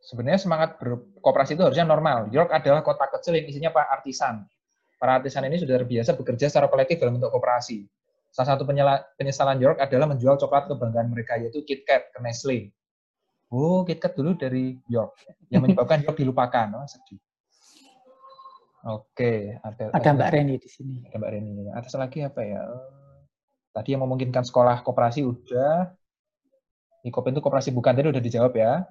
[0.00, 2.32] Sebenarnya semangat berkooperasi itu harusnya normal.
[2.32, 4.48] York adalah kota kecil yang isinya para artisan.
[4.96, 7.84] Para artisan ini sudah terbiasa bekerja secara kolektif dalam bentuk kooperasi.
[8.30, 8.62] Salah satu
[9.18, 12.70] penyesalan York adalah menjual coklat kebanggaan mereka, yaitu KitKat ke Nestle.
[13.50, 16.70] Oh, KitKat dulu dari York, yang menyebabkan York dilupakan.
[16.78, 17.18] Oh, sedih.
[18.80, 21.04] Oke, ada ada Mbak Reni di sini.
[21.04, 21.68] Ada Mbak Reni.
[21.74, 22.64] Atas lagi apa ya?
[23.76, 25.92] Tadi yang memungkinkan sekolah koperasi udah.
[27.04, 28.88] Di Kopen itu koperasi bukan tadi udah dijawab ya.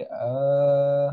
[0.00, 1.08] Uh,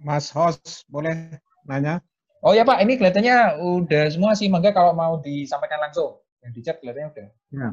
[0.00, 1.38] Mas host boleh
[1.68, 2.02] nanya?
[2.40, 4.48] Oh ya Pak, ini kelihatannya udah semua sih.
[4.48, 6.24] Mangga kalau mau disampaikan langsung.
[6.40, 7.28] Yang di chat kelihatannya udah.
[7.52, 7.68] Ya.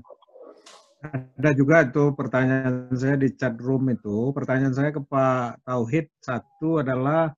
[1.40, 4.36] Ada juga itu pertanyaan saya di chat room itu.
[4.36, 7.32] Pertanyaan saya ke Pak Tauhid satu adalah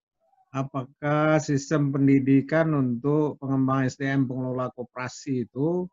[0.50, 5.86] apakah sistem pendidikan untuk pengembangan SDM pengelola koperasi itu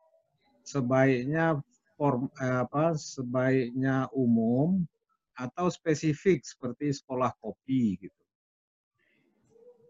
[0.64, 1.60] sebaiknya
[2.00, 4.88] form, eh, apa sebaiknya umum
[5.36, 8.22] atau spesifik seperti sekolah kopi gitu.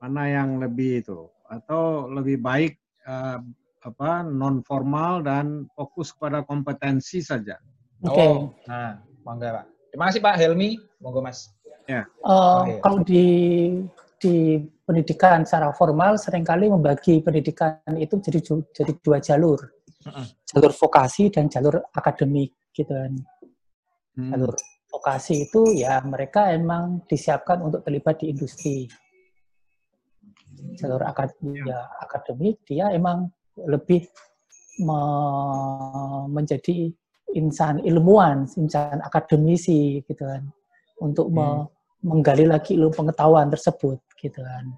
[0.03, 3.39] Mana yang lebih itu atau lebih baik eh,
[3.87, 7.55] apa non formal dan fokus pada kompetensi saja.
[8.03, 8.13] Oke.
[8.13, 8.29] Okay.
[8.35, 9.65] Oh, nah, monggo Pak.
[9.95, 11.55] Terima kasih Pak Helmi, monggo Mas.
[11.87, 12.03] Ya.
[12.27, 12.83] Uh.
[12.83, 13.25] Kalau di
[14.19, 18.41] di pendidikan secara formal sering kali membagi pendidikan itu jadi
[18.75, 19.61] jadi dua jalur,
[20.51, 23.13] jalur vokasi dan jalur akademik gitu kan.
[24.17, 24.31] Hmm.
[24.35, 24.53] Jalur
[24.91, 28.89] vokasi itu ya mereka emang disiapkan untuk terlibat di industri.
[30.77, 31.77] Jalur akademik, ya.
[31.77, 34.05] ya, akademik dia emang lebih
[34.85, 35.01] me
[36.29, 36.93] menjadi
[37.33, 40.47] insan ilmuwan, insan akademisi gitu kan,
[41.01, 41.37] untuk hmm.
[41.37, 41.47] me
[42.07, 44.71] menggali lagi ilmu pengetahuan tersebut gitu kan.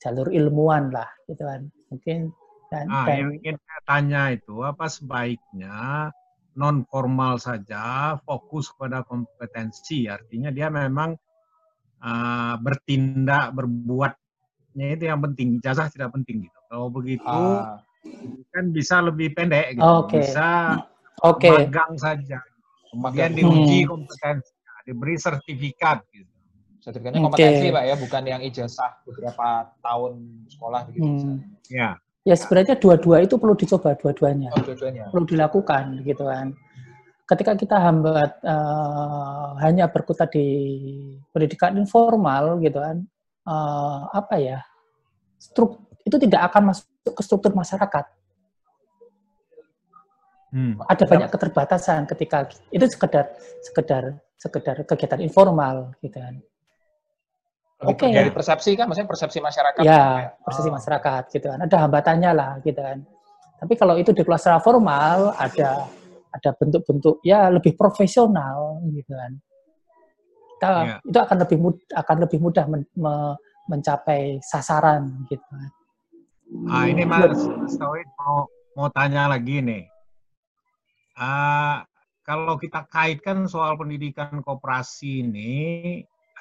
[0.00, 1.68] Jalur ilmuwan lah gitu kan.
[1.88, 2.32] Mungkin
[2.70, 6.10] dan, nah, dan yang ingin saya tanya itu apa sebaiknya
[6.54, 10.06] non formal saja fokus pada kompetensi?
[10.06, 11.16] Artinya dia memang
[12.02, 13.56] uh, bertindak
[14.70, 17.78] berbuatnya itu yang penting ijazah tidak penting gitu kalau begitu uh.
[18.54, 20.22] kan bisa lebih pendek gitu okay.
[20.22, 20.48] bisa
[21.20, 21.66] okay.
[21.66, 22.38] magang saja
[22.90, 23.88] kemudian diuji hmm.
[23.90, 24.52] kompetensi
[24.86, 26.30] diberi sertifikat gitu
[26.80, 27.76] Sertifikatnya kompetensi okay.
[27.76, 30.12] Pak ya, bukan yang ijazah beberapa tahun
[30.48, 31.12] sekolah begitu.
[31.12, 31.36] Hmm.
[31.68, 32.00] Ya.
[32.24, 34.48] Ya sebenarnya dua-dua itu perlu dicoba dua-duanya.
[34.56, 35.12] Oh, dua-duanya.
[35.12, 36.56] Perlu dilakukan gitu kan.
[37.28, 40.48] Ketika kita hambat uh, hanya berkutat di
[41.36, 43.04] pendidikan informal gitu kan,
[43.46, 44.58] uh, apa ya?
[45.40, 48.04] Struk itu tidak akan masuk ke struktur masyarakat.
[50.50, 50.82] Hmm.
[50.82, 53.30] Ada banyak keterbatasan ketika itu sekedar
[53.62, 56.42] sekedar sekedar kegiatan informal gitu kan.
[57.80, 58.08] Oke.
[58.08, 59.80] Okay, dari persepsi kan, maksudnya persepsi masyarakat.
[59.86, 60.74] Ya, persepsi oh.
[60.76, 61.58] masyarakat gitu kan.
[61.64, 62.98] Ada hambatannya lah gitu kan.
[63.60, 65.88] Tapi kalau itu di kelas secara formal ada
[66.30, 69.32] ada bentuk-bentuk ya lebih profesional gitu kan.
[70.60, 70.96] Kita, ya.
[71.00, 73.32] Itu akan lebih mudah, akan lebih mudah men, me,
[73.64, 75.48] mencapai sasaran gitu.
[76.68, 77.48] Ah ini Mas
[77.80, 78.44] Tauhid mau
[78.76, 79.88] mau tanya lagi nih.
[81.16, 81.80] Uh,
[82.28, 85.52] kalau kita kaitkan soal pendidikan koperasi ini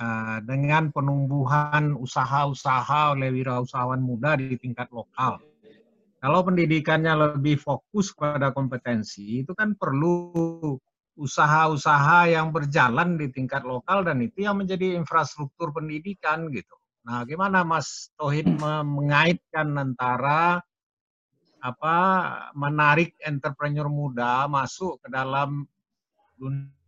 [0.03, 5.39] uh, dengan penumbuhan usaha-usaha oleh wirausahawan muda di tingkat lokal.
[6.19, 10.75] Kalau pendidikannya lebih fokus pada kompetensi, itu kan perlu
[11.19, 16.79] usaha-usaha yang berjalan di tingkat lokal dan itu yang menjadi infrastruktur pendidikan gitu.
[17.03, 20.63] Nah, gimana Mas Tohid mengaitkan antara
[21.59, 21.95] apa
[22.55, 25.67] menarik entrepreneur muda masuk ke dalam
[26.39, 26.79] dunia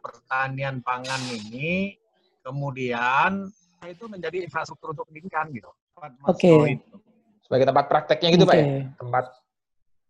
[0.00, 2.00] pertanian pangan ini,
[2.40, 3.52] kemudian
[3.84, 5.68] itu menjadi infrastruktur untuk pendidikan gitu.
[6.24, 6.48] Oke.
[6.48, 6.80] Okay.
[7.44, 8.48] Sebagai tempat prakteknya gitu okay.
[8.48, 8.66] Pak ya?
[8.96, 9.24] Tempat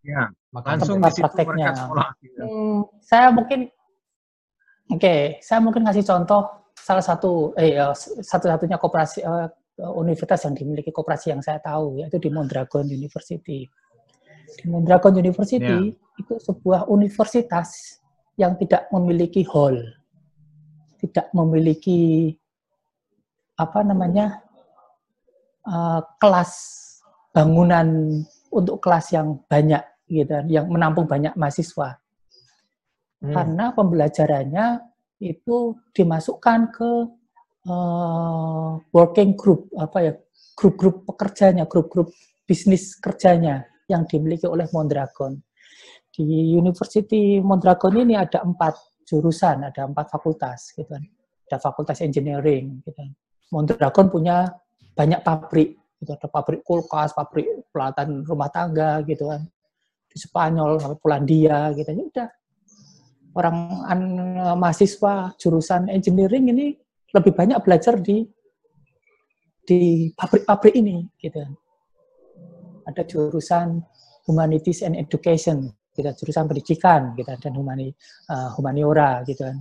[0.03, 1.69] ya, langsung tempat di situ prakteknya.
[1.75, 2.09] sekolah.
[2.21, 2.43] Gitu.
[2.43, 3.71] Hmm, saya mungkin
[4.93, 9.49] Oke, okay, saya mungkin ngasih contoh salah satu eh ya, satu-satunya koperasi uh,
[9.97, 13.65] universitas yang dimiliki koperasi yang saya tahu yaitu di Mondragon University.
[14.53, 16.21] Di Mondragon University yeah.
[16.21, 17.97] itu sebuah universitas
[18.37, 19.81] yang tidak memiliki hall,
[21.01, 22.35] tidak memiliki
[23.57, 24.45] apa namanya
[25.65, 26.53] uh, kelas
[27.33, 28.21] bangunan
[28.53, 31.99] untuk kelas yang banyak gitu, yang menampung banyak mahasiswa.
[33.23, 33.33] Hmm.
[33.33, 34.67] Karena pembelajarannya
[35.23, 36.91] itu dimasukkan ke
[37.71, 40.13] uh, working group apa ya
[40.59, 42.11] grup-grup pekerjanya, grup-grup
[42.43, 45.39] bisnis kerjanya yang dimiliki oleh Mondragon.
[46.13, 46.23] Di
[46.53, 51.03] University Mondragon ini ada empat jurusan, ada empat fakultas, gitu kan.
[51.49, 53.01] Ada fakultas engineering, gitu.
[53.49, 54.45] Mondragon punya
[54.93, 56.13] banyak pabrik, gitu.
[56.13, 59.49] Ada pabrik kulkas, pabrik peralatan rumah tangga, gitu kan.
[60.13, 61.89] Di Spanyol, Polandia, gitu.
[61.89, 62.29] Ya udah.
[63.33, 63.57] Orang
[63.89, 64.01] an,
[64.61, 66.77] mahasiswa jurusan engineering ini
[67.17, 68.29] lebih banyak belajar di
[69.65, 71.41] di pabrik-pabrik ini, gitu.
[72.85, 73.81] Ada jurusan
[74.29, 77.93] Humanities and Education, kita jurusan pendidikan kita dan humani
[78.33, 79.61] uh, humaniora gitu kan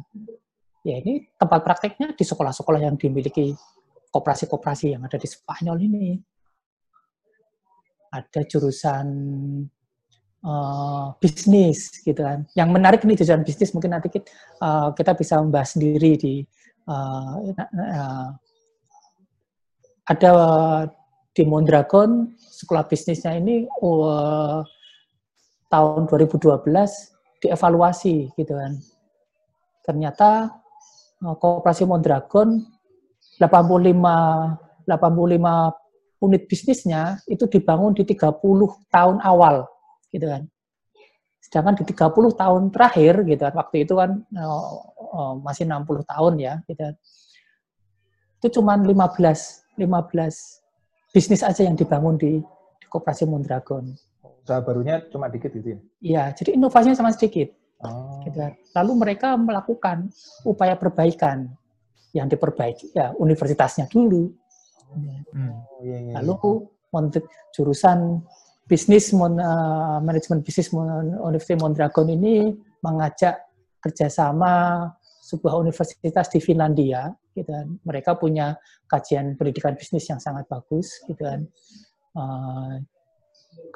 [0.82, 3.52] ya ini tempat prakteknya di sekolah-sekolah yang dimiliki
[4.10, 6.08] koperasi-koperasi yang ada di Spanyol ini
[8.12, 9.08] ada jurusan
[10.46, 14.28] uh, bisnis gitu kan yang menarik nih jurusan bisnis mungkin nanti kita,
[14.62, 16.34] uh, kita bisa membahas sendiri di
[16.90, 18.30] uh, uh,
[20.10, 20.32] ada
[21.32, 24.62] di Mondragon sekolah bisnisnya ini uh,
[25.72, 26.68] tahun 2012
[27.42, 28.76] dievaluasi gitu kan.
[29.82, 30.52] Ternyata
[31.24, 32.60] eh, Koperasi Mondragon
[33.40, 38.38] 85 85 unit bisnisnya itu dibangun di 30
[38.94, 39.66] tahun awal
[40.12, 40.46] gitu kan.
[41.42, 46.34] Sedangkan di 30 tahun terakhir gitu kan, waktu itu kan oh, oh, masih 60 tahun
[46.38, 46.96] ya gitu kan.
[48.42, 48.94] Itu cuma 15
[49.80, 52.40] 15 bisnis aja yang dibangun di,
[52.78, 53.90] di Koperasi Mondragon
[54.42, 55.80] usaha barunya cuma dikit gitu ya?
[56.02, 57.54] Iya, jadi inovasinya sama sedikit.
[57.86, 58.22] Oh.
[58.26, 58.38] Gitu.
[58.38, 58.58] Kan.
[58.82, 60.10] Lalu mereka melakukan
[60.46, 61.50] upaya perbaikan
[62.12, 64.34] yang diperbaiki ya universitasnya dulu.
[64.92, 65.56] Hmm.
[65.56, 67.22] Oh, iya, iya, Lalu iya.
[67.56, 68.20] jurusan
[68.72, 70.72] bisnis uh, manajemen bisnis
[71.28, 73.52] Universitas Mondragon ini mengajak
[73.84, 74.88] kerjasama
[75.20, 77.68] sebuah universitas di Finlandia, gitu kan.
[77.84, 78.56] Mereka punya
[78.88, 81.44] kajian pendidikan bisnis yang sangat bagus, gitu kan.
[82.16, 82.80] Uh,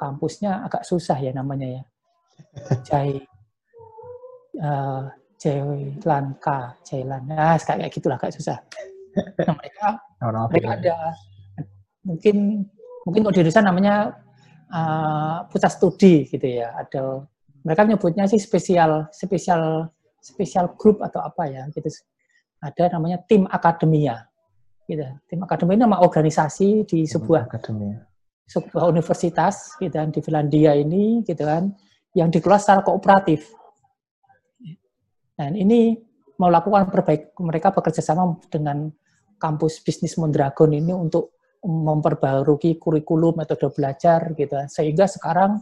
[0.00, 1.82] kampusnya agak susah ya namanya ya.
[2.88, 3.20] Jai
[4.64, 7.28] uh, Jailanka, Jailan.
[7.28, 8.56] Nah, kayak gitulah agak susah.
[9.44, 9.86] Nah, mereka
[10.48, 10.96] mereka ada
[12.00, 12.64] mungkin
[13.04, 13.94] mungkin kalau di Indonesia namanya
[14.70, 16.74] uh, pusat studi gitu ya.
[16.76, 17.26] Ada
[17.66, 19.90] mereka menyebutnya sih spesial spesial
[20.22, 21.88] spesial group atau apa ya gitu.
[22.62, 24.26] Ada namanya tim akademia.
[24.86, 25.02] Gitu.
[25.26, 28.06] Tim akademia ini nama organisasi di sebuah akademia
[28.46, 31.74] sebuah universitas gitu kan, di Finlandia ini gitu kan
[32.14, 33.50] yang dikelola secara kooperatif.
[35.36, 36.00] Dan ini
[36.40, 38.88] melakukan perbaik mereka bekerja sama dengan
[39.36, 41.35] kampus bisnis Mondragon ini untuk
[41.66, 44.54] memperbarui kurikulum metode belajar gitu.
[44.70, 45.58] Sehingga sekarang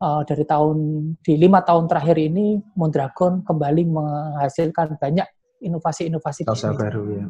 [0.00, 0.76] uh, dari tahun
[1.20, 5.28] di lima tahun terakhir ini Mondragon kembali menghasilkan banyak
[5.62, 7.26] inovasi-inovasi baru ya.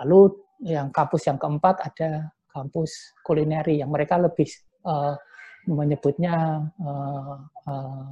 [0.00, 0.20] Lalu
[0.62, 4.46] yang kampus yang keempat ada kampus kulineri yang mereka lebih
[4.86, 5.18] uh,
[5.66, 7.36] menyebutnya uh,
[7.66, 8.06] uh,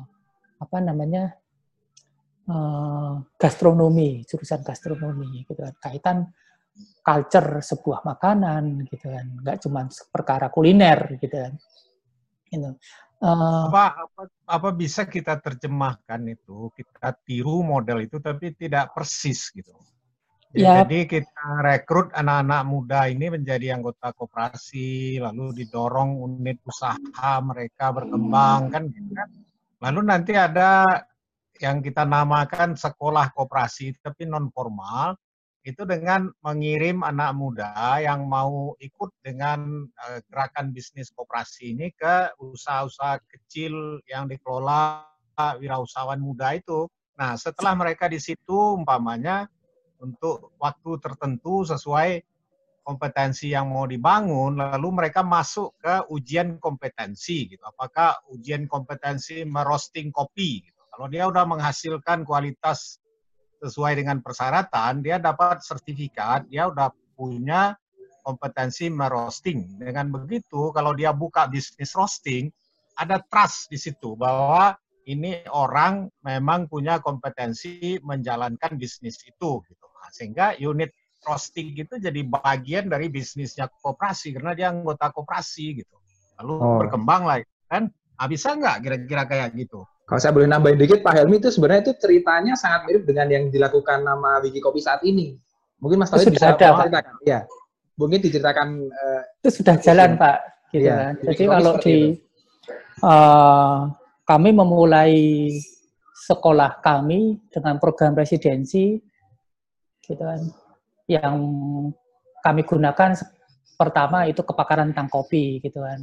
[0.61, 1.35] apa namanya
[2.51, 5.75] uh, gastronomi jurusan gastronomi gitu kan.
[5.79, 6.19] Kaitan
[7.01, 9.27] culture sebuah makanan gitu kan.
[9.41, 11.53] Nggak cuma perkara kuliner gitu kan.
[12.51, 12.71] Gitu.
[13.21, 16.73] Uh, apa, apa apa bisa kita terjemahkan itu?
[16.73, 19.77] Kita tiru model itu tapi tidak persis gitu.
[20.51, 27.95] Ya, Jadi kita rekrut anak-anak muda ini menjadi anggota koperasi, lalu didorong unit usaha mereka
[27.95, 29.31] berkembang kan gitu kan.
[29.79, 30.83] Lalu nanti ada
[31.61, 35.15] yang kita namakan sekolah koperasi tapi non formal
[35.61, 42.33] itu dengan mengirim anak muda yang mau ikut dengan uh, gerakan bisnis koperasi ini ke
[42.41, 45.05] usaha-usaha kecil yang dikelola
[45.61, 46.89] wirausahawan muda itu.
[47.17, 49.49] Nah, setelah mereka di situ umpamanya
[50.01, 52.25] untuk waktu tertentu sesuai
[52.81, 57.61] kompetensi yang mau dibangun, lalu mereka masuk ke ujian kompetensi gitu.
[57.65, 60.81] Apakah ujian kompetensi merosting kopi gitu.
[60.89, 63.00] Kalau dia udah menghasilkan kualitas
[63.61, 67.77] sesuai dengan persyaratan, dia dapat sertifikat, dia udah punya
[68.25, 69.81] kompetensi merosting.
[69.81, 72.49] Dengan begitu, kalau dia buka bisnis roasting,
[72.97, 74.77] ada trust di situ bahwa
[75.09, 79.61] ini orang memang punya kompetensi menjalankan bisnis itu.
[79.65, 79.85] Gitu.
[79.85, 80.93] Nah, sehingga unit
[81.25, 85.97] roasting itu jadi bagian dari bisnisnya koperasi karena dia anggota koperasi gitu.
[86.41, 86.79] Lalu oh.
[86.81, 87.39] berkembang lah
[87.69, 87.89] kan.
[87.91, 89.81] Nah, bisa nggak kira-kira kayak gitu?
[90.11, 93.47] Kalau saya boleh nambahin dikit, Pak Helmi itu sebenarnya itu ceritanya sangat mirip dengan yang
[93.47, 95.39] dilakukan nama Wiki Kopi saat ini.
[95.79, 97.23] Mungkin Mas Tauhid bisa ada, Pak.
[97.23, 97.47] Ya,
[97.95, 98.91] mungkin diceritakan.
[98.91, 100.67] Uh, itu sudah jalan, Pak.
[100.75, 101.15] Gitu ya, kan.
[101.31, 101.97] Jadi kalau di
[103.07, 103.87] uh,
[104.27, 105.15] kami memulai
[106.27, 108.99] sekolah kami dengan program residensi,
[110.03, 110.43] gitu kan,
[111.07, 111.39] yang
[112.43, 113.15] kami gunakan
[113.79, 116.03] pertama itu kepakaran tentang kopi, gitu kan.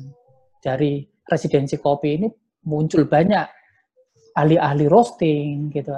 [0.63, 2.31] Dari residensi kopi ini
[2.71, 3.56] muncul banyak
[4.38, 5.89] ahli-ahli roasting gitu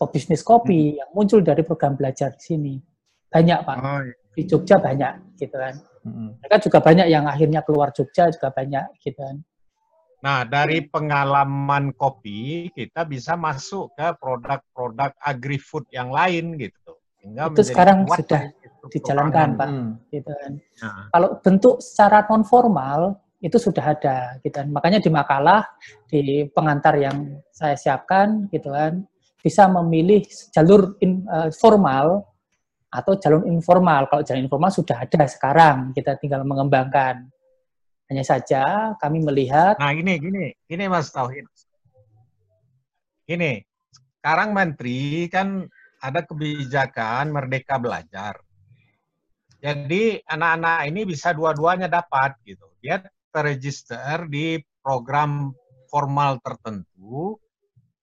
[0.00, 0.98] pebisnis kopi hmm.
[1.04, 2.74] yang muncul dari program belajar di sini
[3.28, 4.14] banyak pak oh, iya.
[4.32, 5.74] di Jogja banyak gitu kan
[6.08, 6.40] hmm.
[6.40, 9.44] mereka juga banyak yang akhirnya keluar Jogja juga banyak gitu kan
[10.24, 16.96] Nah, dari pengalaman kopi, kita bisa masuk ke produk-produk agri-food yang lain gitu.
[17.20, 18.48] Sehingga itu sekarang sudah
[18.88, 19.68] dijalankan, Pak.
[19.68, 20.00] Hmm.
[20.08, 20.52] Gitu kan.
[20.80, 21.12] Nah.
[21.12, 24.72] Kalau bentuk secara non formal, itu sudah ada gitu kan.
[24.72, 25.68] Makanya di makalah
[26.08, 29.04] di pengantar yang saya siapkan gitu kan
[29.44, 32.24] bisa memilih jalur in, uh, formal
[32.88, 34.08] atau jalur informal.
[34.08, 37.28] Kalau jalur informal sudah ada sekarang, kita tinggal mengembangkan.
[38.08, 41.44] Hanya saja kami melihat Nah, ini gini, ini Mas Tauhid.
[43.28, 43.60] Ini
[44.20, 45.64] sekarang menteri kan
[46.00, 48.40] ada kebijakan merdeka belajar.
[49.64, 52.68] Jadi anak-anak ini bisa dua-duanya dapat gitu.
[52.84, 53.00] Dia
[53.34, 55.50] terregister di program
[55.90, 57.34] formal tertentu,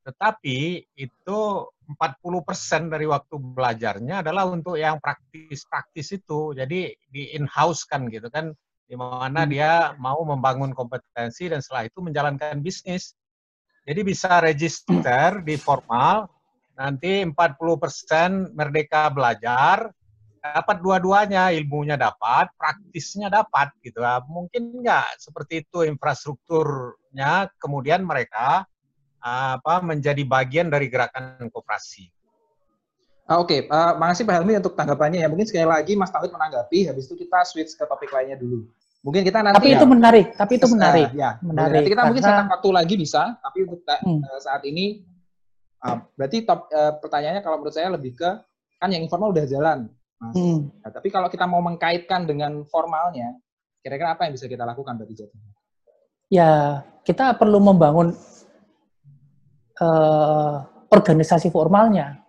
[0.03, 1.39] tetapi itu
[1.87, 6.51] 40% dari waktu belajarnya adalah untuk yang praktis-praktis itu.
[6.51, 8.51] Jadi di in-house kan gitu kan,
[8.87, 9.49] di mana hmm.
[9.51, 13.15] dia mau membangun kompetensi dan setelah itu menjalankan bisnis.
[13.87, 16.29] Jadi bisa register di formal,
[16.77, 19.89] nanti 40% merdeka belajar,
[20.41, 24.01] dapat dua-duanya, ilmunya dapat, praktisnya dapat gitu.
[24.01, 24.19] ya.
[24.25, 28.65] Mungkin nggak seperti itu infrastrukturnya, kemudian mereka
[29.21, 32.09] apa menjadi bagian dari gerakan koperasi.
[33.29, 33.71] Ah, Oke, okay.
[33.71, 35.29] uh, makasih Pak Helmi untuk tanggapannya ya.
[35.29, 38.65] Mungkin sekali lagi Mas Tauhid menanggapi, habis itu kita switch ke topik lainnya dulu.
[39.05, 39.55] Mungkin kita nanti.
[39.61, 41.09] Tapi ya, itu menarik, tapi itu menarik.
[41.13, 41.85] Uh, ya, menarik.
[41.85, 42.09] Nanti kita karena...
[42.11, 44.19] mungkin satu waktu lagi bisa, tapi untuk hmm.
[44.25, 45.05] uh, saat ini,
[45.85, 48.29] uh, berarti top, uh, pertanyaannya kalau menurut saya lebih ke
[48.81, 49.87] kan yang informal udah jalan.
[50.21, 50.69] Hmm.
[50.69, 53.41] Nah, tapi kalau kita mau mengkaitkan dengan formalnya,
[53.81, 55.51] kira-kira apa yang bisa kita lakukan berarti jatuhnya?
[56.29, 56.51] Ya,
[57.01, 58.13] kita perlu membangun
[59.81, 60.55] uh,
[60.93, 62.21] organisasi formalnya.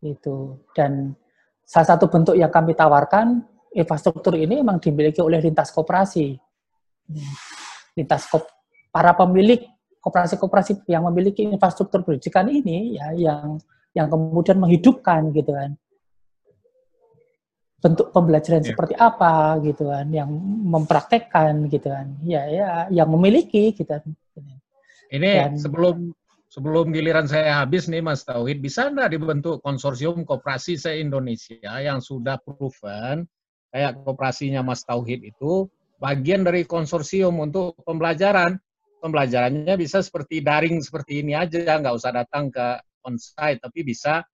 [0.00, 0.64] Itu.
[0.72, 1.12] Dan
[1.68, 3.44] salah satu bentuk yang kami tawarkan,
[3.76, 6.32] infrastruktur ini memang dimiliki oleh lintas koperasi.
[7.92, 8.48] Lintas kop,
[8.88, 9.60] para pemilik
[10.00, 13.58] koperasi-koperasi yang memiliki infrastruktur pendidikan ini ya yang
[13.90, 15.74] yang kemudian menghidupkan gitu kan
[17.86, 18.70] bentuk pembelajaran yeah.
[18.74, 20.26] seperti apa gitu kan yang
[20.66, 22.18] mempraktekkan gitu kan.
[22.26, 23.86] Ya ya yang memiliki gitu.
[23.86, 24.02] Kan
[25.14, 26.10] ini Dan, sebelum
[26.50, 32.42] sebelum giliran saya habis nih Mas Tauhid bisa enggak dibentuk konsorsium koperasi se-Indonesia yang sudah
[32.42, 33.22] proven
[33.70, 35.70] kayak koperasinya Mas Tauhid itu
[36.02, 38.58] bagian dari konsorsium untuk pembelajaran?
[38.96, 44.26] Pembelajarannya bisa seperti daring seperti ini aja nggak usah datang ke onsite tapi bisa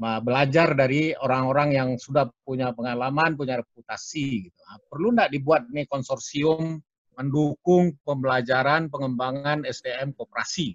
[0.00, 4.48] belajar dari orang-orang yang sudah punya pengalaman, punya reputasi.
[4.48, 4.58] Gitu.
[4.64, 6.80] Nah, perlu nggak dibuat nih konsorsium
[7.20, 10.72] mendukung pembelajaran pengembangan SDM koperasi?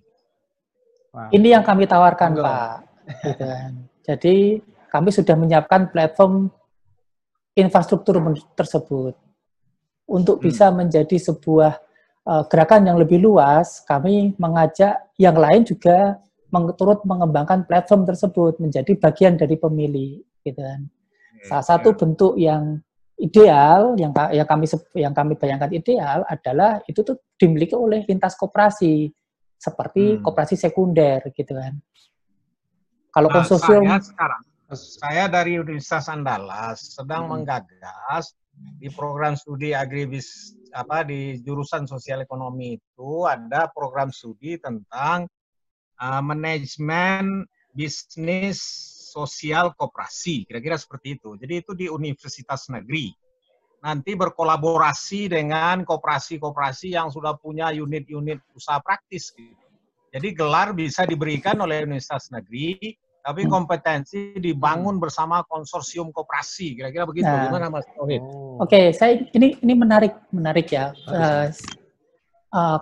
[1.10, 1.34] Wow.
[1.34, 2.46] Ini yang kami tawarkan, Enggak.
[2.46, 2.78] Pak.
[4.14, 4.62] Jadi
[4.94, 6.54] kami sudah menyiapkan platform
[7.58, 8.22] infrastruktur
[8.54, 9.18] tersebut
[10.06, 10.46] untuk hmm.
[10.46, 11.82] bisa menjadi sebuah
[12.30, 13.82] uh, gerakan yang lebih luas.
[13.90, 16.22] Kami mengajak yang lain juga
[16.80, 20.88] turut mengembangkan platform tersebut menjadi bagian dari pemilih gitu kan.
[21.46, 21.98] Salah satu ya.
[21.98, 22.82] bentuk yang
[23.16, 24.66] ideal yang yang kami
[24.98, 29.08] yang kami bayangkan ideal adalah itu tuh dimiliki oleh lintas koperasi
[29.56, 30.22] seperti hmm.
[30.24, 31.80] koperasi sekunder gitu kan.
[33.16, 34.44] Kalau nah, konsorsium saya sekarang
[34.76, 37.32] Saya dari Universitas Andalas sedang hmm.
[37.32, 45.30] menggagas di program studi agribis apa di jurusan sosial ekonomi itu ada program studi tentang
[46.02, 47.46] uh, manajemen
[47.76, 48.60] bisnis
[49.16, 51.40] sosial koperasi kira-kira seperti itu.
[51.40, 53.16] Jadi itu di universitas negeri.
[53.86, 59.30] Nanti berkolaborasi dengan koperasi-koperasi yang sudah punya unit-unit usaha praktis.
[59.32, 59.54] Gitu.
[60.10, 63.50] Jadi gelar bisa diberikan oleh universitas negeri tapi hmm.
[63.50, 68.22] kompetensi dibangun bersama konsorsium koperasi kira-kira begitu nah, gimana Mas Tauhid?
[68.22, 68.62] Oh.
[68.62, 70.94] Oke, okay, saya ini ini menarik menarik ya.
[71.10, 71.50] Uh,
[72.54, 72.80] uh,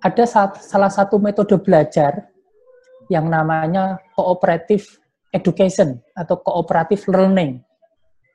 [0.00, 2.32] ada saat, salah satu metode belajar
[3.12, 4.84] yang namanya cooperative
[5.34, 7.60] education atau cooperative learning.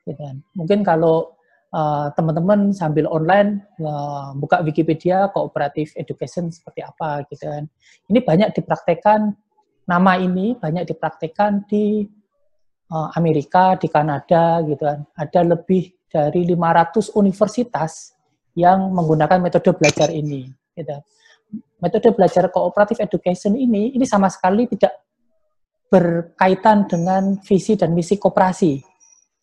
[0.04, 0.42] Gitu kan.
[0.52, 1.40] Mungkin kalau
[1.74, 7.64] uh, teman-teman sambil online uh, buka Wikipedia cooperative education seperti apa gitu kan.
[8.10, 9.32] Ini banyak dipraktekkan
[9.88, 12.06] nama ini banyak dipraktikkan di
[12.92, 15.02] uh, Amerika, di Kanada gitu kan.
[15.16, 18.14] Ada lebih dari 500 universitas
[18.58, 20.98] yang menggunakan metode belajar ini gitu.
[21.80, 25.00] Metode belajar cooperative education ini ini sama sekali tidak
[25.90, 28.78] berkaitan dengan visi dan misi koperasi.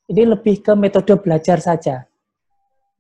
[0.08, 2.08] Ini lebih ke metode belajar saja.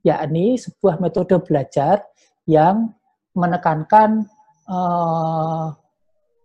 [0.03, 2.03] Yakni sebuah metode belajar
[2.49, 2.91] yang
[3.37, 4.25] menekankan
[4.67, 5.71] uh,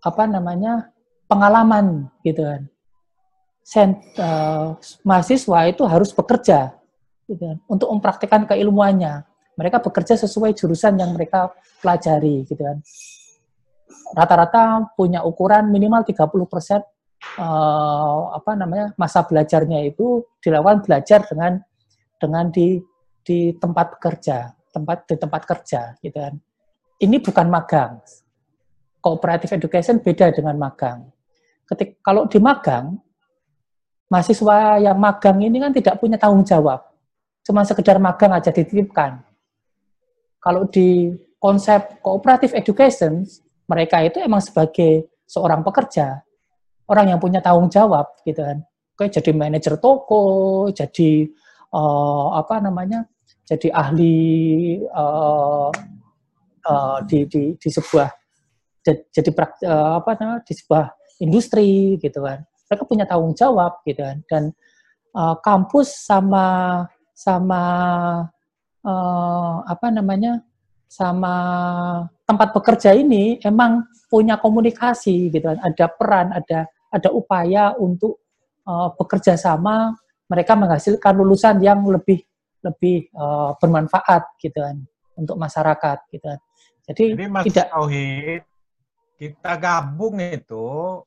[0.03, 0.93] apa namanya
[1.27, 2.63] pengalaman gitu kan.
[3.63, 4.75] Sent, uh,
[5.07, 6.75] mahasiswa itu harus bekerja
[7.31, 9.25] gitu kan, untuk mempraktikkan keilmuannya.
[9.59, 11.53] Mereka bekerja sesuai jurusan yang mereka
[11.85, 12.81] pelajari gitu kan.
[14.13, 16.81] Rata-rata punya ukuran minimal 30 persen
[17.39, 21.61] uh, apa namanya masa belajarnya itu dilakukan belajar dengan
[22.17, 22.81] dengan di
[23.23, 26.35] di tempat kerja, tempat di tempat kerja gitu kan.
[27.03, 27.99] Ini bukan magang,
[29.03, 31.11] cooperative education beda dengan magang.
[31.67, 32.95] Ketik, kalau di magang,
[34.07, 36.79] mahasiswa yang magang ini kan tidak punya tanggung jawab.
[37.43, 39.19] Cuma sekedar magang aja dititipkan.
[40.43, 43.23] Kalau di konsep cooperative education,
[43.71, 46.19] mereka itu emang sebagai seorang pekerja,
[46.91, 48.59] orang yang punya tanggung jawab gitu kan.
[48.99, 51.31] Kayak jadi manajer toko, jadi
[51.71, 53.07] uh, apa namanya,
[53.47, 54.19] jadi ahli
[54.91, 55.71] uh,
[56.67, 58.11] uh, di, di, di sebuah
[58.83, 59.31] jadi
[59.63, 60.91] uh, apa namanya di sebuah
[61.23, 64.43] industri gitu kan mereka punya tanggung jawab gitu kan dan
[65.15, 66.47] uh, kampus sama
[67.15, 67.63] sama
[68.87, 70.43] uh, apa namanya
[70.87, 71.35] sama
[72.29, 75.47] tempat bekerja ini emang punya komunikasi gitu.
[75.47, 78.21] Kan ada peran ada ada upaya untuk
[78.69, 79.97] uh, bekerja sama.
[80.29, 82.21] Mereka menghasilkan lulusan yang lebih
[82.63, 84.81] lebih uh, bermanfaat gitu kan
[85.19, 86.41] untuk masyarakat gitu kan.
[86.89, 88.43] Jadi, Jadi Mas tidak Tauhid
[89.23, 90.99] kita gabung itu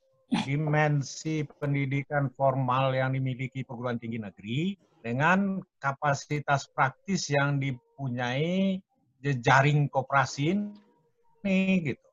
[0.48, 4.60] dimensi pendidikan formal yang dimiliki perguruan tinggi negeri
[5.06, 8.82] dengan kapasitas praktis yang dipunyai
[9.22, 10.58] jejaring koperasi
[11.46, 12.08] ini gitu.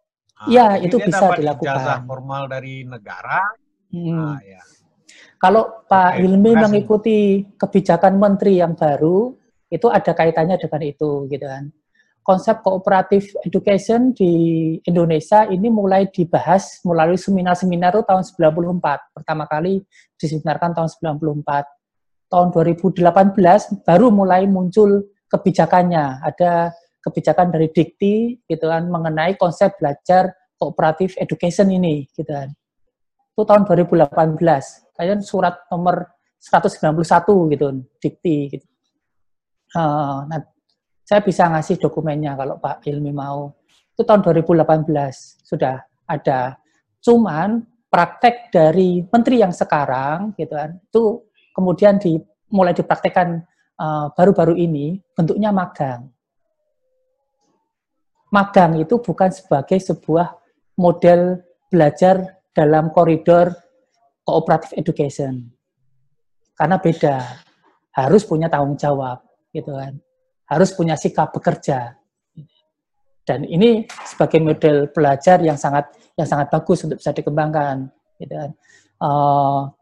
[0.53, 1.73] Iya, nah, itu bisa dilakukan.
[1.73, 3.41] Ijazah formal dari negara.
[3.89, 4.37] Hmm.
[4.37, 4.61] Nah, ya.
[5.41, 9.33] Kalau Pak Oke, Hilmi mengikuti kebijakan menteri yang baru,
[9.73, 11.73] itu ada kaitannya dengan itu, gitu kan
[12.23, 14.33] konsep kooperatif education di
[14.87, 18.79] Indonesia ini mulai dibahas melalui seminar-seminar tahun 94.
[19.11, 19.83] Pertama kali
[20.17, 20.89] diseminarkan tahun
[21.19, 21.82] 94.
[22.33, 23.05] Tahun 2018
[23.85, 26.25] baru mulai muncul kebijakannya.
[26.25, 26.73] Ada
[27.05, 32.49] kebijakan dari Dikti gitu kan mengenai konsep belajar kooperatif education ini gitu kan.
[33.37, 34.41] Itu tahun 2018.
[34.97, 36.09] Kayaknya surat nomor
[36.41, 37.67] 191 gitu
[38.01, 38.67] Dikti gitu.
[39.77, 40.41] Uh, nah,
[41.05, 43.53] saya bisa ngasih dokumennya kalau Pak Ilmi mau.
[43.93, 44.89] Itu tahun 2018
[45.45, 46.57] sudah ada.
[47.05, 47.61] Cuman
[47.93, 51.05] praktek dari menteri yang sekarang gitu kan, itu
[51.53, 52.19] kemudian di,
[52.53, 53.45] mulai dipraktekkan
[53.79, 56.09] uh, baru-baru ini bentuknya magang.
[58.33, 60.33] Magang itu bukan sebagai sebuah
[60.81, 63.53] model belajar dalam koridor
[64.25, 65.53] cooperative education.
[66.57, 67.21] Karena beda,
[67.93, 69.21] harus punya tanggung jawab
[69.53, 70.01] gitu kan
[70.53, 71.97] harus punya sikap bekerja.
[73.25, 75.89] Dan ini sebagai model belajar yang sangat
[76.19, 77.89] yang sangat bagus untuk bisa dikembangkan.
[78.21, 78.51] Gitu kan.
[79.01, 79.73] Uh,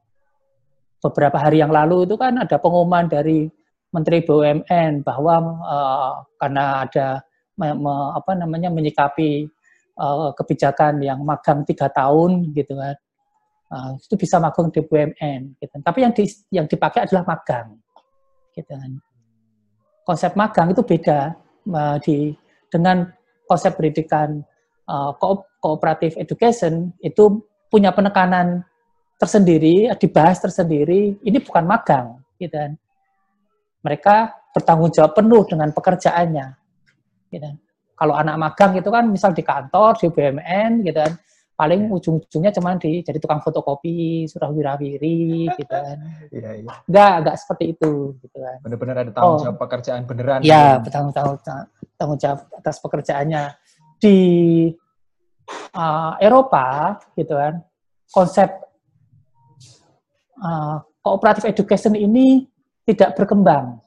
[1.01, 3.48] beberapa hari yang lalu itu kan ada pengumuman dari
[3.90, 5.35] Menteri BUMN bahwa
[5.66, 7.24] uh, karena ada
[7.59, 9.51] me, me, apa namanya menyikapi
[9.98, 12.97] uh, kebijakan yang magang tiga tahun gitu kan,
[13.74, 15.59] uh, itu bisa magang di BUMN.
[15.59, 15.74] Gitu.
[15.82, 16.24] Tapi yang di,
[16.55, 17.74] yang dipakai adalah magang,
[18.55, 19.02] gitu kan
[20.10, 21.39] konsep magang itu beda
[21.70, 22.35] uh, di
[22.66, 23.06] dengan
[23.47, 24.43] konsep pendidikan
[24.90, 25.14] uh,
[25.62, 27.39] kooperatif education itu
[27.70, 28.66] punya penekanan
[29.21, 31.21] tersendiri, dibahas tersendiri.
[31.21, 32.73] Ini bukan magang, gitu kan.
[33.85, 34.17] Mereka
[34.57, 36.47] bertanggung jawab penuh dengan pekerjaannya.
[37.29, 37.57] Gitu kan.
[38.01, 41.13] Kalau anak magang itu kan misal di kantor, di BUMN, gitu kan,
[41.53, 41.93] paling ya.
[41.93, 46.01] ujung-ujungnya cuma di jadi tukang fotokopi, surah wirawiri, gitu kan.
[46.33, 46.73] Iya, iya.
[46.89, 48.57] Enggak, enggak seperti itu, gitu kan.
[48.65, 49.45] Benar-benar ada tanggung oh.
[49.45, 49.63] jawab oh.
[49.69, 50.41] pekerjaan beneran.
[50.41, 51.37] Iya, bertanggung jawab
[52.01, 53.43] tanggung jawab atas pekerjaannya.
[54.01, 54.19] Di
[55.77, 57.61] uh, Eropa, gitu kan,
[58.09, 58.70] konsep
[60.41, 62.49] uh, cooperative education ini
[62.89, 63.79] tidak berkembang.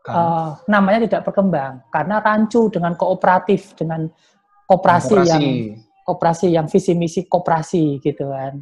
[0.00, 4.08] Uh, namanya tidak berkembang karena rancu dengan kooperatif dengan
[4.64, 5.44] koperasi, yang
[6.08, 8.58] koperasi yang visi misi koperasi gitu kan.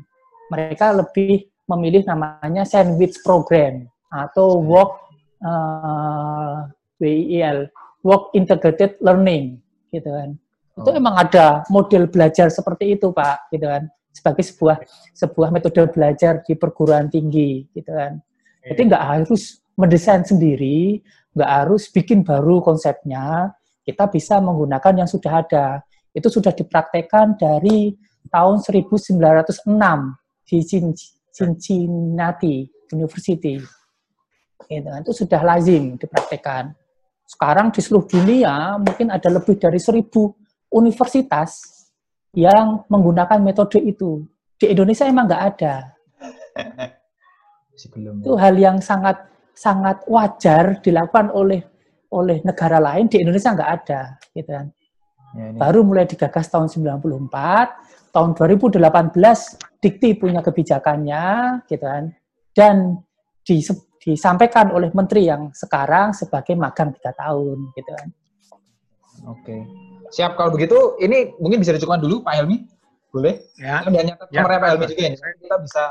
[0.51, 4.99] Mereka lebih memilih namanya sandwich program atau work
[5.45, 6.67] uh,
[6.99, 7.71] WIL,
[8.03, 9.63] work integrated learning
[9.95, 10.35] gitu kan.
[10.75, 10.83] Oh.
[10.83, 13.87] Itu emang ada model belajar seperti itu, Pak, gitu kan.
[14.19, 14.83] Sebagai sebuah
[15.15, 18.19] sebuah metode belajar di perguruan tinggi gitu kan.
[18.67, 20.99] Jadi nggak harus mendesain sendiri,
[21.39, 23.55] nggak harus bikin baru konsepnya,
[23.87, 25.87] kita bisa menggunakan yang sudah ada.
[26.11, 27.95] Itu sudah dipraktekkan dari
[28.27, 29.15] tahun 1906
[30.45, 30.59] di
[31.31, 33.57] Cincinnati University.
[34.67, 34.91] Gitu.
[34.91, 36.75] Itu sudah lazim dipraktekkan.
[37.29, 40.33] Sekarang di seluruh dunia mungkin ada lebih dari seribu
[40.75, 41.78] universitas
[42.39, 44.23] yang menggunakan metode itu.
[44.55, 45.75] Di Indonesia emang nggak ada.
[48.23, 51.63] Itu hal yang sangat sangat wajar dilakukan oleh
[52.15, 54.01] oleh negara lain di Indonesia nggak ada
[54.35, 54.67] gitu kan.
[55.35, 55.59] Ya, ini.
[55.61, 57.31] Baru mulai digagas tahun 94,
[58.15, 61.25] tahun 2018 Dikti punya kebijakannya
[61.71, 62.11] gitu kan.
[62.51, 62.99] Dan
[63.47, 63.63] di,
[64.03, 68.09] disampaikan oleh menteri yang sekarang sebagai magang tiga tahun gitu kan.
[69.31, 69.88] Oke.
[70.09, 72.65] Siap kalau begitu ini mungkin bisa dicukupkan dulu Pak Helmi.
[73.09, 73.41] Boleh?
[73.57, 73.85] Ya.
[73.85, 74.45] Kan nyatat ya.
[74.45, 75.17] Pak Helmi juga ini.
[75.17, 75.83] Kita bisa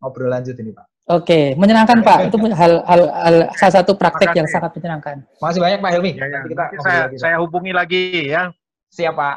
[0.00, 0.86] ngobrol lanjut ini Pak.
[1.08, 2.28] Oke, menyenangkan Pak.
[2.28, 5.24] Itu hal, hal, hal salah satu praktek yang sangat menyenangkan.
[5.40, 6.12] Masih banyak Pak Helmi.
[6.20, 6.28] Ya, ya.
[6.36, 8.52] Nanti kita saya, saya hubungi lagi ya.
[8.92, 9.36] Siap Pak.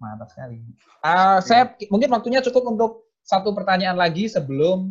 [0.00, 0.64] Mantap sekali.
[1.04, 4.90] Uh, saya mungkin waktunya cukup untuk satu pertanyaan lagi sebelum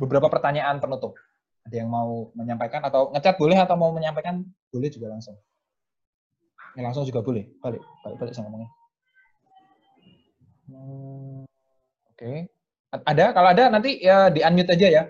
[0.00, 1.20] beberapa pertanyaan penutup.
[1.68, 4.40] Ada yang mau menyampaikan atau ngechat boleh atau mau menyampaikan
[4.72, 5.36] boleh juga langsung.
[6.76, 7.48] Ya, langsung juga boleh.
[7.62, 8.70] Balik, balik, balik saya ngomongnya.
[10.68, 11.48] Hmm,
[12.12, 12.20] Oke.
[12.20, 12.38] Okay.
[13.04, 13.32] Ada?
[13.36, 15.04] Kalau ada nanti ya di unmute aja ya.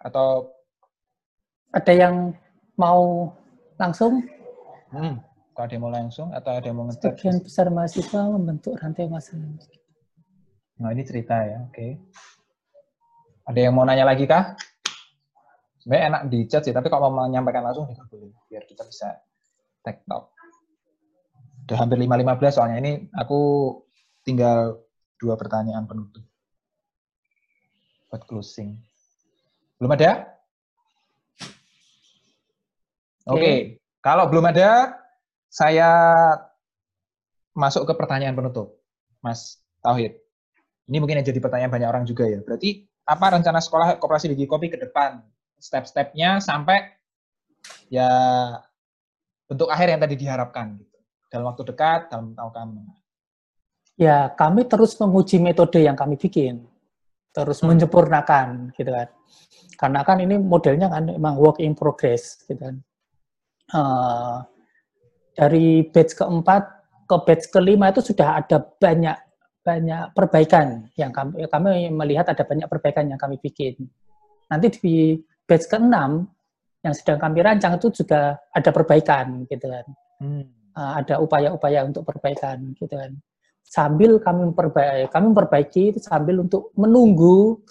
[0.00, 0.52] Atau
[1.72, 2.32] ada yang
[2.76, 3.28] mau
[3.76, 4.24] langsung?
[4.90, 5.20] Hmm,
[5.52, 7.12] kalau ada yang mau langsung atau ada yang mau ngecat?
[7.16, 9.46] Sebagian besar mahasiswa membentuk rantai masalah.
[10.80, 11.76] Nah ini cerita ya, oke.
[11.76, 11.90] Okay.
[13.44, 14.56] Ada yang mau nanya lagi kah?
[15.80, 19.16] Sebenarnya enak di chat sih, tapi kalau mau menyampaikan langsung juga boleh, biar kita bisa
[19.84, 20.32] talk.
[21.66, 23.40] Udah hampir 5.15 soalnya ini aku
[24.26, 24.82] tinggal
[25.20, 26.24] dua pertanyaan penutup
[28.10, 28.74] buat closing.
[29.78, 30.26] Belum ada?
[33.30, 33.58] Oke, okay.
[34.02, 34.98] kalau belum ada,
[35.46, 35.86] saya
[37.54, 38.82] masuk ke pertanyaan penutup,
[39.22, 40.18] Mas Tauhid.
[40.90, 42.42] Ini mungkin yang jadi pertanyaan banyak orang juga ya.
[42.42, 45.22] Berarti apa rencana sekolah kooperasi biji kopi ke depan?
[45.60, 46.98] Step-stepnya sampai
[47.92, 48.10] ya
[49.50, 50.98] bentuk akhir yang tadi diharapkan gitu.
[51.26, 52.86] Dalam waktu dekat, dalam tahun
[53.98, 56.64] Ya, kami terus menguji metode yang kami bikin,
[57.34, 57.74] terus hmm.
[57.74, 59.08] menyempurnakan, gitu kan.
[59.76, 62.78] Karena kan ini modelnya kan memang work in progress, gitu kan.
[63.70, 64.40] Uh,
[65.36, 66.62] dari batch keempat
[67.06, 69.14] ke batch kelima itu sudah ada banyak
[69.60, 73.76] banyak perbaikan yang kami kami melihat ada banyak perbaikan yang kami bikin.
[74.50, 76.26] Nanti di batch keenam
[76.80, 79.86] yang sedang kami rancang itu juga ada perbaikan, gitu kan.
[80.20, 80.44] Hmm.
[80.70, 83.18] Uh, ada upaya-upaya untuk perbaikan, gitu kan
[83.70, 87.62] sambil kami memperbaiki, kami memperbaiki itu sambil untuk menunggu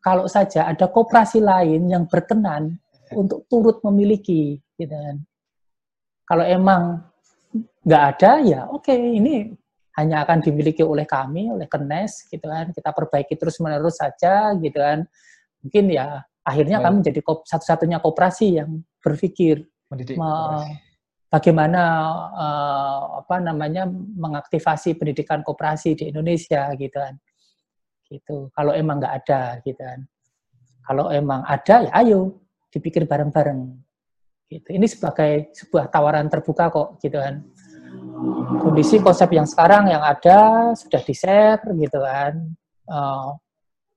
[0.00, 2.80] kalau saja ada koperasi lain yang berkenan
[3.12, 5.20] untuk turut memiliki, gitu kan.
[6.24, 6.82] Kalau emang
[7.84, 9.52] nggak ada, ya oke, okay, ini
[10.00, 12.72] hanya akan dimiliki oleh kami, oleh Kenes, gitu kan.
[12.72, 15.04] Kita perbaiki terus-menerus saja, gitu kan.
[15.60, 20.18] Mungkin ya akhirnya kami menjadi satu-satunya koperasi yang berpikir mendidik
[21.32, 21.82] bagaimana
[22.36, 27.16] uh, apa namanya mengaktifasi pendidikan koperasi di Indonesia gitu kan.
[28.04, 28.52] Gitu.
[28.52, 30.04] Kalau emang nggak ada gitu kan.
[30.84, 33.72] Kalau emang ada ya ayo dipikir bareng-bareng.
[34.52, 34.68] Gitu.
[34.76, 37.40] Ini sebagai sebuah tawaran terbuka kok gitu kan.
[38.60, 42.52] Kondisi konsep yang sekarang yang ada sudah di share gitu kan.
[42.84, 43.32] Uh,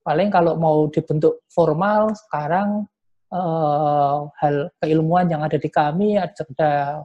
[0.06, 2.86] paling kalau mau dibentuk formal sekarang
[3.34, 7.02] uh, hal keilmuan yang ada di kami ada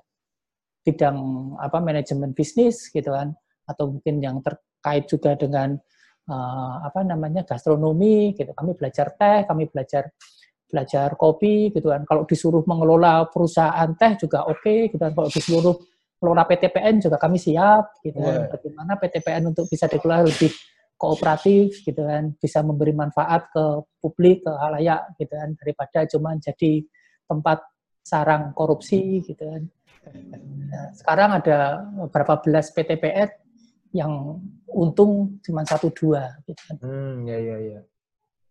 [0.84, 1.16] bidang
[1.56, 3.32] apa manajemen bisnis gitu kan
[3.64, 5.80] atau mungkin yang terkait juga dengan
[6.28, 8.50] uh, apa namanya gastronomi gitu.
[8.50, 10.10] Kami belajar teh, kami belajar
[10.70, 12.02] belajar kopi gitu kan.
[12.06, 15.12] Kalau disuruh mengelola perusahaan teh juga oke okay, gitu kan.
[15.14, 15.76] Kalau disuruh
[16.20, 18.50] mengelola PTPN juga kami siap gitu kan.
[18.50, 20.50] Bagaimana PTPN untuk bisa dikelola lebih
[21.00, 23.64] kooperatif gitu kan, bisa memberi manfaat ke
[24.04, 26.84] publik, ke halayak gitu kan daripada cuma jadi
[27.24, 27.64] tempat
[28.04, 29.62] sarang korupsi gitu kan.
[30.70, 33.32] Nah, sekarang ada beberapa belas PTPN
[33.96, 36.76] yang untung cuma satu dua gitu kan.
[36.84, 37.80] Hmm, ya ya ya.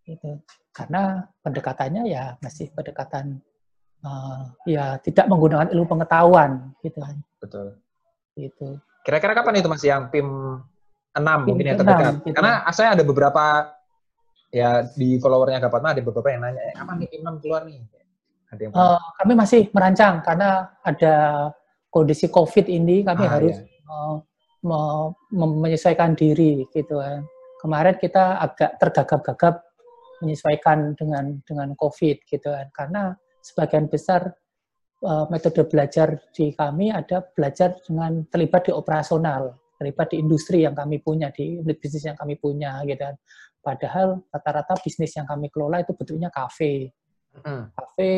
[0.10, 0.42] Gitu.
[0.74, 3.38] Karena pendekatannya ya masih pendekatan
[4.02, 7.16] uh, ya tidak menggunakan ilmu pengetahuan gitu kan.
[7.38, 7.68] Betul.
[8.34, 8.82] Gitu.
[9.06, 10.60] Kira-kira kapan itu Mas yang PIM
[11.22, 12.14] 6 mungkin yang terdekat?
[12.24, 12.36] Gitu.
[12.36, 13.44] Karena saya ada beberapa
[14.50, 17.80] ya di followernya Gapatma ada beberapa yang nanya, eh, kapan nih PIM 6 keluar nih?
[18.50, 20.50] Ada yang uh, kami masih merancang karena
[20.82, 21.16] ada
[21.94, 24.18] kondisi COVID ini kami ah, harus iya.
[24.66, 27.22] uh, menyesuaikan diri gitu kan.
[27.60, 29.62] Kemarin kita agak tergagap-gagap
[30.20, 33.02] menyesuaikan dengan dengan COVID gitu kan karena
[33.40, 34.36] sebagian besar
[35.04, 40.76] uh, metode belajar di kami ada belajar dengan terlibat di operasional, terlibat di industri yang
[40.76, 43.16] kami punya, di unit bisnis yang kami punya gitu kan.
[43.64, 46.92] Padahal rata-rata bisnis yang kami kelola itu bentuknya kafe
[47.36, 47.64] hmm.
[47.76, 48.12] kafe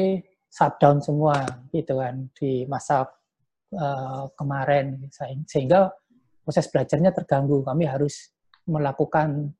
[0.51, 3.07] shutdown semua gitu kan di masa
[3.75, 5.07] uh, kemarin
[5.47, 5.91] sehingga
[6.43, 8.35] proses belajarnya terganggu kami harus
[8.67, 9.53] melakukan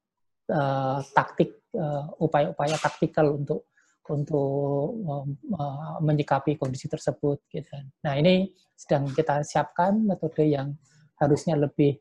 [0.52, 3.72] uh, taktik uh, upaya-upaya taktikal untuk
[4.11, 7.86] untuk uh, menyikapi kondisi tersebut gitu kan.
[8.03, 10.76] Nah, ini sedang kita siapkan metode yang
[11.22, 11.93] harusnya lebih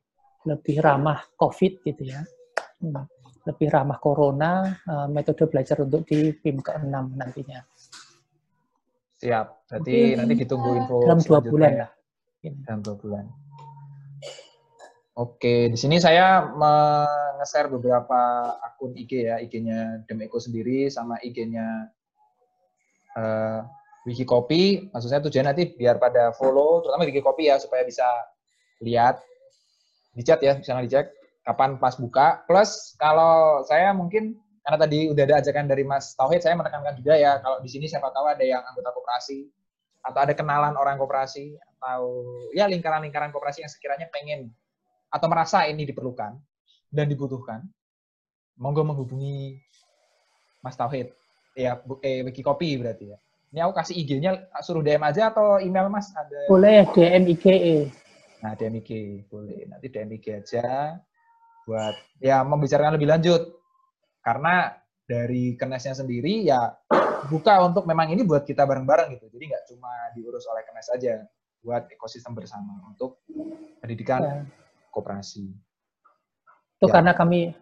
[0.48, 2.24] lebih ramah COVID gitu ya.
[2.80, 3.04] Hmm
[3.48, 7.60] lebih ramah corona, uh, metode belajar untuk di PIM ke-6 nantinya.
[9.20, 9.46] Siap.
[9.68, 11.90] Berarti nanti ditunggu info dalam dua bulan lah.
[12.40, 13.24] Dalam dua bulan.
[15.20, 16.48] Oke, di sini saya
[17.36, 18.20] nge-share beberapa
[18.64, 21.92] akun IG ya, IG-nya Demeko sendiri sama IG-nya
[23.16, 23.60] uh, eh,
[24.08, 24.88] Wikikopi.
[24.88, 28.08] Maksud saya tujuan nanti biar pada follow, terutama Wikikopi ya, supaya bisa
[28.82, 29.20] lihat.
[30.16, 31.06] Dicat ya, misalnya dicek
[31.46, 32.44] kapan pas buka.
[32.44, 37.16] Plus kalau saya mungkin karena tadi udah ada ajakan dari Mas Tauhid, saya menekankan juga
[37.16, 39.48] ya kalau di sini siapa tahu ada yang anggota koperasi
[40.04, 44.52] atau ada kenalan orang koperasi atau ya lingkaran-lingkaran koperasi yang sekiranya pengen
[45.10, 46.38] atau merasa ini diperlukan
[46.92, 47.66] dan dibutuhkan,
[48.58, 49.58] monggo menghubungi
[50.60, 51.10] Mas Tauhid.
[51.58, 53.18] Ya, eh, Wiki Kopi berarti ya.
[53.50, 56.14] Ini aku kasih IG-nya, suruh DM aja atau email Mas?
[56.14, 56.46] Ada...
[56.46, 57.44] Boleh, DM IG.
[58.40, 58.90] Nah, DM IG,
[59.28, 59.68] boleh.
[59.68, 60.96] Nanti DM IG aja
[61.68, 63.42] buat ya membicarakan lebih lanjut.
[64.20, 64.72] Karena
[65.04, 66.70] dari kenesnya sendiri ya
[67.28, 69.26] buka untuk memang ini buat kita bareng-bareng gitu.
[69.28, 71.14] Jadi nggak cuma diurus oleh kenes aja,
[71.60, 73.20] buat ekosistem bersama untuk
[73.80, 74.34] pendidikan ya.
[74.92, 75.44] kooperasi.
[76.80, 76.92] Itu ya.
[76.96, 77.52] karena kami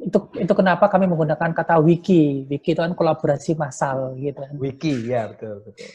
[0.00, 2.48] itu itu kenapa kami menggunakan kata wiki.
[2.48, 4.52] Wiki itu kan kolaborasi massal gitu kan.
[4.56, 5.88] Wiki, ya betul betul.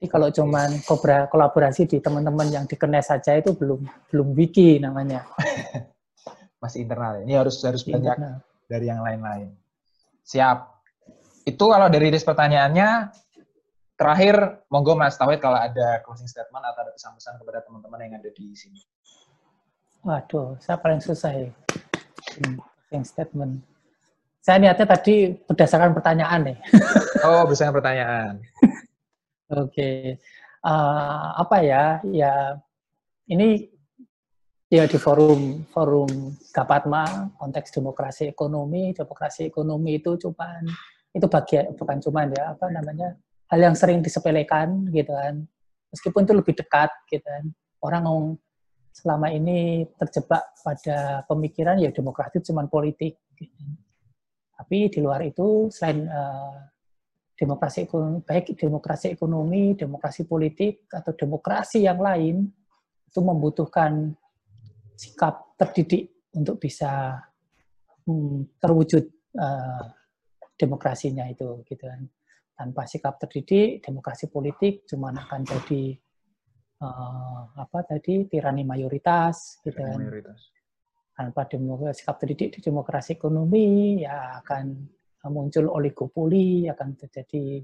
[0.00, 0.80] Jadi kalau cuman
[1.28, 5.28] kolaborasi di teman-teman yang dikenes saja itu belum belum wiki namanya.
[6.64, 7.20] masih internal.
[7.20, 7.28] Ya.
[7.28, 8.16] Ini harus harus banyak
[8.64, 9.52] dari yang lain-lain.
[10.24, 10.72] Siap.
[11.44, 13.12] Itu kalau dari list pertanyaannya,
[13.92, 18.30] terakhir monggo Mas Tauhid kalau ada closing statement atau ada pesan-pesan kepada teman-teman yang ada
[18.32, 18.80] di sini.
[20.00, 21.52] Waduh, saya paling susah ya.
[22.40, 22.56] Hmm,
[22.88, 23.52] closing statement.
[24.40, 26.58] Saya niatnya tadi berdasarkan pertanyaan nih.
[27.20, 28.40] oh, berdasarkan pertanyaan.
[29.50, 30.18] Oke.
[30.62, 31.84] Uh, apa ya?
[32.06, 32.60] Ya,
[33.26, 33.70] ini
[34.70, 40.62] ya di forum forum Gapatma konteks demokrasi ekonomi demokrasi ekonomi itu cuma
[41.10, 43.18] itu bagian bukan cuma ya apa namanya
[43.50, 45.42] hal yang sering disepelekan gitu kan
[45.90, 47.50] meskipun itu lebih dekat gitu kan
[47.82, 48.28] orang ngomong
[48.94, 53.62] selama ini terjebak pada pemikiran ya demokrasi cuma politik gitu.
[54.54, 56.69] tapi di luar itu selain uh,
[57.40, 62.44] demokrasi ekonomi baik demokrasi ekonomi demokrasi politik atau demokrasi yang lain
[63.08, 64.12] itu membutuhkan
[64.92, 67.16] sikap terdidik untuk bisa
[68.04, 69.08] hmm, terwujud
[69.40, 69.84] uh,
[70.60, 72.04] demokrasinya itu gitu kan
[72.52, 75.96] tanpa sikap terdidik demokrasi politik cuma akan jadi
[76.84, 80.52] uh, apa tadi tirani mayoritas gitu kan mayoritas.
[81.16, 84.84] tanpa demokrasi sikap terdidik di demokrasi ekonomi ya akan
[85.28, 87.60] muncul oligopoli akan terjadi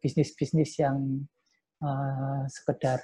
[0.00, 0.98] bisnis-bisnis uh, yang
[1.84, 2.98] uh, sekedar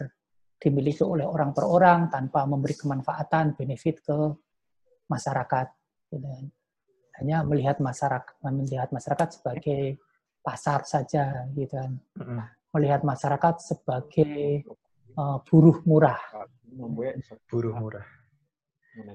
[0.60, 4.16] dimiliki oleh orang per orang tanpa memberi kemanfaatan, benefit ke
[5.08, 5.68] masyarakat.
[7.20, 10.00] Hanya melihat masyarakat, melihat masyarakat sebagai
[10.44, 11.96] pasar saja, gitu kan.
[12.76, 14.68] Melihat masyarakat sebagai
[15.16, 16.20] uh, buruh murah.
[17.48, 18.06] Buruh murah.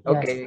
[0.10, 0.22] Oke.
[0.22, 0.40] Okay.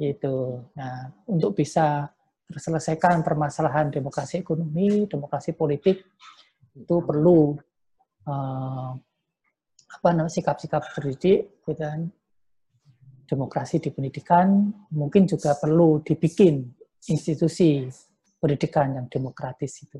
[0.00, 0.64] Itu.
[0.74, 2.08] Nah, untuk bisa
[2.52, 6.04] terselesaikan permasalahan demokrasi ekonomi, demokrasi politik
[6.76, 7.56] itu perlu
[8.28, 8.90] uh,
[9.92, 12.12] apa namanya sikap-sikap terdidik, gitu kan.
[13.26, 16.68] Demokrasi di pendidikan mungkin juga perlu dibikin
[17.08, 17.88] institusi
[18.36, 19.98] pendidikan yang demokratis itu.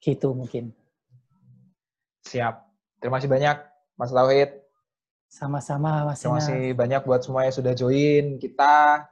[0.00, 0.72] Gitu mungkin.
[2.24, 2.64] Siap.
[3.02, 3.56] Terima kasih banyak,
[4.00, 4.50] Mas Tauhid.
[5.30, 9.06] Sama-sama, Mas Terima kasih banyak buat semua yang sudah join kita.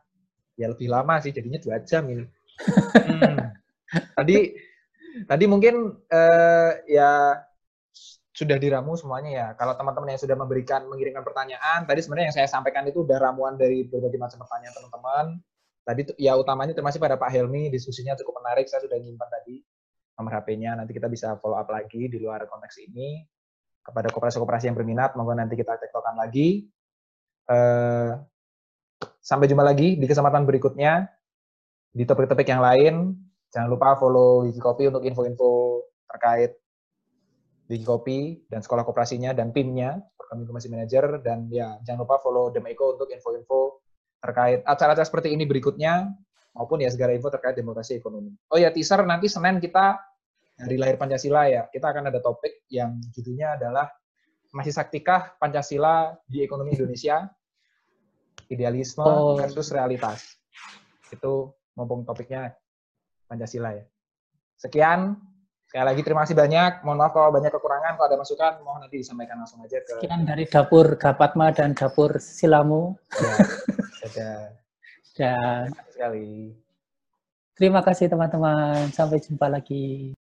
[0.59, 2.27] Ya lebih lama sih, jadinya dua jam ini.
[2.27, 3.37] hmm.
[4.19, 4.53] Tadi,
[5.25, 7.41] tadi mungkin uh, ya
[8.37, 9.47] sudah diramu semuanya ya.
[9.57, 13.57] Kalau teman-teman yang sudah memberikan mengirimkan pertanyaan, tadi sebenarnya yang saya sampaikan itu udah ramuan
[13.57, 15.27] dari berbagai macam pertanyaan teman-teman.
[15.89, 18.69] Tadi ya utamanya terima kasih pada Pak Helmi, diskusinya cukup menarik.
[18.69, 19.65] Saya sudah nyimpan tadi
[20.21, 20.77] nomor HP-nya.
[20.79, 23.25] Nanti kita bisa follow up lagi di luar konteks ini
[23.83, 26.69] kepada koperasi-koperasi yang berminat, monggo nanti kita tektokan lagi.
[27.49, 28.21] Uh,
[29.29, 31.05] sampai jumpa lagi di kesempatan berikutnya
[31.93, 33.13] di topik-topik yang lain.
[33.53, 36.57] Jangan lupa follow Wikikopi untuk info-info terkait
[37.69, 42.97] Wikikopi dan sekolah koperasinya dan PIM-nya, Program Informasi Manager, dan ya jangan lupa follow Demeko
[42.97, 43.85] untuk info-info
[44.25, 46.09] terkait acara-acara seperti ini berikutnya,
[46.57, 48.33] maupun ya segala info terkait demokrasi ekonomi.
[48.49, 50.01] Oh ya, teaser nanti Senin kita
[50.57, 53.93] dari lahir Pancasila ya, kita akan ada topik yang judulnya adalah
[54.57, 57.29] masih saktikah Pancasila di ekonomi Indonesia?
[58.49, 59.37] Idealisme oh.
[59.37, 60.41] versus realitas.
[61.13, 62.57] Itu mumpung topiknya
[63.29, 63.85] Pancasila ya.
[64.57, 65.15] Sekian.
[65.69, 66.81] Sekali lagi terima kasih banyak.
[66.81, 67.93] Mohon maaf kalau banyak kekurangan.
[68.01, 70.01] Kalau ada masukan, mohon nanti disampaikan langsung aja ke...
[70.01, 72.97] Sekian dari dapur Gapatma dan dapur Silamu.
[73.13, 73.37] Ya,
[74.01, 74.29] saja.
[75.13, 76.57] Dan sekali.
[77.53, 78.89] Terima kasih teman-teman.
[78.97, 80.17] Sampai jumpa lagi.